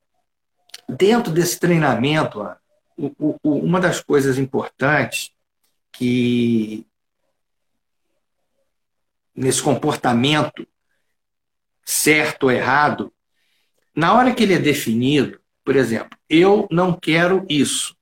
dentro 0.89 1.33
desse 1.33 1.59
treinamento, 1.61 2.45
uma 3.43 3.81
das 3.81 4.01
coisas 4.01 4.39
importantes 4.39 5.31
que 5.93 6.87
nesse 9.39 9.63
comportamento 9.63 10.67
certo 11.85 12.45
ou 12.45 12.51
errado, 12.51 13.13
na 13.95 14.13
hora 14.13 14.35
que 14.35 14.43
ele 14.43 14.55
é 14.55 14.59
definido, 14.59 15.41
por 15.65 15.77
exemplo, 15.77 16.19
eu 16.29 16.67
não 16.71 16.93
quero 16.93 17.47
isso, 17.49 17.97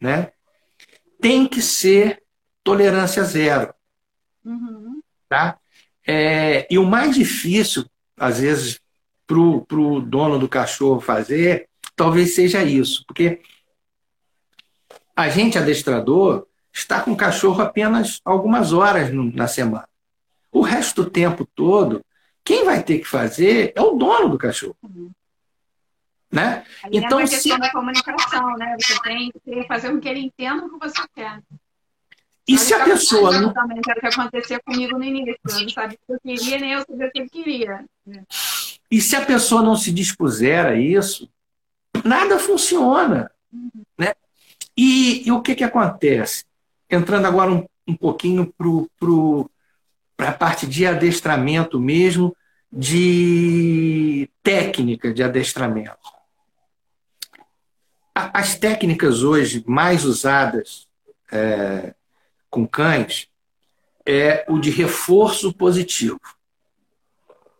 né? 0.00 0.32
Tem 1.20 1.46
que 1.46 1.62
ser 1.62 2.22
tolerância 2.64 3.22
zero. 3.22 3.72
Uhum. 4.44 5.00
Tá? 5.28 5.56
É, 6.04 6.66
e 6.68 6.76
o 6.78 6.84
mais 6.84 7.14
difícil, 7.14 7.86
às 8.16 8.40
vezes, 8.40 8.80
para 9.24 9.38
o 9.38 10.00
dono 10.00 10.38
do 10.38 10.48
cachorro 10.48 11.00
fazer, 11.00 11.68
talvez 11.94 12.34
seja 12.34 12.62
isso, 12.64 13.04
porque 13.06 13.40
a 15.14 15.28
gente, 15.28 15.56
adestrador, 15.56 16.46
está 16.72 17.00
com 17.00 17.12
o 17.12 17.16
cachorro 17.16 17.62
apenas 17.62 18.20
algumas 18.24 18.72
horas 18.72 19.12
na 19.12 19.46
semana. 19.46 19.91
O 20.52 20.60
resto 20.60 21.04
do 21.04 21.10
tempo 21.10 21.48
todo, 21.54 22.04
quem 22.44 22.64
vai 22.64 22.82
ter 22.82 22.98
que 22.98 23.08
fazer 23.08 23.72
é 23.74 23.80
o 23.80 23.94
dono 23.94 24.28
do 24.28 24.38
cachorro. 24.38 24.76
Uhum. 24.82 25.10
Né? 26.30 26.64
Aí 26.84 26.90
então, 26.92 27.18
é 27.18 27.22
uma 27.22 27.28
questão 27.28 27.56
se... 27.56 27.60
da 27.60 27.72
comunicação, 27.72 28.56
né? 28.56 28.76
Você 28.80 29.00
tem 29.02 29.32
que 29.44 29.66
fazer 29.66 29.90
com 29.90 30.00
que 30.00 30.08
ele 30.08 30.20
entenda 30.20 30.64
o 30.64 30.70
que 30.70 30.78
você 30.78 31.02
quer. 31.14 31.42
E 32.46 32.58
se 32.58 32.74
a 32.74 32.84
pessoa 32.84 33.40
não. 33.40 33.52
Também 33.52 33.80
era 33.86 33.98
o 33.98 34.00
que 34.00 34.06
acontecia 34.06 34.60
comigo 34.64 34.98
no 34.98 35.04
início. 35.04 35.38
Eu 35.48 35.60
não 35.60 35.68
sabia 35.68 35.98
o 36.02 36.18
que 36.18 36.28
eu 36.28 36.36
queria, 36.36 36.58
nem 36.58 36.72
eu 36.72 36.80
sabia 36.80 37.06
o 37.06 37.10
que 37.10 37.18
ele 37.18 37.28
queria. 37.28 37.84
E 38.90 39.00
se 39.00 39.14
a 39.14 39.24
pessoa 39.24 39.62
não 39.62 39.76
se 39.76 39.92
dispuser 39.92 40.66
a 40.66 40.74
isso, 40.74 41.30
nada 42.04 42.38
funciona. 42.38 43.30
Uhum. 43.52 43.70
Né? 43.96 44.12
E, 44.76 45.26
e, 45.26 45.32
o 45.32 45.40
que, 45.40 45.54
que 45.54 45.64
acontece? 45.64 46.44
Entrando 46.90 47.26
agora 47.26 47.50
um, 47.50 47.66
um 47.86 47.96
pouquinho 47.96 48.52
para 48.56 48.68
a 50.28 50.32
parte 50.32 50.66
de 50.66 50.86
adestramento 50.86 51.78
mesmo, 51.80 52.36
de 52.72 54.28
técnica 54.42 55.12
de 55.12 55.22
adestramento. 55.22 56.10
As 58.14 58.54
técnicas 58.54 59.22
hoje 59.22 59.62
mais 59.66 60.04
usadas 60.04 60.86
é, 61.30 61.94
com 62.50 62.66
cães 62.66 63.28
é 64.04 64.44
o 64.48 64.58
de 64.58 64.70
reforço 64.70 65.52
positivo. 65.52 66.20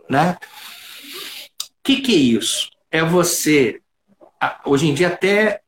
Né? 0.08 0.36
O 0.40 1.66
que, 1.82 2.00
que 2.00 2.14
é 2.14 2.18
isso? 2.18 2.70
É 2.90 3.02
você. 3.02 3.80
Hoje 4.64 4.88
em 4.88 4.94
dia, 4.94 5.08
até 5.08 5.62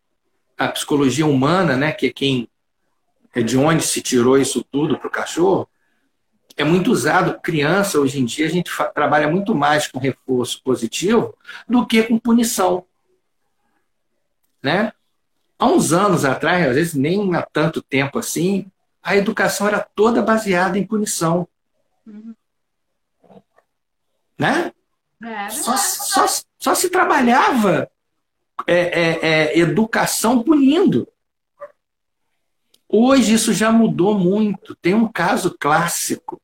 a 0.58 0.68
psicologia 0.68 1.26
humana, 1.26 1.76
né, 1.76 1.92
que 1.92 2.06
é 2.06 2.12
quem 2.12 2.48
é 3.34 3.42
de 3.42 3.56
onde 3.56 3.82
se 3.82 4.00
tirou 4.00 4.38
isso 4.38 4.64
tudo 4.70 4.98
para 4.98 5.08
o 5.08 5.10
cachorro, 5.10 5.68
é 6.56 6.64
muito 6.64 6.90
usado. 6.90 7.40
Criança, 7.40 7.98
hoje 7.98 8.20
em 8.20 8.24
dia, 8.24 8.46
a 8.46 8.50
gente 8.50 8.70
trabalha 8.94 9.28
muito 9.28 9.54
mais 9.54 9.86
com 9.86 9.98
reforço 9.98 10.62
positivo 10.62 11.36
do 11.68 11.86
que 11.86 12.02
com 12.02 12.18
punição. 12.18 12.84
Né? 14.62 14.92
Há 15.58 15.66
uns 15.66 15.92
anos 15.92 16.24
atrás, 16.24 16.68
às 16.68 16.74
vezes 16.74 16.94
nem 16.94 17.34
há 17.34 17.42
tanto 17.42 17.82
tempo 17.82 18.18
assim, 18.18 18.70
a 19.02 19.16
educação 19.16 19.68
era 19.68 19.80
toda 19.94 20.22
baseada 20.22 20.78
em 20.78 20.86
punição. 20.86 21.46
Uhum. 22.06 22.34
Né? 24.38 24.72
É, 25.22 25.50
só, 25.50 25.76
só, 25.76 26.26
só 26.58 26.74
se 26.74 26.88
trabalhava 26.88 27.90
é, 28.66 28.74
é, 28.74 29.26
é, 29.26 29.58
educação 29.58 30.42
punindo. 30.42 31.08
Hoje 32.88 33.34
isso 33.34 33.52
já 33.52 33.72
mudou 33.72 34.18
muito. 34.18 34.74
Tem 34.76 34.94
um 34.94 35.08
caso 35.08 35.56
clássico, 35.58 36.40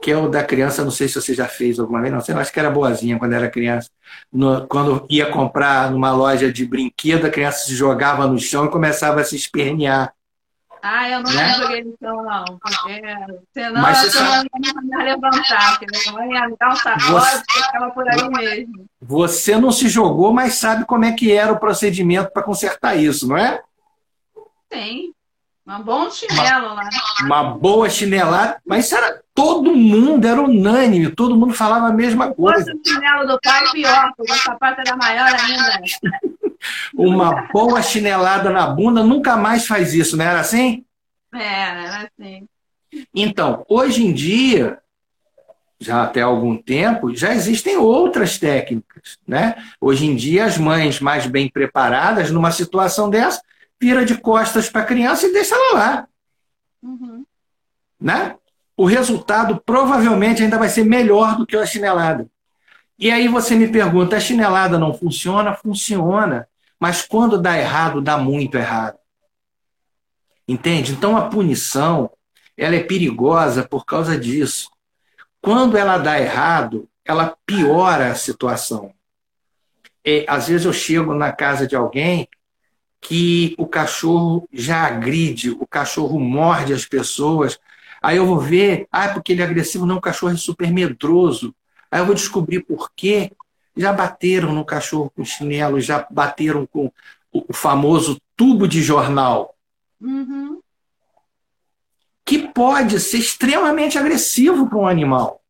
que 0.00 0.10
é 0.10 0.16
o 0.16 0.28
da 0.28 0.42
criança, 0.42 0.82
não 0.82 0.90
sei 0.90 1.08
se 1.08 1.20
você 1.20 1.34
já 1.34 1.46
fez 1.46 1.78
alguma 1.78 2.00
vez, 2.00 2.12
não 2.12 2.20
sei, 2.20 2.34
acho 2.34 2.52
que 2.52 2.58
era 2.58 2.70
boazinha 2.70 3.18
quando 3.18 3.34
era 3.34 3.50
criança. 3.50 3.90
No, 4.32 4.66
quando 4.66 5.06
ia 5.10 5.26
comprar 5.30 5.90
numa 5.90 6.12
loja 6.12 6.50
de 6.50 6.66
brinquedo, 6.66 7.26
a 7.26 7.30
criança 7.30 7.66
se 7.66 7.74
jogava 7.74 8.26
no 8.26 8.38
chão 8.38 8.64
e 8.64 8.70
começava 8.70 9.20
a 9.20 9.24
se 9.24 9.36
espernear. 9.36 10.12
Ah, 10.82 11.10
eu 11.10 11.22
não 11.22 11.30
né? 11.30 11.54
joguei 11.54 11.84
no 11.84 11.94
chão, 12.02 12.24
não. 12.24 12.44
Porque 12.58 13.02
senão 13.52 13.82
Mas 13.82 13.98
você 13.98 14.18
não 14.18 14.98
ia 14.98 15.04
levantar. 15.04 15.78
Não 16.06 16.32
ia 16.32 16.48
me 16.48 16.56
dar 16.58 16.72
um 16.72 16.76
sacode, 16.76 17.42
ficava 17.50 17.90
por 17.90 18.08
aí 18.08 18.30
mesmo. 18.30 18.86
Você 19.02 19.58
não 19.58 19.70
se 19.70 19.88
jogou, 19.88 20.32
mas 20.32 20.54
sabe 20.54 20.86
como 20.86 21.04
é 21.04 21.12
que 21.12 21.32
era 21.32 21.52
o 21.52 21.60
procedimento 21.60 22.32
para 22.32 22.42
consertar 22.42 22.96
isso, 22.96 23.28
não 23.28 23.36
é? 23.36 23.62
Tem. 24.70 25.12
Um 25.70 25.82
bom 25.82 26.10
chinelo 26.10 26.74
lá. 26.74 26.88
Uma 27.22 27.44
boa 27.44 27.88
chinelada. 27.88 28.60
Mas 28.66 28.90
era, 28.90 29.22
todo 29.32 29.72
mundo 29.72 30.26
era 30.26 30.42
unânime, 30.42 31.14
todo 31.14 31.36
mundo 31.36 31.54
falava 31.54 31.86
a 31.86 31.92
mesma 31.92 32.34
coisa. 32.34 32.74
O 32.74 32.88
chinelo 32.88 33.24
do 33.24 33.40
pai, 33.40 33.62
pior, 33.70 34.12
porque 34.16 34.32
o 34.32 34.36
sapato 34.36 34.80
era 34.84 34.96
maior 34.96 35.32
ainda. 35.32 35.80
Uma 36.92 37.46
boa 37.52 37.80
chinelada 37.80 38.50
na 38.50 38.66
bunda 38.66 39.02
nunca 39.02 39.36
mais 39.36 39.66
faz 39.66 39.94
isso, 39.94 40.16
não 40.16 40.24
era 40.24 40.40
assim? 40.40 40.84
Era, 41.32 41.84
era 41.84 42.10
assim. 42.18 42.48
Então, 43.14 43.64
hoje 43.68 44.04
em 44.04 44.12
dia, 44.12 44.78
já 45.78 46.02
até 46.02 46.20
algum 46.20 46.56
tempo, 46.56 47.14
já 47.14 47.32
existem 47.32 47.76
outras 47.76 48.38
técnicas. 48.38 49.18
Né? 49.26 49.54
Hoje 49.80 50.04
em 50.04 50.16
dia, 50.16 50.44
as 50.44 50.58
mães 50.58 51.00
mais 51.00 51.26
bem 51.26 51.48
preparadas, 51.48 52.30
numa 52.30 52.50
situação 52.50 53.08
dessa, 53.08 53.40
vira 53.80 54.04
de 54.04 54.18
costas 54.18 54.68
para 54.68 54.82
a 54.82 54.86
criança 54.86 55.26
e 55.26 55.32
deixa 55.32 55.54
ela 55.54 55.74
lá. 55.74 56.08
Uhum. 56.82 57.24
Né? 57.98 58.36
O 58.76 58.84
resultado 58.84 59.60
provavelmente 59.64 60.42
ainda 60.42 60.58
vai 60.58 60.68
ser 60.68 60.84
melhor 60.84 61.36
do 61.36 61.46
que 61.46 61.56
a 61.56 61.66
chinelada. 61.66 62.28
E 62.98 63.10
aí 63.10 63.28
você 63.28 63.54
me 63.54 63.68
pergunta, 63.68 64.16
a 64.16 64.20
chinelada 64.20 64.78
não 64.78 64.92
funciona? 64.92 65.54
Funciona. 65.54 66.46
Mas 66.78 67.02
quando 67.02 67.40
dá 67.40 67.58
errado, 67.58 68.00
dá 68.00 68.18
muito 68.18 68.58
errado. 68.58 68.98
Entende? 70.46 70.92
Então 70.92 71.16
a 71.16 71.28
punição, 71.28 72.10
ela 72.56 72.76
é 72.76 72.82
perigosa 72.82 73.66
por 73.66 73.86
causa 73.86 74.18
disso. 74.18 74.70
Quando 75.40 75.76
ela 75.76 75.96
dá 75.96 76.20
errado, 76.20 76.88
ela 77.04 77.36
piora 77.46 78.10
a 78.10 78.14
situação. 78.14 78.92
E, 80.04 80.24
às 80.28 80.48
vezes 80.48 80.66
eu 80.66 80.72
chego 80.72 81.14
na 81.14 81.32
casa 81.32 81.66
de 81.66 81.76
alguém 81.76 82.28
que 83.00 83.54
o 83.58 83.66
cachorro 83.66 84.48
já 84.52 84.84
agride, 84.86 85.50
o 85.50 85.66
cachorro 85.66 86.20
morde 86.20 86.72
as 86.72 86.84
pessoas. 86.84 87.58
Aí 88.02 88.16
eu 88.16 88.26
vou 88.26 88.38
ver, 88.38 88.86
ah, 88.92 89.08
porque 89.08 89.32
ele 89.32 89.42
é 89.42 89.44
agressivo, 89.44 89.86
não, 89.86 89.96
o 89.96 90.00
cachorro 90.00 90.32
é 90.32 90.36
super 90.36 90.70
medroso. 90.72 91.54
Aí 91.90 92.00
eu 92.00 92.06
vou 92.06 92.14
descobrir 92.14 92.60
por 92.60 92.90
quê. 92.94 93.32
Já 93.76 93.92
bateram 93.92 94.52
no 94.52 94.64
cachorro 94.64 95.10
com 95.14 95.24
chinelo, 95.24 95.80
já 95.80 96.06
bateram 96.10 96.66
com 96.66 96.92
o 97.32 97.52
famoso 97.52 98.20
tubo 98.36 98.68
de 98.68 98.82
jornal. 98.82 99.56
Uhum. 100.00 100.60
Que 102.24 102.48
pode 102.48 103.00
ser 103.00 103.18
extremamente 103.18 103.98
agressivo 103.98 104.68
para 104.68 104.78
um 104.78 104.86
animal. 104.86 105.40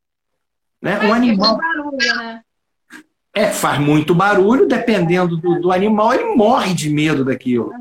Né? 0.81 0.99
É, 1.03 1.09
um 1.09 1.13
animal. 1.13 1.57
Barulho, 1.57 1.97
né? 2.17 2.43
É, 3.35 3.47
faz 3.47 3.79
muito 3.79 4.15
barulho, 4.15 4.67
dependendo 4.67 5.37
do, 5.37 5.61
do 5.61 5.73
animal, 5.73 6.13
ele 6.13 6.35
morre 6.35 6.75
de 6.75 6.91
medo 6.91 7.25
daquilo. 7.25 7.73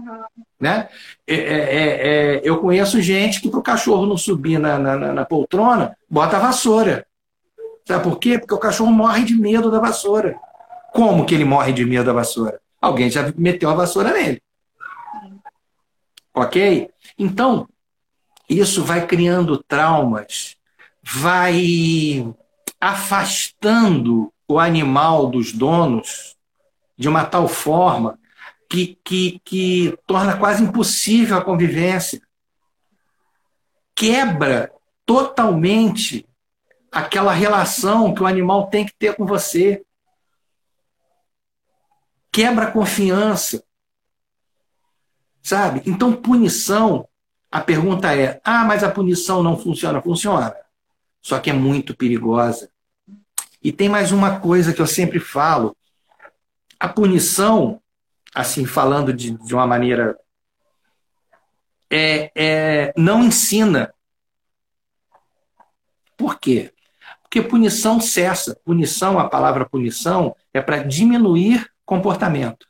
Né? 0.60 0.88
É, 1.26 1.36
é, 1.36 2.36
é, 2.36 2.42
eu 2.44 2.60
conheço 2.60 3.02
gente 3.02 3.42
que 3.42 3.50
para 3.50 3.60
o 3.60 3.64
cachorro 3.64 4.06
não 4.06 4.18
subir 4.18 4.60
na, 4.60 4.78
na, 4.78 5.14
na, 5.14 5.26
poltrona, 5.26 5.98
bota 6.10 6.38
a 6.38 6.40
vassoura. 6.40 7.06
Sabe 7.88 8.04
por 8.04 8.20
quê? 8.20 8.38
Porque 8.38 8.54
o 8.54 8.60
cachorro 8.60 8.92
morre 8.92 9.24
de 9.24 9.34
medo 9.34 9.72
da 9.72 9.80
vassoura. 9.80 10.38
Como 10.94 11.26
que 11.26 11.34
ele 11.34 11.46
morre 11.46 11.72
de 11.72 11.86
medo 11.86 12.06
da 12.06 12.14
vassoura? 12.14 12.60
alguém 12.82 13.10
já 13.10 13.32
meteu 13.38 13.70
a 13.70 13.76
vassoura 13.76 14.14
nele. 14.14 14.42
Ok? 16.34 16.90
Então, 17.18 17.68
isso 18.50 18.84
vai 18.84 19.06
criando 19.06 19.62
traumas, 19.64 20.56
vai 21.04 22.34
afastando 22.80 24.32
o 24.50 24.60
animal 24.60 25.28
dos 25.28 25.54
donos 25.54 26.36
de 26.98 27.08
uma 27.08 27.24
tal 27.24 27.48
forma 27.48 28.20
que, 28.68 29.00
que, 29.04 29.40
que 29.46 29.98
torna 30.08 30.38
quase 30.38 30.64
impossível 30.64 31.38
a 31.38 31.46
convivência. 31.46 32.20
Quebra 33.96 34.74
totalmente 35.06 36.28
aquela 36.92 37.32
relação 37.32 38.14
que 38.14 38.24
o 38.24 38.26
animal 38.26 38.68
tem 38.68 38.88
que 38.88 38.94
ter 38.98 39.16
com 39.16 39.26
você. 39.26 39.86
Quebra 42.32 42.66
a 42.66 42.72
confiança. 42.72 43.64
Sabe? 45.44 45.84
Então, 45.86 46.12
punição, 46.14 47.08
a 47.52 47.62
pergunta 47.62 48.16
é: 48.16 48.42
ah, 48.44 48.66
mas 48.66 48.84
a 48.84 48.90
punição 48.90 49.44
não 49.44 49.56
funciona? 49.56 50.02
Funciona. 50.02 50.56
Só 51.22 51.40
que 51.40 51.52
é 51.52 51.54
muito 51.54 51.96
perigosa. 51.96 52.72
E 53.62 53.72
tem 53.72 53.90
mais 53.90 54.12
uma 54.12 54.40
coisa 54.40 54.74
que 54.74 54.82
eu 54.82 54.88
sempre 54.88 55.20
falo: 55.20 55.76
a 56.80 56.88
punição, 56.88 57.82
assim, 58.34 58.66
falando 58.66 59.14
de, 59.14 59.32
de 59.32 59.54
uma 59.54 59.68
maneira. 59.68 60.18
É, 61.92 62.32
é, 62.36 62.94
não 62.96 63.24
ensina. 63.24 63.92
Por 66.16 66.40
quê? 66.40 66.72
Porque 67.24 67.42
punição 67.42 68.00
cessa. 68.00 68.60
Punição, 68.64 69.20
a 69.20 69.28
palavra 69.28 69.68
punição, 69.68 70.36
é 70.54 70.62
para 70.62 70.84
diminuir 70.84 71.70
comportamento. 71.86 72.68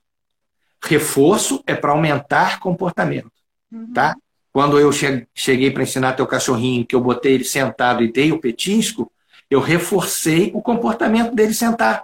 Reforço 0.81 1.61
é 1.67 1.75
para 1.75 1.91
aumentar 1.91 2.59
comportamento. 2.59 3.31
Uhum. 3.71 3.91
Tá? 3.93 4.15
Quando 4.51 4.79
eu 4.79 4.91
cheguei 5.33 5.71
para 5.71 5.83
ensinar 5.83 6.13
teu 6.13 6.25
cachorrinho, 6.25 6.85
que 6.85 6.95
eu 6.95 7.01
botei 7.01 7.33
ele 7.33 7.43
sentado 7.43 8.03
e 8.03 8.11
dei 8.11 8.31
o 8.31 8.39
petisco, 8.39 9.11
eu 9.49 9.59
reforcei 9.59 10.51
o 10.53 10.61
comportamento 10.61 11.33
dele 11.33 11.53
sentar. 11.53 12.03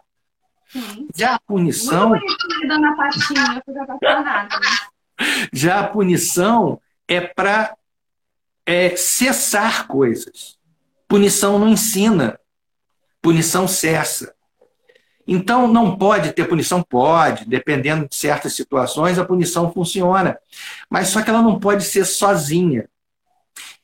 Sim. 0.68 1.08
Já 1.16 1.36
a 1.36 1.40
punição. 1.40 2.10
Muito 2.10 2.38
patinha, 2.98 3.64
Já 5.54 5.80
a 5.80 5.88
punição 5.88 6.82
é 7.08 7.22
para 7.22 7.78
é, 8.66 8.96
cessar 8.96 9.88
coisas. 9.88 10.58
Punição 11.08 11.60
não 11.60 11.70
ensina. 11.70 12.40
Punição 13.22 13.68
cessa. 13.68 14.34
Então, 15.28 15.68
não 15.68 15.98
pode 15.98 16.34
ter 16.34 16.48
punição? 16.48 16.84
Pode, 16.84 17.46
dependendo 17.46 18.08
de 18.08 18.16
certas 18.16 18.54
situações, 18.54 19.18
a 19.18 19.26
punição 19.26 19.72
funciona. 19.72 20.38
Mas 20.90 21.08
só 21.08 21.22
que 21.22 21.30
ela 21.30 21.42
não 21.42 21.60
pode 21.60 21.84
ser 21.84 22.06
sozinha. 22.06 22.88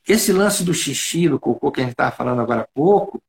Esse 0.06 0.32
lance 0.32 0.62
do 0.64 0.74
xixi, 0.74 1.28
do 1.28 1.40
cocô 1.40 1.70
que 1.70 1.80
a 1.80 1.84
gente 1.84 1.92
estava 1.92 2.14
falando 2.14 2.40
agora 2.40 2.62
há 2.62 2.68
pouco, 2.74 3.22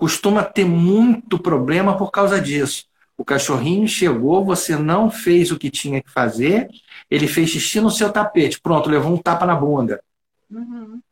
costuma 0.00 0.42
ter 0.42 0.64
muito 0.64 1.38
problema 1.38 1.94
por 1.94 2.10
causa 2.10 2.40
disso. 2.40 2.86
O 3.18 3.24
cachorrinho 3.24 3.86
chegou, 3.86 4.42
você 4.42 4.74
não 4.74 5.10
fez 5.10 5.50
o 5.50 5.58
que 5.58 5.70
tinha 5.70 6.02
que 6.02 6.10
fazer, 6.10 6.70
ele 7.10 7.28
fez 7.28 7.50
xixi 7.50 7.82
no 7.82 7.90
seu 7.90 8.10
tapete, 8.10 8.58
pronto, 8.58 8.88
levou 8.88 9.12
um 9.12 9.18
tapa 9.18 9.44
na 9.44 9.54
bunda. 9.54 10.02
Uhum. 10.50 11.02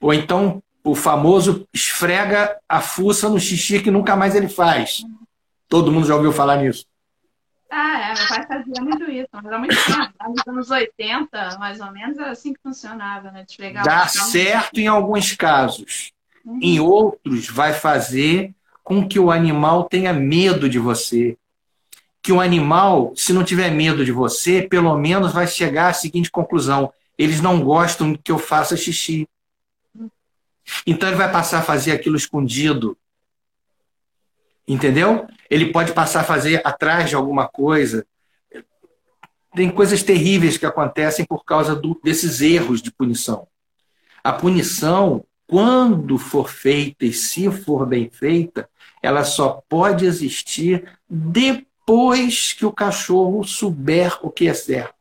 Ou 0.00 0.14
então 0.14 0.62
o 0.82 0.94
famoso 0.94 1.68
esfrega 1.70 2.58
a 2.66 2.80
fuça 2.80 3.28
no 3.28 3.38
xixi 3.38 3.82
que 3.82 3.90
nunca 3.90 4.16
mais 4.16 4.34
ele 4.34 4.48
faz. 4.48 5.04
Todo 5.68 5.92
mundo 5.92 6.06
já 6.06 6.16
ouviu 6.16 6.32
falar 6.32 6.56
nisso. 6.56 6.86
Ah, 7.70 8.08
é, 8.10 8.14
meu 8.14 8.26
pai 8.26 8.46
fazia 8.46 8.82
muito 8.82 9.10
isso, 9.10 9.28
mas 9.30 9.44
era 9.44 9.58
muito 9.58 9.76
tempo. 9.84 10.14
Nos 10.30 10.46
anos 10.46 10.70
80, 10.70 11.58
mais 11.58 11.78
ou 11.78 11.92
menos, 11.92 12.16
era 12.16 12.30
assim 12.30 12.54
que 12.54 12.60
funcionava, 12.62 13.30
né? 13.30 13.44
Dá 13.84 14.08
certo 14.08 14.80
em 14.80 14.86
alguns 14.86 15.36
casos. 15.36 16.10
Uhum. 16.48 16.58
Em 16.62 16.80
outros, 16.80 17.46
vai 17.46 17.74
fazer 17.74 18.54
com 18.82 19.06
que 19.06 19.18
o 19.18 19.30
animal 19.30 19.84
tenha 19.84 20.14
medo 20.14 20.66
de 20.66 20.78
você. 20.78 21.36
Que 22.22 22.32
o 22.32 22.40
animal, 22.40 23.12
se 23.14 23.34
não 23.34 23.44
tiver 23.44 23.70
medo 23.70 24.02
de 24.02 24.10
você, 24.10 24.62
pelo 24.62 24.96
menos 24.96 25.32
vai 25.32 25.46
chegar 25.46 25.90
à 25.90 25.92
seguinte 25.92 26.30
conclusão: 26.30 26.90
eles 27.18 27.42
não 27.42 27.60
gostam 27.60 28.14
que 28.14 28.32
eu 28.32 28.38
faça 28.38 28.78
xixi. 28.78 29.28
Então 30.86 31.08
ele 31.08 31.18
vai 31.18 31.30
passar 31.30 31.58
a 31.58 31.62
fazer 31.62 31.92
aquilo 31.92 32.16
escondido. 32.16 32.96
Entendeu? 34.66 35.26
Ele 35.50 35.70
pode 35.70 35.92
passar 35.92 36.20
a 36.20 36.24
fazer 36.24 36.62
atrás 36.66 37.10
de 37.10 37.14
alguma 37.14 37.46
coisa. 37.46 38.06
Tem 39.54 39.70
coisas 39.70 40.02
terríveis 40.02 40.56
que 40.56 40.66
acontecem 40.66 41.26
por 41.26 41.44
causa 41.44 41.76
do, 41.76 41.98
desses 42.02 42.40
erros 42.40 42.80
de 42.80 42.90
punição. 42.90 43.46
A 44.24 44.32
punição, 44.32 45.24
quando 45.48 46.18
for 46.18 46.50
feita 46.50 47.06
e 47.06 47.12
se 47.12 47.50
for 47.50 47.86
bem 47.86 48.10
feita, 48.10 48.68
ela 49.02 49.24
só 49.24 49.62
pode 49.66 50.04
existir 50.04 50.86
depois 51.08 52.52
que 52.52 52.66
o 52.66 52.72
cachorro 52.72 53.42
souber 53.42 54.18
o 54.22 54.30
que 54.30 54.46
é 54.46 54.52
certo. 54.52 54.94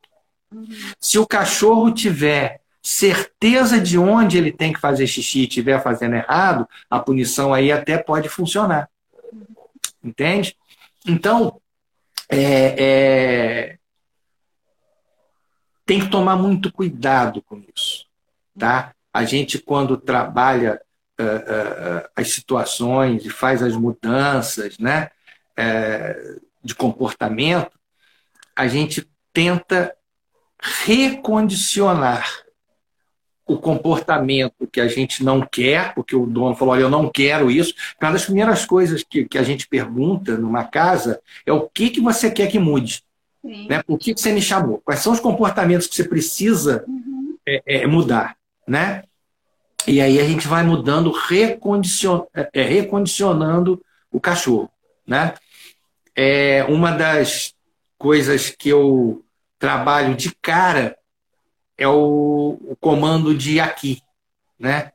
Se 1.01 1.19
o 1.19 1.27
cachorro 1.27 1.91
tiver 1.91 2.61
certeza 2.81 3.81
de 3.81 3.97
onde 3.97 4.37
ele 4.37 4.53
tem 4.53 4.71
que 4.71 4.79
fazer 4.79 5.05
xixi 5.05 5.39
e 5.39 5.43
estiver 5.43 5.83
fazendo 5.83 6.15
errado, 6.15 6.65
a 6.89 6.97
punição 6.97 7.53
aí 7.53 7.69
até 7.69 7.97
pode 7.97 8.29
funcionar. 8.29 8.89
Entende? 10.01 10.55
Então, 11.05 11.59
é, 12.29 12.75
é... 12.79 13.77
tem 15.85 15.99
que 15.99 16.09
tomar 16.09 16.37
muito 16.37 16.71
cuidado 16.71 17.41
com 17.41 17.61
isso. 17.75 18.05
Tá? 18.57 18.95
A 19.13 19.25
gente, 19.25 19.59
quando 19.59 19.97
trabalha 19.97 20.79
uh, 21.19 21.23
uh, 21.23 22.09
as 22.15 22.29
situações 22.29 23.25
e 23.25 23.29
faz 23.29 23.63
as 23.63 23.75
mudanças 23.75 24.77
né, 24.77 25.09
uh, 25.57 26.41
de 26.63 26.75
comportamento, 26.75 27.77
a 28.55 28.67
gente 28.67 29.07
tenta 29.33 29.95
recondicionar 30.59 32.47
o 33.45 33.57
comportamento 33.57 34.67
que 34.69 34.81
a 34.81 34.87
gente 34.87 35.23
não 35.23 35.41
quer, 35.41 35.93
porque 35.93 36.15
o 36.15 36.25
dono 36.25 36.55
falou, 36.55 36.73
olha, 36.73 36.81
eu 36.81 36.89
não 36.89 37.09
quero 37.09 37.49
isso. 37.49 37.73
Uma 38.01 38.11
das 38.11 38.25
primeiras 38.25 38.65
coisas 38.65 39.03
que, 39.03 39.23
que 39.23 39.37
a 39.37 39.43
gente 39.43 39.67
pergunta 39.67 40.37
numa 40.37 40.65
casa 40.65 41.21
é 41.45 41.53
o 41.53 41.61
que, 41.61 41.89
que 41.89 42.01
você 42.01 42.29
quer 42.29 42.47
que 42.47 42.59
mude. 42.59 43.03
Né? 43.41 43.81
Por 43.83 43.97
que, 43.97 44.13
que 44.13 44.19
você 44.19 44.33
me 44.33 44.41
chamou? 44.41 44.81
Quais 44.83 44.99
são 44.99 45.13
os 45.13 45.21
comportamentos 45.21 45.87
que 45.87 45.95
você 45.95 46.03
precisa 46.03 46.83
uhum. 46.85 47.37
é, 47.47 47.83
é, 47.83 47.87
mudar? 47.87 48.35
Né? 48.67 49.03
E 49.87 50.01
aí 50.01 50.19
a 50.19 50.25
gente 50.25 50.47
vai 50.47 50.63
mudando, 50.63 51.11
recondicion... 51.11 52.25
é, 52.33 52.61
recondicionando 52.61 53.81
o 54.11 54.19
cachorro. 54.19 54.69
Né? 55.05 55.33
É 56.15 56.65
uma 56.65 56.91
das 56.91 57.55
coisas 57.97 58.49
que 58.49 58.69
eu 58.69 59.23
trabalho 59.57 60.15
de 60.15 60.35
cara 60.35 60.97
é 61.77 61.87
o, 61.87 62.57
o 62.61 62.75
comando 62.79 63.35
de 63.35 63.59
aqui, 63.59 64.01
né? 64.59 64.91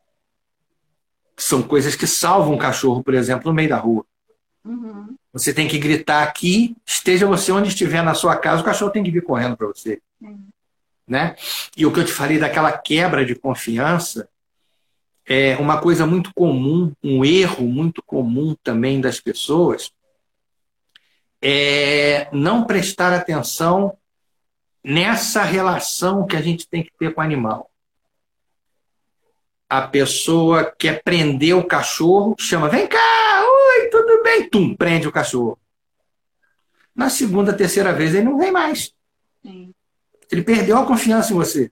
São 1.37 1.63
coisas 1.63 1.95
que 1.95 2.07
salvam 2.07 2.55
o 2.55 2.59
cachorro, 2.59 3.03
por 3.03 3.15
exemplo, 3.15 3.49
no 3.49 3.55
meio 3.55 3.69
da 3.69 3.77
rua. 3.77 4.05
Uhum. 4.65 5.17
Você 5.33 5.53
tem 5.53 5.67
que 5.67 5.79
gritar 5.79 6.23
aqui, 6.23 6.77
esteja 6.85 7.27
você 7.27 7.51
onde 7.51 7.69
estiver 7.69 8.03
na 8.03 8.15
sua 8.15 8.37
casa, 8.37 8.63
o 8.63 8.65
cachorro 8.65 8.91
tem 8.91 9.03
que 9.03 9.11
vir 9.11 9.23
correndo 9.23 9.57
para 9.57 9.67
você. 9.67 10.01
Uhum. 10.21 10.49
Né? 11.07 11.35
E 11.77 11.85
o 11.85 11.93
que 11.93 12.01
eu 12.01 12.05
te 12.05 12.13
falei 12.13 12.39
daquela 12.39 12.73
quebra 12.73 13.25
de 13.25 13.35
confiança, 13.35 14.29
é 15.27 15.57
uma 15.57 15.81
coisa 15.81 16.07
muito 16.07 16.33
comum, 16.35 16.93
um 17.03 17.25
erro 17.25 17.65
muito 17.67 18.03
comum 18.03 18.57
também 18.63 19.01
das 19.01 19.21
pessoas, 19.21 19.93
é 21.41 22.29
não 22.33 22.65
prestar 22.65 23.13
atenção 23.13 23.97
nessa 24.83 25.43
relação 25.43 26.27
que 26.27 26.37
a 26.37 26.43
gente 26.43 26.69
tem 26.69 26.83
que 26.83 26.91
ter 26.99 27.15
com 27.15 27.21
o 27.21 27.25
animal. 27.25 27.71
A 29.69 29.83
pessoa 29.87 30.71
quer 30.77 31.03
prender 31.03 31.57
o 31.57 31.67
cachorro, 31.67 32.37
chama, 32.39 32.69
vem 32.69 32.87
cá, 32.87 32.99
oi, 33.45 33.89
tudo 33.89 34.23
bem? 34.23 34.49
Tum, 34.49 34.75
prende 34.77 35.09
o 35.09 35.13
cachorro. 35.13 35.59
Na 36.95 37.09
segunda, 37.09 37.57
terceira 37.57 37.93
vez, 37.93 38.15
ele 38.15 38.25
não 38.25 38.39
vem 38.39 38.53
mais. 38.53 38.93
Sim. 39.43 39.73
Ele 40.33 40.43
perdeu 40.43 40.79
a 40.79 40.87
confiança 40.87 41.33
em 41.33 41.37
você. 41.37 41.71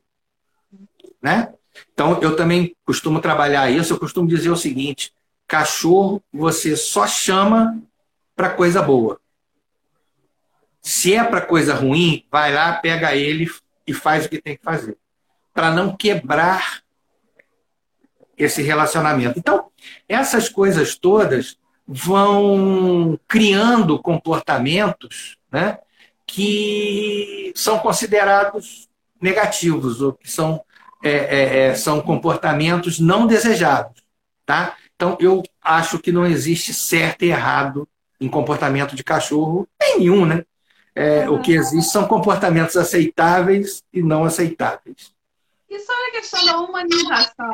Né? 1.23 1.53
Então, 1.93 2.21
eu 2.21 2.37
também 2.37 2.77
costumo 2.85 3.19
trabalhar 3.19 3.71
isso, 3.71 3.95
eu 3.95 3.99
costumo 3.99 4.29
dizer 4.29 4.51
o 4.51 4.57
seguinte: 4.57 5.13
cachorro 5.49 6.23
você 6.31 6.77
só 6.77 7.07
chama 7.07 7.83
para 8.37 8.51
coisa 8.51 8.83
boa. 8.83 9.19
Se 10.83 11.15
é 11.15 11.25
para 11.25 11.41
coisa 11.41 11.75
ruim, 11.75 12.27
vai 12.31 12.53
lá, 12.53 12.75
pega 12.75 13.15
ele 13.17 13.51
e 13.87 13.95
faz 13.95 14.27
o 14.27 14.29
que 14.29 14.41
tem 14.41 14.57
que 14.57 14.63
fazer. 14.63 14.97
Para 15.53 15.71
não 15.71 15.97
quebrar 15.97 16.83
esse 18.37 18.63
relacionamento. 18.63 19.39
Então, 19.39 19.71
essas 20.09 20.49
coisas 20.49 20.97
todas 20.97 21.59
vão 21.87 23.19
criando 23.27 23.99
comportamentos 23.99 25.37
né, 25.51 25.79
que 26.33 27.53
são 27.57 27.79
considerados 27.79 28.89
negativos 29.21 30.01
ou 30.01 30.13
que 30.13 30.31
são, 30.31 30.63
é, 31.03 31.11
é, 31.11 31.59
é, 31.67 31.75
são 31.75 32.01
comportamentos 32.01 32.99
não 32.99 33.27
desejados. 33.27 34.03
Tá? 34.47 34.77
Então, 34.95 35.17
eu 35.21 35.43
acho 35.63 35.99
que 35.99 36.13
não 36.13 36.27
existe 36.27 36.73
certo 36.73 37.25
e 37.25 37.31
errado 37.31 37.89
em 38.21 38.29
comportamento 38.29 38.95
de 38.95 39.03
cachorro, 39.03 39.67
nenhum, 39.81 40.27
né? 40.27 40.45
É. 40.95 41.29
O 41.31 41.41
que 41.41 41.53
existe 41.53 41.91
são 41.91 42.07
comportamentos 42.07 42.77
aceitáveis 42.77 43.83
e 43.93 44.03
não 44.03 44.25
aceitáveis. 44.25 45.15
E 45.69 45.79
sobre 45.79 46.05
a 46.09 46.11
questão 46.11 46.45
da 46.45 46.59
humanização 46.59 47.53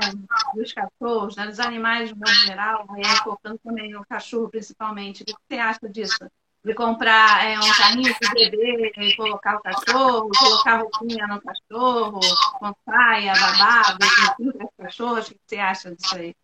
dos 0.55 0.73
cachorros, 0.73 1.37
né, 1.37 1.47
dos 1.47 1.61
animais 1.61 2.09
de 2.09 2.15
modo 2.15 2.35
geral, 2.47 2.87
e 2.97 3.07
aí 3.07 3.59
também 3.63 3.95
o 3.95 4.05
cachorro 4.07 4.49
principalmente, 4.49 5.23
o 5.23 5.27
que 5.27 5.35
você 5.49 5.59
acha 5.59 5.89
disso? 5.89 6.19
De 6.67 6.75
comprar 6.75 7.47
é, 7.47 7.57
um 7.61 7.73
carrinho 7.79 8.13
de 8.13 8.51
bebê 8.51 9.15
colocar 9.17 9.55
o 9.55 9.61
cachorro, 9.61 10.29
colocar 10.37 10.79
roupinha 10.79 11.25
no 11.29 11.41
cachorro, 11.41 12.19
com 12.59 12.75
saia, 12.85 13.33
babado, 13.35 14.05
enfim, 14.05 14.51
para 14.51 14.65
os 14.65 14.71
cachorros, 14.77 15.29
o 15.29 15.31
que 15.31 15.41
você 15.47 15.57
acha 15.59 15.95
disso 15.95 16.17
aí? 16.17 16.35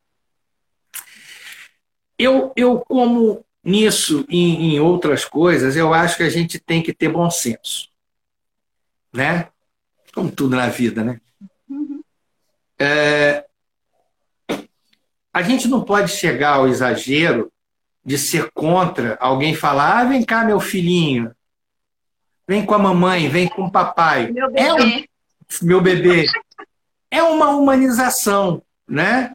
Eu, 2.17 2.53
eu 2.55 2.79
como 2.79 3.45
nisso 3.65 4.25
e 4.29 4.77
em 4.77 4.79
outras 4.79 5.25
coisas, 5.25 5.75
eu 5.75 5.93
acho 5.93 6.17
que 6.17 6.23
a 6.23 6.31
gente 6.31 6.61
tem 6.61 6.81
que 6.85 6.95
ter 6.95 7.09
bom 7.09 7.29
senso. 7.29 7.91
Né? 9.13 9.49
Como 10.15 10.31
tudo 10.31 10.55
na 10.55 10.69
vida, 10.69 11.03
né? 11.03 11.21
É, 12.79 13.45
a 15.33 15.43
gente 15.43 15.67
não 15.67 15.83
pode 15.83 16.13
chegar 16.13 16.55
ao 16.55 16.69
exagero 16.69 17.52
de 18.05 18.19
ser 18.19 18.51
contra 18.53 19.17
alguém 19.21 19.55
falar: 19.55 20.01
ah, 20.01 20.05
vem 20.05 20.25
cá, 20.25 20.45
meu 20.45 20.61
filhinho, 20.61 21.33
vem 22.47 22.65
com 22.65 22.75
a 22.75 22.79
mamãe, 22.79 23.29
vem 23.29 23.49
com 23.49 23.65
o 23.65 23.71
papai. 23.71 24.31
Meu 24.33 24.51
bebê. 24.51 24.61
É 24.61 24.75
um, 24.75 25.05
meu 25.63 25.81
bebê. 25.81 26.27
É 27.11 27.23
uma 27.23 27.51
humanização, 27.51 28.63
né? 28.89 29.33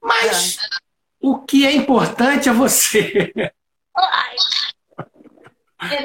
Mas 0.00 0.58
é. 0.58 0.60
o 1.20 1.38
que 1.38 1.66
é 1.66 1.72
importante 1.72 2.48
é 2.48 2.52
você. 2.52 3.32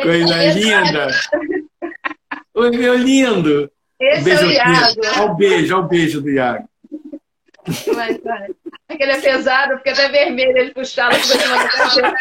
Coisa 0.03 0.53
linda. 0.53 1.07
Oi, 2.53 2.71
meu 2.71 2.95
lindo. 2.95 3.71
Esse 3.99 4.23
beijo 4.23 4.43
é 4.43 4.47
o 4.47 4.51
Iago. 4.51 5.01
Olha 5.05 5.31
o 5.31 5.35
beijo, 5.35 5.75
olha 5.75 5.85
o 5.85 5.87
beijo 5.87 6.21
do 6.21 6.29
Iago. 6.29 6.70
Vai, 7.93 8.17
vai. 8.17 8.49
Aquele 8.89 9.11
é 9.11 9.21
pesado, 9.21 9.73
porque 9.75 9.89
até 9.89 10.09
vermelho 10.09 10.57
ele 10.57 10.73
puxava 10.73 11.15
por 11.15 11.23
cima 11.23 11.57
do 11.57 12.13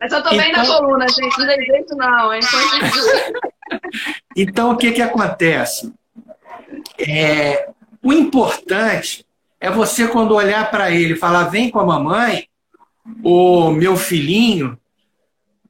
Mas 0.00 0.12
eu 0.12 0.22
tô 0.22 0.28
então... 0.28 0.38
bem 0.38 0.52
na 0.52 0.64
então- 0.64 0.80
coluna, 0.80 1.06
gente. 1.08 1.38
Não 1.38 1.46
tem 1.46 1.66
jeito 1.66 1.96
não, 1.96 2.34
hein? 2.34 2.40
Então, 4.34 4.70
o 4.70 4.76
que 4.76 4.92
que 4.92 5.02
acontece? 5.02 5.92
É, 6.98 7.68
o 8.02 8.12
importante 8.12 9.26
é 9.60 9.70
você, 9.70 10.08
quando 10.08 10.34
olhar 10.34 10.70
para 10.70 10.90
ele 10.90 11.16
falar, 11.16 11.44
vem 11.44 11.70
com 11.70 11.78
a 11.78 11.84
mamãe, 11.84 12.48
o 13.22 13.70
meu 13.70 13.96
filhinho, 13.96 14.78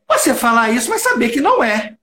você 0.06 0.34
falar 0.34 0.70
isso, 0.70 0.90
mas 0.90 1.02
saber 1.02 1.30
que 1.30 1.40
não 1.40 1.62
é. 1.62 1.96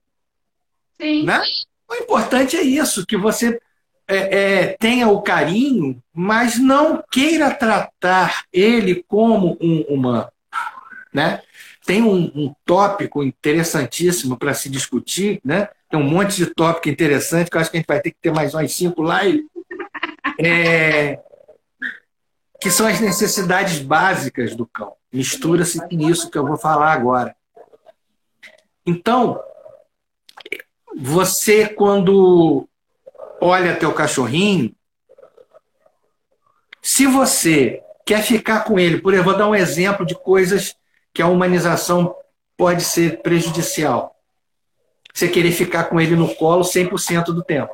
Sim. 1.00 1.24
Né? 1.24 1.42
O 1.88 1.96
importante 1.96 2.58
é 2.58 2.62
isso, 2.62 3.06
que 3.06 3.16
você 3.16 3.60
é, 4.08 4.18
é, 4.18 4.68
tenha 4.80 5.08
o 5.08 5.22
carinho, 5.22 6.02
mas 6.14 6.60
não 6.60 7.04
queira 7.12 7.54
tratar 7.54 8.46
ele 8.54 9.04
como 9.08 9.58
um 9.60 9.82
humano. 9.82 10.30
Né? 11.14 11.42
Tem 11.86 12.02
um, 12.02 12.32
um 12.36 12.54
tópico 12.66 13.24
interessantíssimo 13.24 14.38
para 14.38 14.54
se 14.54 14.70
discutir, 14.70 15.40
né? 15.44 15.70
tem 15.90 16.00
um 16.00 16.04
monte 16.04 16.36
de 16.36 16.48
tópico 16.48 16.90
interessante, 16.90 17.50
que 17.50 17.58
eu 17.58 17.62
acho 17.62 17.72
que 17.72 17.78
a 17.78 17.80
gente 17.80 17.88
vai 17.88 18.00
ter 18.00 18.12
que 18.12 18.18
ter 18.22 18.32
mais 18.32 18.54
uns 18.54 18.74
cinco 18.74 19.04
lives, 19.04 19.46
é, 20.40 21.20
que 22.60 22.70
são 22.70 22.88
as 22.88 23.00
necessidades 23.00 23.80
básicas 23.80 24.56
do 24.56 24.66
cão. 24.66 24.94
Mistura-se 25.12 25.80
com 25.80 26.10
isso 26.10 26.30
que 26.30 26.38
eu 26.38 26.46
vou 26.46 26.58
falar 26.58 26.92
agora. 26.92 27.36
Então, 28.86 29.40
você, 30.96 31.68
quando 31.68 32.68
olha 33.46 33.78
teu 33.78 33.94
cachorrinho, 33.94 34.76
se 36.82 37.06
você 37.06 37.82
quer 38.06 38.24
ficar 38.24 38.64
com 38.64 38.80
ele, 38.80 39.00
por 39.00 39.14
exemplo, 39.14 39.32
vou 39.32 39.40
dar 39.40 39.48
um 39.48 39.56
exemplo 39.56 40.06
de 40.06 40.16
coisas 40.16 40.76
que 41.14 41.22
a 41.22 41.28
humanização 41.28 42.16
pode 42.58 42.84
ser 42.84 43.22
prejudicial. 43.22 44.16
Você 45.14 45.28
querer 45.28 45.52
ficar 45.52 45.86
com 45.86 46.00
ele 46.02 46.16
no 46.16 46.34
colo 46.36 46.64
100% 46.64 47.26
do 47.26 47.44
tempo. 47.44 47.74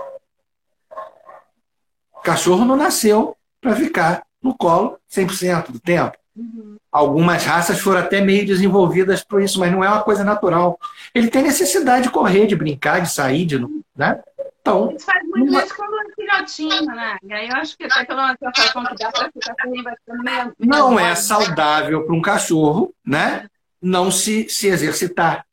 O 2.13 2.21
cachorro 2.21 2.65
não 2.65 2.75
nasceu 2.75 3.35
para 3.59 3.75
ficar 3.75 4.23
no 4.41 4.55
colo 4.55 4.99
100% 5.09 5.71
do 5.71 5.79
tempo. 5.79 6.17
Uhum. 6.35 6.77
Algumas 6.91 7.43
raças 7.43 7.79
foram 7.79 7.99
até 7.99 8.21
meio 8.21 8.45
desenvolvidas 8.45 9.23
por 9.23 9.41
isso, 9.41 9.59
mas 9.59 9.71
não 9.71 9.83
é 9.83 9.89
uma 9.89 10.03
coisa 10.03 10.23
natural. 10.23 10.79
Ele 11.13 11.29
tem 11.29 11.43
necessidade 11.43 12.03
de 12.03 12.09
correr, 12.09 12.47
de 12.47 12.55
brincar, 12.55 13.01
de 13.01 13.11
sair, 13.11 13.45
de, 13.45 13.59
né? 13.95 14.21
Então, 14.61 14.95
muito 15.25 15.59
isso 15.59 15.75
quando 15.75 15.95
é 15.99 16.13
filhotinho, 16.15 16.85
né? 16.85 17.17
E 17.23 17.33
aí 17.33 17.49
eu 17.49 17.55
acho 17.55 17.75
que 17.75 17.83
até 17.83 18.05
pela 18.05 18.37
sensação 18.37 18.85
que 18.85 18.95
dá 18.95 19.11
para 19.11 19.31
ficar 19.31 19.55
vai 19.83 19.95
ficando 19.95 20.23
meio. 20.23 20.53
Não 20.59 20.99
é 20.99 21.15
saudável 21.15 22.05
para 22.05 22.15
um 22.15 22.21
cachorro, 22.21 22.93
né? 23.05 23.49
Não 23.81 24.11
se, 24.11 24.47
se 24.47 24.67
exercitar, 24.67 25.45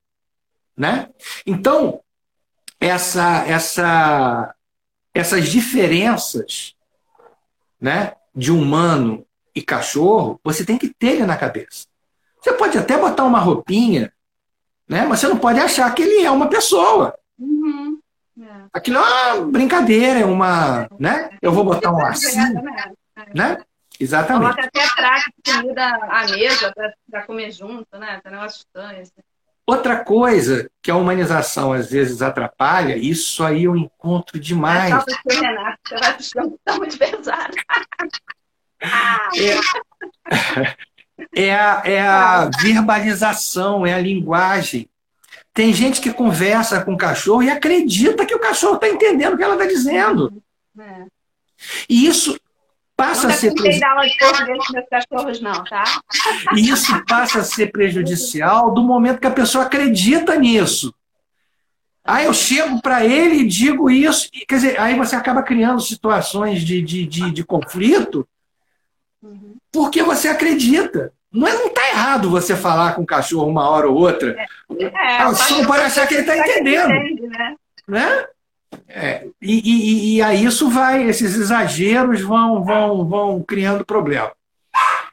né? 0.77 1.09
Então, 1.47 2.01
essa, 2.79 3.45
essa, 3.47 4.55
essas 5.15 5.49
diferenças, 5.49 6.77
né? 7.81 8.13
De 8.35 8.53
humano 8.53 9.27
e 9.59 9.63
cachorro, 9.63 10.41
você 10.45 10.65
tem 10.65 10.79
que 10.79 10.89
ter 10.89 11.15
ele 11.15 11.27
na 11.27 11.37
cabeça. 11.37 11.87
Você 12.41 12.53
pode 12.53 12.79
até 12.79 12.97
botar 12.97 13.25
uma 13.25 13.41
roupinha, 13.41 14.13
né? 14.89 15.05
Mas 15.05 15.19
você 15.19 15.27
não 15.27 15.37
pode 15.37 15.59
achar 15.59 15.93
que 15.93 16.03
ele 16.03 16.25
é 16.25 16.31
uma 16.31 16.49
pessoa. 16.49 17.19
Uhum. 17.37 17.99
Aquilo 18.73 18.99
é 18.99 19.33
uma 19.35 19.47
brincadeira, 19.47 20.21
é 20.21 20.25
uma. 20.25 20.89
Né? 20.99 21.31
Eu 21.43 21.51
vou 21.51 21.65
botar 21.65 21.91
um 21.91 21.99
lacinho. 21.99 22.63
Né? 23.35 23.59
Exatamente. 23.99 24.55
Coloca 24.55 24.65
até 24.65 24.95
prato 24.95 25.31
de 25.45 25.53
comida 25.53 25.87
à 26.09 26.25
mesa 26.29 26.73
para 27.11 27.23
comer 27.23 27.51
junto, 27.51 27.99
né? 27.99 28.21
Tá 28.23 28.31
negócio 28.31 28.59
estranho. 28.59 29.01
Assim. 29.01 29.13
Outra 29.67 30.05
coisa 30.05 30.71
que 30.81 30.89
a 30.89 30.97
humanização 30.97 31.73
às 31.73 31.91
vezes 31.91 32.23
atrapalha, 32.23 32.97
isso 32.97 33.43
aí 33.43 33.65
eu 33.65 33.77
encontro 33.77 34.39
demais. 34.39 34.95
É 35.29 35.35
Renato, 35.35 35.81
você 36.21 36.39
vai 36.39 36.51
tá 36.65 36.77
muito 36.77 36.97
pesado. 36.97 37.55
É, 41.35 41.45
é, 41.49 41.55
a, 41.55 41.83
é 41.85 42.01
a 42.01 42.51
verbalização, 42.61 43.87
é 43.87 43.95
a 43.95 44.01
linguagem. 44.01 44.89
Tem 45.53 45.73
gente 45.73 46.01
que 46.01 46.13
conversa 46.13 46.85
com 46.85 46.95
o 46.95 46.99
cachorro 46.99 47.43
e 47.43 47.51
acredita 47.51 48.25
que 48.25 48.35
o 48.35 48.39
cachorro 48.39 48.77
está 48.77 48.89
entendendo 48.89 49.35
o 49.35 49.37
que 49.37 49.43
ela 49.43 49.55
está 49.55 49.67
dizendo. 49.67 50.43
É. 50.79 51.07
E 51.89 52.07
isso 52.07 52.39
passa 52.97 53.27
não 53.27 53.35
a 53.35 53.37
ser. 53.37 53.53
cachorros, 54.89 55.41
não, 55.41 55.65
tá? 55.65 55.85
E 56.55 56.69
isso 56.69 57.05
passa 57.07 57.41
a 57.41 57.45
ser 57.45 57.73
prejudicial 57.73 58.73
do 58.73 58.83
momento 58.83 59.21
que 59.21 59.27
a 59.27 59.33
pessoa 59.33 59.65
acredita 59.65 60.37
nisso. 60.37 60.95
Aí 62.05 62.25
eu 62.25 62.33
chego 62.33 62.81
para 62.81 63.05
ele 63.05 63.43
e 63.43 63.47
digo 63.47 63.91
isso, 63.91 64.31
quer 64.49 64.55
dizer, 64.55 64.81
aí 64.81 64.97
você 64.97 65.15
acaba 65.15 65.43
criando 65.43 65.81
situações 65.81 66.63
de, 66.63 66.81
de, 66.81 67.05
de, 67.05 67.31
de 67.31 67.45
conflito 67.45 68.27
uhum. 69.23 69.57
porque 69.73 70.03
você 70.03 70.29
acredita. 70.29 71.13
Não 71.33 71.47
é, 71.47 71.53
não 71.53 71.69
tá 71.69 71.87
errado 71.91 72.31
você 72.31 72.57
falar 72.57 72.95
com 72.95 73.03
o 73.03 73.07
cachorro 73.07 73.49
uma 73.49 73.69
hora 73.69 73.89
ou 73.89 73.97
outra. 73.97 74.35
É, 74.79 74.85
é, 74.85 74.93
ah, 75.19 75.35
só 75.35 75.67
parece 75.67 76.07
que 76.07 76.15
ele 76.15 76.21
está 76.23 76.37
entendendo. 76.37 76.91
Entende, 76.91 77.27
né? 77.27 77.57
né? 77.87 78.27
É, 78.89 79.27
e, 79.41 79.61
e, 79.61 80.17
e 80.17 80.23
aí 80.23 80.45
isso 80.45 80.69
vai, 80.71 81.05
esses 81.05 81.37
exageros 81.37 82.21
vão, 82.23 82.65
vão, 82.65 83.07
vão 83.07 83.43
criando 83.43 83.85
problema. 83.85 84.33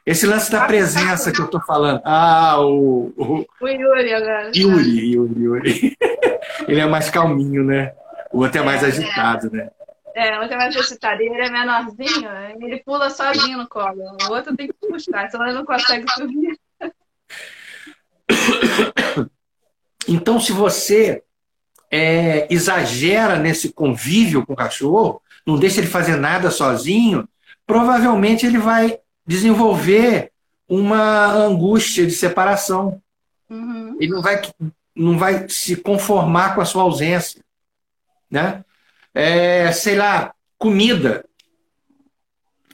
Esse 0.06 0.24
lance 0.24 0.50
da 0.52 0.64
presença 0.64 1.32
que 1.32 1.40
eu 1.40 1.46
estou 1.46 1.60
falando. 1.60 2.00
Ah, 2.04 2.60
o, 2.60 3.12
o, 3.16 3.44
o 3.60 3.68
Yuri 3.68 4.14
agora. 4.14 4.52
Yuri, 4.54 5.12
Yuri, 5.12 5.42
Yuri. 5.42 5.96
Ele 6.68 6.80
é 6.80 6.86
mais 6.86 7.10
calminho, 7.10 7.64
né? 7.64 7.92
O 8.32 8.38
outro 8.38 8.60
é 8.60 8.64
mais 8.64 8.84
é, 8.84 8.86
agitado, 8.86 9.50
né? 9.50 9.68
É, 10.16 10.38
outro 10.40 10.54
é 10.54 10.56
mais. 10.56 10.74
Ele 10.74 11.40
é 11.42 11.50
menorzinho, 11.50 12.30
ele 12.58 12.78
pula 12.78 13.10
sozinho 13.10 13.58
no 13.58 13.68
colo. 13.68 14.00
O 14.26 14.32
outro 14.32 14.56
tem 14.56 14.66
que 14.66 14.72
puxar, 14.72 15.30
senão 15.30 15.44
ele 15.44 15.58
não 15.58 15.66
consegue 15.66 16.10
subir. 16.12 16.58
Então, 20.08 20.38
se 20.38 20.52
você 20.52 21.22
é, 21.90 22.46
exagera 22.48 23.36
nesse 23.36 23.72
convívio 23.72 24.46
com 24.46 24.52
o 24.52 24.56
cachorro, 24.56 25.20
não 25.44 25.58
deixa 25.58 25.80
ele 25.80 25.88
fazer 25.88 26.16
nada 26.16 26.48
sozinho, 26.48 27.28
provavelmente 27.66 28.46
ele 28.46 28.58
vai 28.58 29.00
desenvolver 29.26 30.30
uma 30.68 31.26
angústia 31.32 32.06
de 32.06 32.12
separação. 32.12 33.02
Uhum. 33.50 33.96
Ele 34.00 34.12
não 34.12 34.22
vai 34.22 34.40
não 34.94 35.18
vai 35.18 35.48
se 35.48 35.76
conformar 35.76 36.54
com 36.54 36.60
a 36.60 36.64
sua 36.64 36.84
ausência. 36.84 37.44
Né? 38.30 38.64
É, 39.18 39.72
sei 39.72 39.96
lá, 39.96 40.34
comida. 40.58 41.24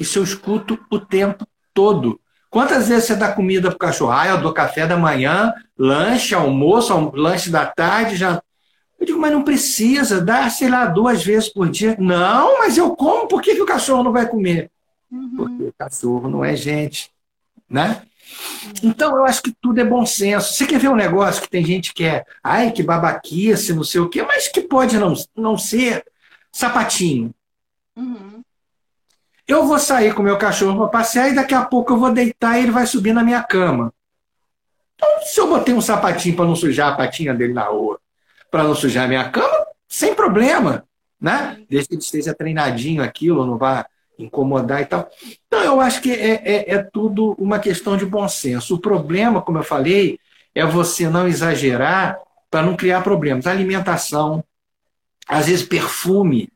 Isso 0.01 0.19
eu 0.19 0.25
escuto 0.25 0.77
o 0.91 0.99
tempo 0.99 1.47
todo. 1.73 2.21
Quantas 2.51 2.89
vezes 2.89 3.05
você 3.05 3.15
dá 3.15 3.33
comida 3.33 3.69
para 3.69 3.77
o 3.77 3.79
cachorro? 3.79 4.11
Ah, 4.11 4.27
eu 4.27 4.41
dou 4.41 4.53
café 4.53 4.85
da 4.85 4.97
manhã, 4.97 5.55
lanche, 5.79 6.35
almoço, 6.35 7.13
lanche 7.15 7.49
da 7.49 7.65
tarde, 7.65 8.17
já. 8.17 8.43
Eu 8.99 9.07
digo, 9.07 9.21
mas 9.21 9.31
não 9.31 9.45
precisa, 9.45 10.21
dá, 10.21 10.51
sei 10.51 10.69
lá, 10.69 10.87
duas 10.87 11.25
vezes 11.25 11.49
por 11.49 11.71
dia. 11.71 11.97
Não, 11.97 12.59
mas 12.59 12.77
eu 12.77 12.97
como, 12.97 13.29
por 13.29 13.41
que, 13.41 13.55
que 13.55 13.63
o 13.63 13.67
cachorro 13.67 14.03
não 14.03 14.13
vai 14.13 14.29
comer? 14.29 14.69
Uhum. 15.13 15.37
Porque 15.37 15.63
o 15.63 15.75
cachorro 15.79 16.29
não 16.29 16.45
é 16.45 16.57
gente, 16.57 17.13
né? 17.71 18.03
Então, 18.83 19.15
eu 19.15 19.25
acho 19.25 19.41
que 19.45 19.55
tudo 19.63 19.81
é 19.81 19.85
bom 19.85 20.05
senso. 20.05 20.55
Você 20.55 20.67
quer 20.67 20.81
ver 20.81 20.89
um 20.89 20.97
negócio 20.97 21.41
que 21.41 21.49
tem 21.49 21.65
gente 21.65 21.95
que 21.95 22.03
é, 22.03 22.25
ai, 22.43 22.73
que 22.73 22.83
babaquice, 22.83 23.73
não 23.73 23.85
sei 23.85 24.01
o 24.01 24.09
quê, 24.09 24.25
mas 24.25 24.49
que 24.49 24.63
pode 24.63 24.99
não, 24.99 25.15
não 25.37 25.57
ser 25.57 26.05
sapatinho. 26.53 27.35
Uhum. 27.97 28.43
Eu 29.47 29.67
vou 29.67 29.79
sair 29.79 30.15
com 30.15 30.23
o 30.23 30.25
meu 30.25 30.39
cachorro 30.39 30.79
para 30.79 30.89
passear 30.89 31.29
e 31.31 31.35
daqui 31.35 31.55
a 31.55 31.65
pouco 31.65 31.93
eu 31.93 31.99
vou 31.99 32.13
deitar 32.13 32.59
e 32.59 32.63
ele 32.63 32.71
vai 32.71 32.87
subir 32.87 33.13
na 33.13 33.25
minha 33.25 33.43
cama. 33.43 33.93
Então, 34.95 35.09
se 35.23 35.41
eu 35.41 35.49
botei 35.49 35.75
um 35.75 35.81
sapatinho 35.81 36.37
para 36.37 36.45
não 36.45 36.55
sujar 36.55 36.93
a 36.93 36.97
patinha 36.97 37.35
dele 37.35 37.53
na 37.53 37.65
rua, 37.65 37.99
para 38.51 38.63
não 38.63 38.75
sujar 38.75 39.05
a 39.05 39.09
minha 39.09 39.29
cama, 39.31 39.67
sem 39.89 40.15
problema, 40.15 40.85
né? 41.21 41.61
Desde 41.69 41.89
que 41.89 41.95
ele 41.95 42.03
esteja 42.03 42.35
treinadinho 42.35 43.03
aquilo, 43.03 43.45
não 43.45 43.59
vá 43.59 43.87
incomodar 44.19 44.81
e 44.81 44.87
tal. 44.87 45.11
Então, 45.47 45.61
eu 45.61 45.81
acho 45.81 46.01
que 46.01 46.13
é, 46.13 46.43
é, 46.45 46.75
é 46.75 46.83
tudo 46.83 47.35
uma 47.39 47.59
questão 47.59 47.97
de 47.97 48.07
bom 48.07 48.29
senso. 48.29 48.77
O 48.77 48.81
problema, 48.81 49.43
como 49.43 49.59
eu 49.59 49.65
falei, 49.65 50.19
é 50.55 50.65
você 50.65 51.09
não 51.09 51.27
exagerar 51.27 52.19
para 52.51 52.63
não 52.63 52.77
criar 52.77 53.03
problemas. 53.03 53.47
Alimentação, 53.47 54.45
às 55.27 55.47
vezes 55.47 55.67
perfume. 55.67 56.49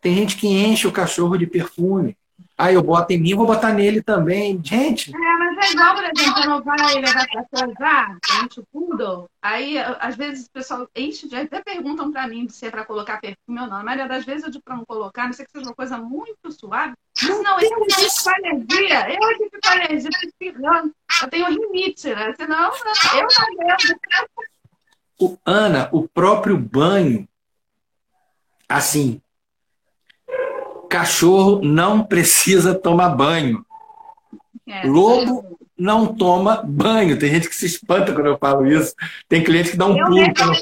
Tem 0.00 0.14
gente 0.14 0.36
que 0.36 0.48
enche 0.48 0.86
o 0.86 0.92
cachorro 0.92 1.36
de 1.36 1.46
perfume. 1.46 2.16
Aí 2.56 2.74
eu 2.74 2.82
boto 2.82 3.12
em 3.12 3.18
mim, 3.18 3.34
vou 3.34 3.46
botar 3.46 3.72
nele 3.72 4.02
também. 4.02 4.60
Gente. 4.62 5.14
É, 5.14 5.18
mas 5.38 5.66
é 5.66 5.72
igual, 5.72 5.94
por 5.94 6.04
exemplo, 6.04 6.62
quando 6.62 6.78
vai 6.78 6.94
levar 6.94 7.26
pra 7.26 7.68
usar, 7.68 8.18
enche 8.44 8.60
o 8.60 8.66
poodle. 8.70 9.28
Aí, 9.42 9.78
às 9.78 10.14
vezes, 10.14 10.46
o 10.46 10.50
pessoal 10.50 10.88
enche, 10.94 11.28
até 11.34 11.62
perguntam 11.62 12.12
pra 12.12 12.28
mim 12.28 12.48
se 12.48 12.66
é 12.66 12.70
pra 12.70 12.84
colocar 12.84 13.20
perfume 13.20 13.60
ou 13.60 13.66
não. 13.66 13.76
A 13.76 13.82
maioria 13.82 14.08
das 14.08 14.24
vezes 14.26 14.44
eu 14.44 14.50
digo 14.50 14.62
pra 14.62 14.76
não 14.76 14.84
colocar, 14.84 15.24
não 15.24 15.32
sei 15.32 15.46
que 15.46 15.52
seja 15.52 15.66
uma 15.66 15.74
coisa 15.74 15.96
muito 15.96 16.52
suave. 16.52 16.92
Mas 17.22 17.42
não, 17.42 17.58
eu 17.60 17.68
fico 17.68 18.24
com 18.24 18.30
alergia. 18.30 19.10
Eu 19.10 19.38
fico 19.38 19.68
alergia, 19.68 20.10
fico 20.20 20.26
espirrando. 20.26 20.92
Eu 21.22 21.30
tenho 21.30 21.46
rinite, 21.46 22.14
né? 22.14 22.34
Senão, 22.34 22.70
eu 23.14 23.22
não 23.22 23.66
lembro. 23.66 24.00
O, 25.20 25.36
Ana, 25.44 25.88
o 25.92 26.08
próprio 26.08 26.56
banho, 26.56 27.28
assim, 28.68 29.20
cachorro 30.88 31.60
não 31.62 32.02
precisa 32.04 32.74
tomar 32.74 33.10
banho. 33.10 33.64
É, 34.66 34.86
Lobo 34.86 35.58
não 35.78 36.14
toma 36.14 36.62
banho. 36.62 37.18
Tem 37.18 37.30
gente 37.30 37.48
que 37.48 37.54
se 37.54 37.66
espanta 37.66 38.12
quando 38.12 38.26
eu 38.26 38.38
falo 38.38 38.66
isso. 38.66 38.94
Tem 39.28 39.42
cliente 39.42 39.70
que 39.70 39.76
dá 39.76 39.86
um 39.86 39.96
eu 39.96 40.06
pulo. 40.06 40.20
Eu 40.20 40.34
quando 40.34 40.54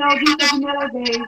eu 0.00 0.08
a 0.08 0.48
primeira 0.48 0.88
vez. 0.92 1.26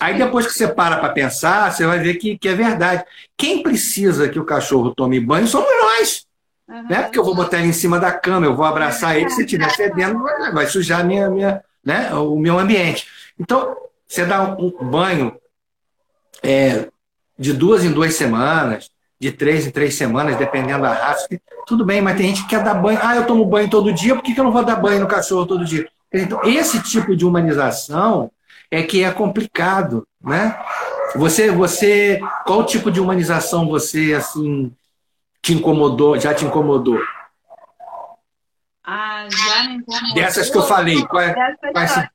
Aí 0.00 0.18
depois 0.18 0.46
que 0.46 0.52
você 0.52 0.66
para 0.66 0.96
para 0.96 1.10
pensar, 1.10 1.70
você 1.70 1.86
vai 1.86 1.98
ver 1.98 2.14
que, 2.14 2.36
que 2.38 2.48
é 2.48 2.54
verdade. 2.54 3.04
Quem 3.36 3.62
precisa 3.62 4.28
que 4.28 4.38
o 4.38 4.44
cachorro 4.44 4.94
tome 4.94 5.20
banho 5.20 5.46
somos 5.46 5.68
nós. 5.82 6.26
Uhum. 6.68 6.88
Né? 6.88 7.02
Porque 7.02 7.18
eu 7.18 7.24
vou 7.24 7.34
botar 7.34 7.58
ele 7.58 7.68
em 7.68 7.72
cima 7.72 8.00
da 8.00 8.10
cama, 8.10 8.46
eu 8.46 8.56
vou 8.56 8.64
abraçar 8.64 9.16
ele, 9.16 9.30
se 9.30 9.42
estiver 9.42 9.70
fedendo, 9.70 10.22
vai, 10.22 10.52
vai 10.52 10.66
sujar 10.66 11.04
minha, 11.04 11.28
minha, 11.28 11.62
né, 11.84 12.12
o 12.14 12.38
meu 12.38 12.58
ambiente. 12.58 13.06
Então, 13.38 13.76
você 14.06 14.24
dá 14.24 14.42
um 14.42 14.70
banho 14.90 15.36
é, 16.42 16.88
de 17.38 17.52
duas 17.52 17.84
em 17.84 17.92
duas 17.92 18.14
semanas, 18.14 18.90
de 19.20 19.32
três 19.32 19.66
em 19.66 19.70
três 19.70 19.94
semanas, 19.94 20.36
dependendo 20.36 20.82
da 20.82 20.92
raça. 20.92 21.28
Tudo 21.66 21.84
bem, 21.84 22.00
mas 22.00 22.16
tem 22.16 22.28
gente 22.28 22.42
que 22.42 22.48
quer 22.50 22.62
dar 22.62 22.74
banho. 22.74 22.98
Ah, 23.02 23.16
eu 23.16 23.26
tomo 23.26 23.44
banho 23.44 23.70
todo 23.70 23.92
dia, 23.92 24.14
por 24.14 24.22
que, 24.22 24.34
que 24.34 24.40
eu 24.40 24.44
não 24.44 24.52
vou 24.52 24.64
dar 24.64 24.76
banho 24.76 25.00
no 25.00 25.08
cachorro 25.08 25.46
todo 25.46 25.64
dia? 25.64 25.88
Então, 26.12 26.40
esse 26.44 26.82
tipo 26.82 27.16
de 27.16 27.24
humanização 27.24 28.30
é 28.70 28.82
que 28.82 29.02
é 29.02 29.10
complicado, 29.10 30.06
né? 30.22 30.56
Você, 31.16 31.50
você, 31.50 32.20
qual 32.44 32.64
tipo 32.64 32.90
de 32.90 33.00
humanização 33.00 33.68
você 33.68 34.14
assim 34.14 34.72
te 35.40 35.54
incomodou, 35.54 36.18
já 36.18 36.34
te 36.34 36.44
incomodou? 36.44 37.00
Ah, 38.84 39.26
já 39.30 39.64
incomodou. 39.64 40.14
Dessas 40.14 40.50
que 40.50 40.58
eu 40.58 40.62
falei, 40.62 41.06
qual 41.06 41.22
é, 41.22 41.34
Dessas, 41.72 42.08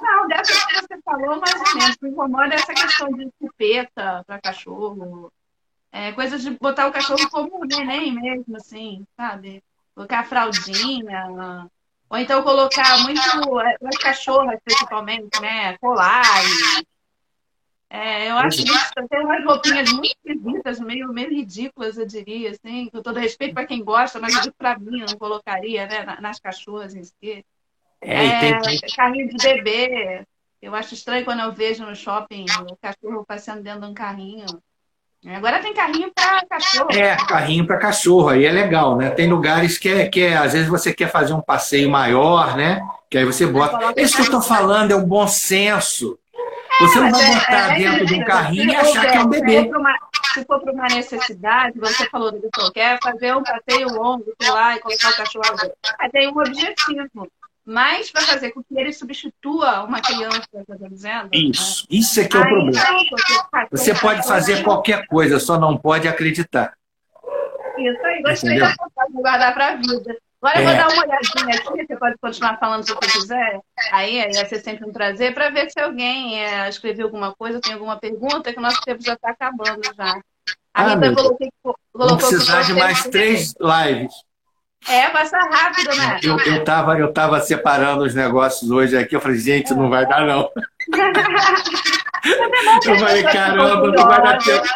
não, 0.00 0.28
dessas 0.28 0.64
que 0.66 0.74
você 0.74 1.00
falou, 1.02 1.40
mais 1.40 1.54
ou 1.54 1.74
menos. 1.78 1.96
Me 2.02 2.10
incomoda 2.10 2.54
essa 2.54 2.74
questão 2.74 3.08
de 3.08 3.30
chupeta 3.40 4.22
para 4.26 4.40
cachorro. 4.40 5.32
É, 5.90 6.12
coisas 6.12 6.42
de 6.42 6.50
botar 6.50 6.88
o 6.88 6.92
cachorro 6.92 7.30
como 7.30 7.62
um 7.62 7.64
neném 7.64 8.12
mesmo, 8.12 8.56
assim, 8.56 9.06
sabe? 9.16 9.62
Colocar 9.94 10.20
a 10.20 10.24
fraldinha. 10.24 11.70
Ou 12.10 12.18
então 12.18 12.42
colocar 12.42 12.98
muito. 12.98 13.60
É, 13.60 13.76
as 13.86 13.96
cachorras, 13.96 14.60
principalmente, 14.62 15.40
né? 15.40 15.78
Colares. 15.78 16.84
É, 17.94 18.28
eu 18.28 18.36
acho 18.38 18.64
que 18.64 19.08
tem 19.08 19.20
umas 19.20 19.44
roupinhas 19.44 19.92
muito 19.92 20.16
esquisitas, 20.24 20.80
meio, 20.80 21.12
meio 21.12 21.30
ridículas, 21.30 21.96
eu 21.96 22.04
diria, 22.04 22.50
assim, 22.50 22.88
com 22.90 23.00
todo 23.00 23.20
respeito 23.20 23.54
para 23.54 23.66
quem 23.66 23.84
gosta, 23.84 24.18
mas 24.18 24.34
para 24.58 24.76
mim 24.76 24.98
eu 24.98 25.06
não 25.06 25.16
colocaria, 25.16 25.86
né, 25.86 26.04
nas 26.20 26.40
cachorras 26.40 26.92
em 26.96 27.04
si. 27.04 27.44
É, 28.00 28.26
é 28.26 28.58
tem... 28.58 28.80
carrinho 28.96 29.28
de 29.28 29.36
bebê. 29.36 30.26
Eu 30.60 30.74
acho 30.74 30.94
estranho 30.94 31.24
quando 31.24 31.40
eu 31.40 31.52
vejo 31.52 31.86
no 31.86 31.94
shopping 31.94 32.46
o 32.68 32.76
cachorro 32.76 33.24
passeando 33.24 33.62
dentro 33.62 33.82
de 33.82 33.86
um 33.86 33.94
carrinho. 33.94 34.46
Agora 35.26 35.60
tem 35.60 35.72
carrinho 35.72 36.10
para 36.12 36.44
cachorro. 36.46 36.90
É, 36.90 37.16
carrinho 37.28 37.64
para 37.64 37.78
cachorro, 37.78 38.28
aí 38.28 38.44
é 38.44 38.50
legal, 38.50 38.96
né? 38.96 39.10
Tem 39.10 39.28
lugares 39.28 39.78
que, 39.78 39.88
é, 39.88 40.08
que 40.08 40.20
é, 40.20 40.36
às 40.36 40.52
vezes 40.52 40.68
você 40.68 40.92
quer 40.92 41.12
fazer 41.12 41.32
um 41.32 41.40
passeio 41.40 41.88
maior, 41.88 42.56
né? 42.56 42.84
Que 43.08 43.18
aí 43.18 43.24
você 43.24 43.46
bota. 43.46 43.94
Isso 43.96 44.16
que 44.16 44.22
eu 44.22 44.24
estou 44.24 44.42
falando 44.42 44.90
é 44.90 44.96
um 44.96 45.06
bom 45.06 45.28
senso. 45.28 46.18
Você 46.80 47.00
não 47.00 47.10
vai 47.10 47.24
é, 47.24 47.34
botar 47.34 47.74
é, 47.74 47.78
dentro 47.78 48.02
é, 48.02 48.04
de 48.04 48.14
um 48.14 48.24
carrinho 48.24 48.70
e 48.70 48.76
achar 48.76 49.10
que 49.10 49.16
é 49.16 49.20
um 49.20 49.28
bebê. 49.28 49.70
Se 50.34 50.44
for 50.44 50.60
para 50.60 50.72
uma 50.72 50.88
necessidade, 50.88 51.78
você 51.78 52.08
falou 52.10 52.32
do 52.32 52.40
que 52.40 52.72
quer 52.72 52.98
fazer 53.00 53.36
um 53.36 53.42
passeio 53.42 53.88
longo, 53.88 54.24
sei 54.40 54.50
lá, 54.50 54.76
e 54.76 54.80
colocar 54.80 55.10
o 55.10 55.16
cachorro. 55.16 55.72
Aí 56.00 56.10
tem 56.10 56.28
um 56.28 56.38
objetivo 56.38 57.28
mas 57.66 58.10
para 58.10 58.20
fazer 58.22 58.50
com 58.50 58.62
que 58.62 58.78
ele 58.78 58.92
substitua 58.92 59.84
uma 59.84 60.00
criança, 60.00 60.46
tá 60.52 60.76
dizendo? 60.86 61.30
Isso, 61.32 61.82
né? 61.82 61.98
isso 61.98 62.20
é 62.20 62.28
que 62.28 62.36
é 62.36 62.40
o 62.40 62.42
problema. 62.42 62.70
Então, 62.70 63.68
você 63.70 63.94
pode 63.94 64.26
fazer 64.26 64.62
qualquer 64.62 65.06
coisa, 65.06 65.40
só 65.40 65.58
não 65.58 65.76
pode 65.76 66.06
acreditar. 66.06 66.74
Isso 67.78 68.06
aí, 68.06 68.22
gostei 68.22 68.58
da 68.58 68.74
pode 68.94 69.12
guardar 69.14 69.54
para 69.54 69.68
a 69.68 69.76
vida. 69.76 70.14
Agora 70.44 70.60
eu 70.60 70.64
vou 70.64 70.74
é. 70.74 70.76
dar 70.76 70.88
uma 70.92 71.02
olhadinha 71.02 71.56
aqui, 71.56 71.86
você 71.86 71.96
pode 71.96 72.16
continuar 72.20 72.58
falando 72.58 72.82
o 72.82 72.96
que 72.98 73.12
quiser. 73.12 73.60
Aí, 73.92 74.20
aí 74.20 74.30
vai 74.30 74.44
ser 74.44 74.60
sempre 74.60 74.84
um 74.86 74.92
prazer 74.92 75.32
para 75.32 75.48
ver 75.48 75.70
se 75.70 75.80
alguém 75.80 76.38
é, 76.38 76.68
escreveu 76.68 77.06
alguma 77.06 77.34
coisa, 77.34 77.62
tem 77.62 77.72
alguma 77.72 77.96
pergunta, 77.96 78.52
que 78.52 78.58
o 78.58 78.62
nosso 78.62 78.78
tempo 78.82 79.02
já 79.02 79.14
está 79.14 79.30
acabando 79.30 79.80
já. 79.96 80.20
A 80.74 80.82
ah, 80.82 80.94
Rita 80.96 81.14
colocou, 81.14 81.50
colocou 81.90 82.18
precisar 82.18 82.60
de 82.60 82.74
mais 82.74 83.04
três 83.04 83.54
lives. 83.58 84.12
É, 84.86 85.08
passa 85.08 85.38
rápido, 85.38 85.96
né? 85.96 86.20
Eu, 86.22 86.38
eu, 86.40 86.62
tava, 86.62 86.98
eu 86.98 87.10
tava 87.10 87.40
separando 87.40 88.04
os 88.04 88.14
negócios 88.14 88.70
hoje 88.70 88.98
aqui, 88.98 89.16
eu 89.16 89.22
falei, 89.22 89.38
gente, 89.38 89.72
não 89.72 89.88
vai 89.88 90.06
dar, 90.06 90.26
não. 90.26 90.50
eu 92.84 92.98
falei, 92.98 93.22
caramba, 93.22 93.90
não 93.90 94.06
vai 94.06 94.22
dar 94.22 94.36
tempo. 94.36 94.68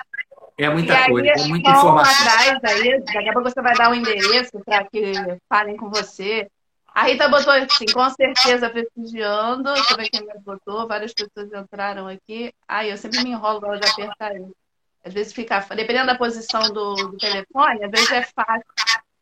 É 0.59 0.69
muita 0.69 0.93
aí, 0.93 1.09
coisa, 1.09 1.29
é 1.29 1.47
muita 1.47 1.71
informação. 1.71 2.29
Atrás, 2.29 2.65
aí, 2.65 3.01
daqui 3.05 3.29
a 3.29 3.33
pouco 3.33 3.49
você 3.49 3.63
vai 3.63 3.75
dar 3.75 3.91
o 3.91 3.93
um 3.93 3.95
endereço 3.95 4.59
para 4.65 4.85
que 4.85 5.13
falem 5.49 5.77
com 5.77 5.89
você. 5.89 6.51
A 6.93 7.05
Rita 7.05 7.29
botou 7.29 7.53
assim, 7.53 7.87
com 7.93 8.11
certeza 8.11 8.69
prestigiando. 8.69 9.73
Deixa 9.73 9.93
eu 9.93 9.97
ver 9.97 10.09
quem 10.09 10.27
me 10.27 10.35
botou. 10.41 10.89
Várias 10.89 11.15
pessoas 11.15 11.53
entraram 11.53 12.09
aqui. 12.09 12.53
Aí 12.67 12.91
eu 12.91 12.97
sempre 12.97 13.23
me 13.23 13.31
enrolo 13.31 13.61
na 13.61 13.69
hora 13.69 13.79
de 13.79 13.89
apertar 13.89 14.35
isso. 14.35 14.57
Às 15.05 15.15
vezes 15.15 15.33
fica, 15.33 15.61
dependendo 15.77 16.07
da 16.07 16.19
posição 16.19 16.61
do, 16.73 16.95
do 16.95 17.17
telefone, 17.17 17.85
às 17.85 17.91
vezes 17.91 18.11
é 18.11 18.23
fácil 18.23 18.67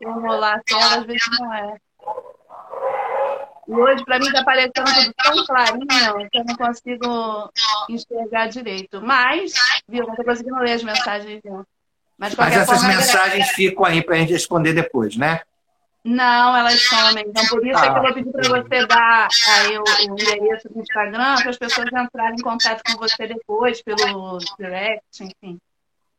enrolar 0.01 0.57
a 0.57 0.63
tela, 0.63 0.97
às 0.97 1.05
vezes 1.05 1.29
não 1.39 1.53
é. 1.53 1.77
E 3.69 3.73
hoje, 3.73 4.05
para 4.05 4.19
mim, 4.19 4.27
está 4.27 4.45
parecendo 4.45 4.73
tudo 4.75 5.15
tão 5.17 5.47
clarinho 5.47 6.29
que 6.31 6.39
eu 6.39 6.45
não 6.45 6.55
consigo 6.57 7.51
enxergar 7.89 8.47
direito. 8.47 9.01
Mas, 9.03 9.53
viu, 9.89 10.05
não 10.05 10.11
estou 10.11 10.25
conseguindo 10.25 10.59
ler 10.59 10.73
as 10.73 10.85
mensagens. 10.85 11.41
Viu? 11.43 11.67
Mas, 12.17 12.35
Mas 12.35 12.57
essas 12.57 12.81
forma, 12.81 12.97
mensagens 12.97 13.49
ficam 13.51 13.85
aí 13.85 14.03
para 14.03 14.15
a 14.15 14.19
gente 14.19 14.33
responder 14.33 14.73
depois, 14.73 15.17
né? 15.17 15.41
Não, 16.05 16.57
elas 16.57 16.81
somem. 16.83 17.25
Então, 17.27 17.45
por 17.49 17.67
isso 17.67 17.79
ah. 17.79 17.87
é 17.87 17.91
que 17.91 17.99
eu 17.99 18.03
vou 18.03 18.15
pedir 18.15 18.31
para 18.31 18.49
você 18.49 18.87
dar 18.87 19.29
aí 19.57 19.77
o, 19.77 19.83
o 19.83 20.13
endereço 20.13 20.69
do 20.69 20.81
Instagram 20.81 21.35
para 21.37 21.51
as 21.51 21.59
pessoas 21.59 21.89
entrarem 21.89 22.37
em 22.39 22.43
contato 22.43 22.83
com 22.87 22.97
você 22.97 23.27
depois, 23.27 23.83
pelo 23.83 24.39
direct, 24.57 25.03
enfim. 25.21 25.59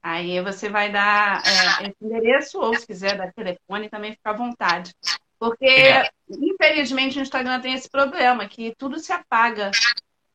Aí 0.03 0.41
você 0.41 0.69
vai 0.69 0.91
dar 0.91 1.41
é, 1.45 1.87
esse 1.87 1.95
endereço, 2.01 2.59
ou 2.59 2.75
se 2.75 2.85
quiser 2.85 3.17
dar 3.17 3.31
telefone, 3.33 3.89
também 3.89 4.11
fica 4.11 4.29
à 4.29 4.33
vontade. 4.33 4.93
Porque, 5.39 5.65
é. 5.65 6.09
infelizmente, 6.29 7.19
o 7.19 7.21
Instagram 7.21 7.59
tem 7.61 7.73
esse 7.73 7.89
problema, 7.89 8.47
que 8.47 8.73
tudo 8.77 8.99
se 8.99 9.11
apaga. 9.11 9.71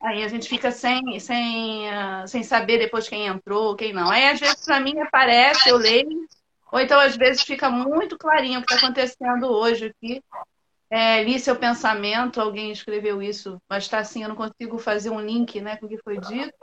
Aí 0.00 0.22
a 0.22 0.28
gente 0.28 0.48
fica 0.48 0.70
sem, 0.70 1.18
sem, 1.20 1.88
uh, 1.88 2.26
sem 2.26 2.42
saber 2.42 2.78
depois 2.78 3.08
quem 3.08 3.26
entrou, 3.26 3.76
quem 3.76 3.92
não. 3.92 4.10
Aí, 4.10 4.28
às 4.28 4.40
vezes, 4.40 4.64
para 4.64 4.80
mim, 4.80 4.98
aparece, 4.98 5.68
eu 5.68 5.76
leio, 5.76 6.26
ou 6.72 6.80
então, 6.80 6.98
às 6.98 7.16
vezes, 7.16 7.42
fica 7.42 7.68
muito 7.68 8.16
clarinho 8.16 8.58
o 8.58 8.64
que 8.64 8.72
está 8.72 8.84
acontecendo 8.84 9.46
hoje 9.46 9.86
aqui. 9.86 10.22
É, 10.90 11.22
li 11.22 11.38
seu 11.38 11.56
pensamento, 11.56 12.40
alguém 12.40 12.70
escreveu 12.70 13.22
isso, 13.22 13.60
mas 13.68 13.84
está 13.84 13.98
assim, 13.98 14.22
eu 14.22 14.28
não 14.28 14.36
consigo 14.36 14.78
fazer 14.78 15.10
um 15.10 15.20
link 15.20 15.60
né, 15.60 15.76
com 15.76 15.86
o 15.86 15.88
que 15.88 15.98
foi 15.98 16.18
dito. 16.18 16.54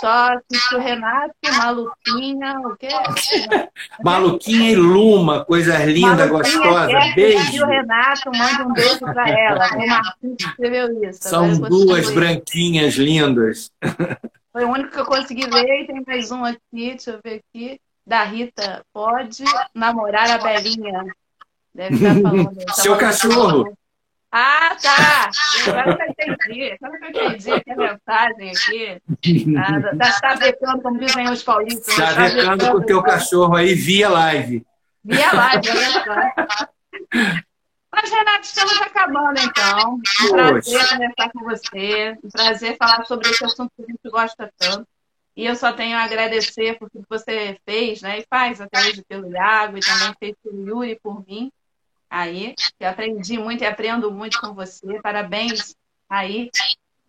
Só 0.00 0.34
assistiu 0.34 0.80
Renato, 0.80 1.34
Maluquinha, 1.56 2.58
o 2.60 2.76
quê? 2.76 2.88
Maluquinha 4.02 4.70
e 4.70 4.76
Luma, 4.76 5.44
coisa 5.44 5.84
linda, 5.84 6.26
gostosa. 6.26 6.88
beijo. 7.14 7.64
o 7.64 7.68
Renato, 7.68 8.30
manda 8.36 8.66
um 8.66 8.72
beijo 8.72 9.00
para 9.00 9.28
ela. 9.28 9.68
O 9.76 9.86
Marquinhos 9.86 10.36
escreveu 10.40 11.04
isso. 11.04 11.20
São 11.22 11.58
duas 11.58 12.10
branquinhas 12.10 12.94
lindas. 12.94 13.70
Foi 14.52 14.64
o 14.64 14.70
único 14.70 14.90
que 14.90 15.00
eu 15.00 15.04
consegui 15.04 15.46
ler 15.46 15.82
e 15.82 15.86
tem 15.86 16.02
mais 16.06 16.30
um 16.30 16.44
aqui, 16.44 16.60
deixa 16.72 17.10
eu 17.10 17.20
ver 17.24 17.42
aqui. 17.42 17.80
Da 18.06 18.22
Rita, 18.22 18.84
pode 18.92 19.44
namorar 19.74 20.30
a 20.30 20.38
Belinha. 20.38 21.04
Deve 21.74 21.96
estar 21.96 22.20
falando. 22.20 22.74
Seu 22.74 22.96
cachorro. 22.96 23.76
Ah, 24.36 24.76
tá! 24.82 25.30
Agora 25.68 25.96
que 25.96 26.02
eu 26.02 26.32
entendi. 26.32 26.76
Agora 26.82 26.98
que 26.98 27.04
eu 27.04 27.24
entendi 27.28 27.52
aqui 27.52 27.70
a 27.70 27.76
mensagem 27.76 28.50
aqui. 28.50 29.00
Ah, 29.56 29.96
tá 29.96 30.12
chavecando, 30.18 30.82
como 30.82 30.98
dizem 30.98 31.30
os 31.30 31.44
paulistas. 31.44 31.94
Chavecando 31.94 32.72
com 32.72 32.78
o 32.78 32.84
teu 32.84 33.00
cachorro 33.00 33.54
aí 33.54 33.74
via 33.74 34.08
live. 34.08 34.66
Via 35.04 35.32
live, 35.32 35.70
olha 35.70 35.90
só. 35.92 36.68
Mas, 37.92 38.10
Renato, 38.10 38.40
estamos 38.42 38.82
acabando, 38.82 39.38
então. 39.38 40.00
Um 40.24 40.32
prazer 40.32 40.88
conversar 40.88 41.30
com 41.32 41.44
você. 41.44 42.18
Um 42.24 42.28
prazer 42.28 42.76
falar 42.76 43.04
sobre 43.04 43.30
esse 43.30 43.44
assunto 43.44 43.70
que 43.76 43.84
a 43.84 43.86
gente 43.86 44.10
gosta 44.10 44.52
tanto. 44.58 44.88
E 45.36 45.46
eu 45.46 45.54
só 45.54 45.72
tenho 45.72 45.96
a 45.96 46.02
agradecer 46.02 46.76
por 46.76 46.90
tudo 46.90 47.04
que 47.04 47.08
você 47.08 47.56
fez, 47.64 48.02
né? 48.02 48.18
E 48.18 48.26
faz 48.28 48.60
até 48.60 48.80
hoje 48.80 49.04
pelo 49.08 49.30
Iago 49.30 49.78
e 49.78 49.80
também 49.80 50.12
fez 50.18 50.34
pelo 50.42 50.66
Yuri 50.66 50.98
por 51.00 51.24
mim 51.24 51.52
aí. 52.14 52.54
Eu 52.78 52.88
aprendi 52.88 53.36
muito 53.36 53.64
e 53.64 53.66
aprendo 53.66 54.10
muito 54.12 54.40
com 54.40 54.54
você. 54.54 55.00
Parabéns 55.02 55.74
aí 56.08 56.50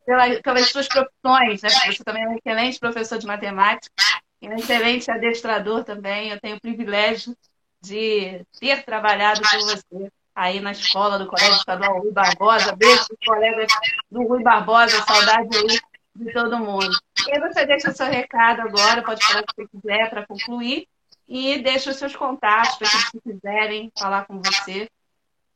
pela, 0.05 0.41
pelas 0.41 0.69
suas 0.69 0.87
profissões, 0.87 1.61
né? 1.61 1.69
Você 1.69 2.03
também 2.03 2.23
é 2.23 2.27
um 2.27 2.37
excelente 2.37 2.79
professor 2.79 3.19
de 3.19 3.27
matemática 3.27 3.93
e 4.41 4.49
um 4.49 4.55
excelente 4.55 5.09
adestrador 5.11 5.83
também. 5.83 6.29
Eu 6.29 6.39
tenho 6.39 6.57
o 6.57 6.61
privilégio 6.61 7.37
de 7.81 8.43
ter 8.59 8.83
trabalhado 8.83 9.41
com 9.41 9.59
você 9.59 10.11
aí 10.33 10.59
na 10.59 10.71
escola 10.71 11.19
do 11.19 11.27
Colégio 11.27 11.55
Estadual 11.55 11.99
Rui 11.99 12.11
Barbosa. 12.11 12.75
Beijo 12.75 13.05
dos 13.07 13.25
colegas 13.25 13.71
do 14.09 14.23
Rui 14.23 14.41
Barbosa, 14.41 15.03
saudade 15.03 15.55
aí 15.55 15.79
de 16.15 16.33
todo 16.33 16.57
mundo. 16.57 16.97
E 17.27 17.39
você 17.39 17.65
deixa 17.65 17.91
o 17.91 17.95
seu 17.95 18.07
recado 18.07 18.61
agora, 18.61 19.03
pode 19.03 19.23
falar 19.23 19.41
o 19.41 19.45
que 19.45 19.53
você 19.55 19.67
quiser 19.67 20.09
para 20.09 20.25
concluir 20.25 20.87
e 21.27 21.59
deixa 21.59 21.91
os 21.91 21.97
seus 21.97 22.15
contatos 22.15 22.75
para 22.75 22.87
que 22.87 23.21
quiserem 23.21 23.91
falar 23.97 24.25
com 24.25 24.39
você 24.39 24.89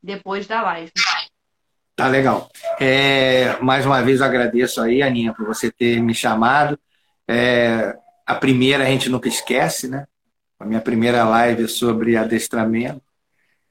depois 0.01 0.47
da 0.47 0.61
live. 0.61 0.91
Tá 1.95 2.07
legal. 2.07 2.49
É, 2.79 3.59
mais 3.61 3.85
uma 3.85 4.01
vez 4.01 4.19
eu 4.19 4.25
agradeço 4.25 4.81
aí, 4.81 5.01
Aninha, 5.01 5.33
por 5.33 5.45
você 5.45 5.69
ter 5.69 6.01
me 6.01 6.13
chamado. 6.13 6.79
É, 7.27 7.95
a 8.25 8.35
primeira 8.35 8.85
a 8.85 8.87
gente 8.87 9.09
nunca 9.09 9.27
esquece, 9.27 9.87
né? 9.87 10.07
A 10.57 10.65
minha 10.65 10.81
primeira 10.81 11.23
live 11.23 11.65
é 11.65 11.67
sobre 11.67 12.15
adestramento. 12.15 13.01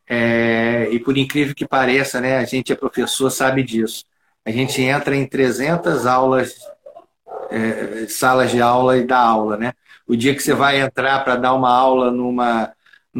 É, 0.06 0.88
e 0.90 0.98
por 0.98 1.16
incrível 1.16 1.54
que 1.54 1.66
pareça, 1.66 2.20
né, 2.20 2.38
a 2.38 2.44
gente 2.44 2.72
é 2.72 2.76
professor, 2.76 3.30
sabe 3.30 3.62
disso. 3.62 4.04
A 4.44 4.50
gente 4.50 4.80
entra 4.80 5.14
em 5.14 5.26
300 5.26 6.06
aulas, 6.06 6.54
é, 7.50 8.06
salas 8.08 8.50
de 8.50 8.60
aula 8.60 8.96
e 8.96 9.06
dá 9.06 9.18
aula, 9.18 9.56
né? 9.56 9.72
O 10.06 10.16
dia 10.16 10.34
que 10.34 10.42
você 10.42 10.54
vai 10.54 10.80
entrar 10.80 11.22
para 11.24 11.36
dar 11.36 11.52
uma 11.52 11.70
aula 11.70 12.10
numa 12.10 12.72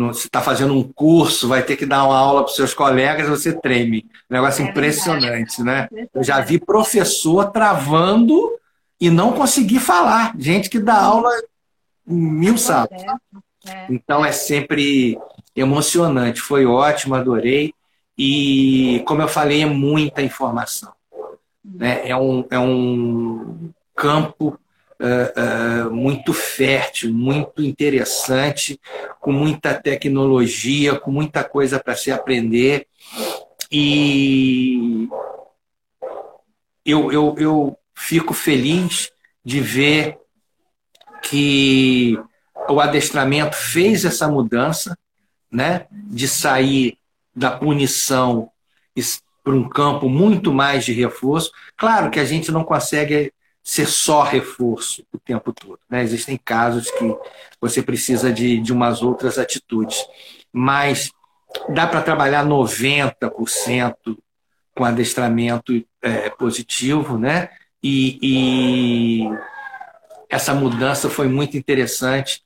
você 0.07 0.26
está 0.26 0.40
fazendo 0.40 0.74
um 0.74 0.82
curso, 0.82 1.49
vai 1.49 1.62
ter 1.62 1.76
que 1.76 1.84
dar 1.84 2.05
uma 2.05 2.16
aula 2.16 2.42
para 2.42 2.51
os 2.51 2.57
seus 2.57 2.72
colegas, 2.72 3.28
você 3.28 3.53
treme. 3.53 4.07
Um 4.30 4.34
negócio 4.34 4.64
é 4.64 4.68
impressionante, 4.68 5.62
né? 5.62 5.88
Eu 6.14 6.22
já 6.22 6.40
vi 6.40 6.59
professor 6.59 7.51
travando 7.51 8.53
e 9.01 9.11
não 9.11 9.32
conseguir 9.32 9.80
falar. 9.80 10.34
Gente 10.38 10.70
que 10.70 10.78
dá 10.78 11.01
aula 11.01 11.30
mil 12.07 12.57
salas. 12.57 12.90
É. 13.66 13.86
Então 13.90 14.24
é 14.24 14.32
sempre 14.32 15.18
emocionante. 15.55 16.40
Foi 16.40 16.64
ótimo, 16.64 17.14
adorei. 17.14 17.74
E, 18.16 19.03
como 19.07 19.22
eu 19.22 19.28
falei, 19.28 19.62
é 19.62 19.66
muita 19.66 20.22
informação. 20.22 20.92
Né? 21.64 22.09
É, 22.09 22.16
um, 22.16 22.44
é 22.51 22.59
um 22.59 23.70
campo 23.94 24.59
uh, 25.01 25.88
uh, 25.88 25.94
muito 25.94 26.32
fértil, 26.32 27.12
muito 27.12 27.62
interessante, 27.62 28.80
com 29.20 29.32
muita 29.32 29.74
tecnologia, 29.74 30.99
com 30.99 31.11
muita 31.11 31.44
coisa 31.44 31.78
para 31.78 31.96
se 31.96 32.11
aprender. 32.11 32.86
E 33.70 35.09
eu, 36.84 37.12
eu, 37.12 37.34
eu 37.38 37.78
fico 37.94 38.32
feliz 38.32 39.11
de 39.44 39.61
ver 39.61 40.18
que 41.22 42.18
o 42.68 42.80
adestramento 42.80 43.57
fez 43.57 44.05
essa 44.05 44.28
mudança, 44.28 44.96
né, 45.51 45.86
de 45.90 46.28
sair 46.28 46.99
da 47.34 47.51
punição 47.51 48.51
para 49.42 49.55
um 49.55 49.68
campo 49.68 50.09
muito 50.09 50.53
mais 50.53 50.84
de 50.84 50.92
reforço. 50.92 51.51
Claro 51.76 52.11
que 52.11 52.20
a 52.20 52.24
gente 52.24 52.53
não 52.53 52.64
consegue 52.64 53.32
ser 53.69 53.87
só 53.87 54.23
reforço 54.23 55.05
o 55.12 55.19
tempo 55.19 55.53
todo. 55.53 55.79
Né? 55.91 56.03
Existem 56.03 56.41
casos 56.43 56.91
que 56.91 57.14
você 57.61 57.83
precisa 57.83 58.33
de, 58.33 58.59
de 58.61 58.73
umas 58.73 59.03
outras 59.03 59.37
atitudes. 59.37 60.07
Mas 60.51 61.12
dá 61.69 61.87
para 61.87 62.01
trabalhar 62.01 62.47
90% 62.47 63.95
com 64.75 64.85
adestramento 64.87 65.85
é, 66.01 66.31
positivo, 66.31 67.19
né? 67.19 67.51
E, 67.83 68.19
e, 68.23 69.29
essa 70.31 70.55
mudança 70.55 71.11
foi 71.11 71.29
muito 71.29 71.59
interessante 71.59 72.43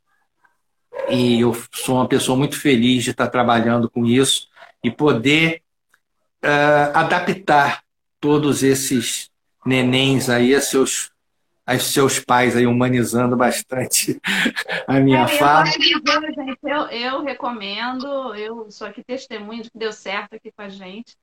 e 1.08 1.40
eu 1.40 1.56
sou 1.72 1.96
uma 1.96 2.08
pessoa 2.08 2.36
muito 2.36 2.58
feliz 2.58 3.04
de 3.04 3.10
estar 3.10 3.28
trabalhando 3.28 3.88
com 3.88 4.04
isso 4.04 4.48
e 4.82 4.90
poder 4.90 5.62
uh, 6.44 6.96
adaptar 6.96 7.84
todos 8.20 8.62
esses 8.64 9.30
nenéns 9.64 10.28
aí 10.28 10.54
a 10.54 10.60
seus 10.60 11.11
aos 11.66 11.84
seus 11.84 12.18
pais 12.18 12.56
aí 12.56 12.66
humanizando 12.66 13.36
bastante 13.36 14.20
a 14.86 15.00
minha 15.00 15.22
é, 15.22 15.28
fala. 15.28 15.68
Eu, 16.62 16.68
eu, 16.68 16.86
eu 16.88 17.24
recomendo, 17.24 18.34
eu 18.34 18.70
sou 18.70 18.86
aqui 18.86 19.02
testemunho 19.04 19.62
de 19.62 19.70
que 19.70 19.78
deu 19.78 19.92
certo 19.92 20.34
aqui 20.34 20.50
com 20.52 20.62
a 20.62 20.68
gente. 20.68 21.16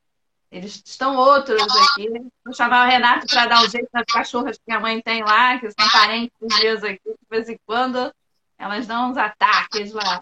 Eles 0.51 0.81
estão 0.83 1.15
outros 1.15 1.61
aqui. 1.61 2.09
Vou 2.43 2.53
chamar 2.53 2.87
o 2.87 2.89
Renato 2.89 3.27
para 3.27 3.45
dar 3.45 3.61
o 3.61 3.69
jeito 3.69 3.87
das 3.93 4.05
cachorras 4.05 4.57
que 4.57 4.71
a 4.71 4.79
mãe 4.79 4.99
tem 4.99 5.23
lá, 5.23 5.59
que 5.59 5.69
são 5.69 5.89
parentes 5.91 6.31
meus 6.59 6.83
aqui. 6.83 6.99
De 7.05 7.29
vez 7.29 7.49
em 7.49 7.59
quando 7.67 8.11
elas 8.57 8.87
dão 8.87 9.11
uns 9.11 9.17
ataques 9.17 9.93
lá. 9.93 10.21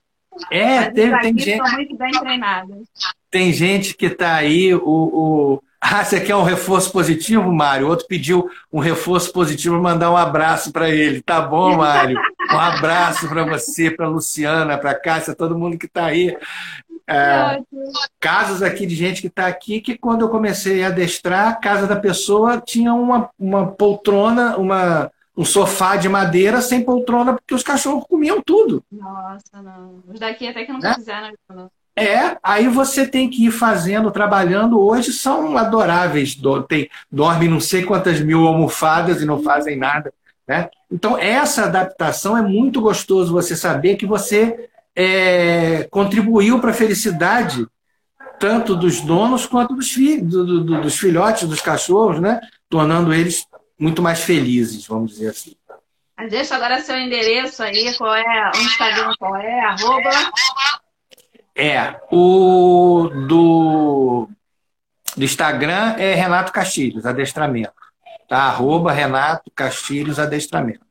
É, 0.52 0.92
tem, 0.92 1.18
tem 1.20 1.40
gente. 1.40 1.72
muito 1.72 1.98
bem 1.98 2.12
treinadas. 2.12 2.88
Tem 3.32 3.54
gente 3.54 3.96
que 3.96 4.08
está 4.08 4.36
aí, 4.36 4.76
o, 4.76 4.82
o 4.84 5.64
ah, 5.80 6.04
você 6.04 6.20
quer 6.20 6.36
um 6.36 6.44
reforço 6.44 6.92
positivo, 6.92 7.52
Mário? 7.52 7.88
Outro 7.88 8.08
pediu 8.08 8.50
um 8.72 8.80
reforço 8.80 9.32
positivo, 9.32 9.82
mandar 9.82 10.12
um 10.12 10.18
abraço 10.18 10.72
para 10.72 10.90
ele. 10.90 11.22
Tá 11.22 11.40
bom, 11.40 11.78
Mário? 11.78 12.20
Um 12.52 12.60
abraço 12.60 13.28
para 13.30 13.44
você, 13.46 13.92
para 13.92 14.08
Luciana, 14.08 14.78
para 14.78 14.96
Cássia, 14.96 15.36
todo 15.36 15.58
mundo 15.58 15.78
que 15.78 15.86
está 15.86 16.06
aí. 16.06 16.36
É, 17.10 17.62
casos 18.20 18.62
aqui 18.62 18.86
de 18.86 18.94
gente 18.94 19.22
que 19.22 19.28
está 19.28 19.48
aqui 19.48 19.80
que 19.80 19.98
quando 19.98 20.22
eu 20.22 20.30
comecei 20.30 20.84
a 20.84 20.88
adestrar, 20.88 21.48
a 21.48 21.56
casa 21.56 21.88
da 21.88 21.96
pessoa 21.96 22.60
tinha 22.60 22.94
uma, 22.94 23.30
uma 23.40 23.68
poltrona, 23.68 24.58
uma, 24.58 25.10
um 25.38 25.46
sofá 25.46 25.96
de 25.96 26.10
madeira 26.10 26.60
sem 26.60 26.84
poltrona, 26.84 27.34
porque 27.34 27.54
os 27.54 27.64
cachorros 27.64 28.04
comiam 28.10 28.42
tudo. 28.42 28.84
Nossa, 28.92 29.62
não. 29.62 30.04
Os 30.08 30.20
daqui 30.20 30.48
até 30.48 30.66
que 30.66 30.74
não 30.74 30.80
é? 30.80 30.96
fizeram 30.96 31.30
isso. 31.30 31.72
É, 31.98 32.38
aí 32.44 32.68
você 32.68 33.08
tem 33.08 33.28
que 33.28 33.48
ir 33.48 33.52
fazendo, 33.52 34.12
trabalhando. 34.12 34.80
Hoje 34.80 35.12
são 35.12 35.58
adoráveis, 35.58 36.36
do, 36.36 36.62
tem, 36.62 36.88
dormem 37.12 37.50
não 37.50 37.60
sei 37.60 37.84
quantas 37.84 38.22
mil 38.22 38.46
almofadas 38.46 39.20
e 39.20 39.26
não 39.26 39.42
fazem 39.42 39.76
nada. 39.76 40.14
Né? 40.48 40.70
Então, 40.92 41.18
essa 41.18 41.64
adaptação 41.64 42.38
é 42.38 42.42
muito 42.44 42.80
gostoso 42.82 43.34
você 43.34 43.56
saber 43.56 43.96
que 43.96 44.06
você 44.06 44.70
é, 44.96 45.88
contribuiu 45.90 46.60
para 46.60 46.70
a 46.70 46.76
felicidade 46.76 47.66
tanto 48.40 48.76
dos 48.76 49.02
donos 49.02 49.48
quanto 49.48 49.74
dos, 49.74 49.92
fi, 49.92 50.22
do, 50.22 50.64
do, 50.64 50.82
dos 50.82 51.00
filhotes 51.00 51.50
dos 51.50 51.62
cachorros, 51.62 52.20
né? 52.20 52.40
tornando 52.70 53.12
eles 53.12 53.44
muito 53.80 54.04
mais 54.04 54.20
felizes, 54.20 54.86
vamos 54.86 55.14
dizer 55.14 55.30
assim. 55.30 55.56
Deixa 56.30 56.56
agora 56.56 56.80
seu 56.80 56.98
endereço 57.00 57.64
aí, 57.64 57.96
qual 57.98 58.14
é 58.14 58.52
o 58.56 58.58
Instagram, 58.60 59.14
qual 59.18 59.36
é, 59.36 59.60
arroba 59.62 60.12
é, 61.58 62.00
o 62.12 63.10
do 63.28 64.30
Do 65.16 65.24
Instagram 65.24 65.96
é 65.98 66.14
Renato 66.14 66.54
Castilhos, 66.54 67.06
adestramento. 67.06 67.74
Tá? 68.30 68.44
Arroba 68.44 68.92
Renato 68.92 69.50
Castilhos, 69.56 70.20
adestramento. 70.20 70.86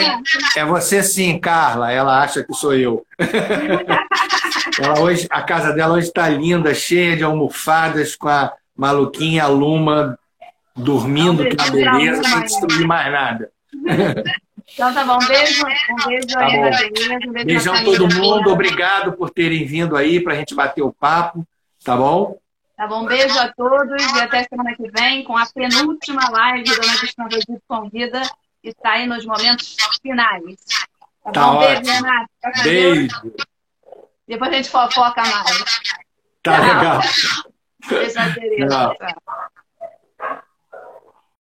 é 0.55 0.65
você 0.65 1.03
sim, 1.03 1.39
Carla. 1.39 1.91
Ela 1.91 2.21
acha 2.21 2.43
que 2.43 2.53
sou 2.53 2.73
eu. 2.73 3.05
Ela 4.82 4.99
hoje, 4.99 5.27
a 5.29 5.41
casa 5.41 5.73
dela 5.73 5.95
hoje 5.95 6.07
está 6.07 6.29
linda, 6.29 6.73
cheia 6.73 7.15
de 7.15 7.23
almofadas, 7.23 8.15
com 8.15 8.27
a 8.27 8.53
maluquinha 8.75 9.43
a 9.43 9.47
Luma 9.47 10.17
dormindo, 10.75 11.43
que 11.43 11.57
é 11.61 11.69
beleza, 11.71 12.23
sem 12.23 12.41
destruir 12.41 12.88
mais 12.88 13.11
nada. 13.11 13.51
Então 14.73 14.93
tá 14.93 15.03
bom, 15.03 15.17
um 15.21 15.27
beijo, 15.27 15.63
um 15.65 16.07
beijo 16.07 16.27
tá 16.27 16.45
aí 16.45 16.51
beleza, 16.91 17.27
um 17.27 17.32
beijo 17.32 17.45
Beijão 17.45 17.84
todo 17.84 18.15
mundo, 18.15 18.49
obrigado 18.51 19.13
por 19.13 19.29
terem 19.29 19.65
vindo 19.65 19.97
aí 19.97 20.21
para 20.21 20.34
a 20.34 20.36
gente 20.38 20.55
bater 20.55 20.82
o 20.82 20.93
papo, 20.93 21.45
tá 21.84 21.95
bom? 21.95 22.38
Tá 22.77 22.88
bom, 22.88 23.05
beijo 23.05 23.38
a 23.38 23.49
todos 23.49 24.01
e 24.15 24.19
até 24.21 24.43
semana 24.43 24.73
que 24.75 24.89
vem 24.89 25.23
com 25.23 25.38
a 25.38 25.45
penúltima 25.45 26.29
live 26.32 26.63
da 26.63 26.75
Dona 26.75 26.97
Cristina 26.97 27.23
Rodrigues 27.25 27.61
Convida, 27.67 28.21
está 28.70 28.91
aí 28.91 29.07
nos 29.07 29.26
momentos 29.26 29.76
finais. 30.01 30.55
Tá, 31.24 31.32
tá 31.32 31.47
bom? 31.47 31.57
Ótimo. 31.57 31.82
Beijo, 31.82 32.03
Renato. 32.03 32.30
Beijo. 32.64 33.34
Depois 34.28 34.51
a 34.51 34.55
gente 34.55 34.70
fofoca 34.70 35.22
mais. 35.22 35.64
Tá 36.43 36.55
Tchau. 36.57 36.66
legal. 36.66 37.01
Beijo, 37.89 38.34
Tereza. 38.36 38.95
Tchau. 38.95 39.51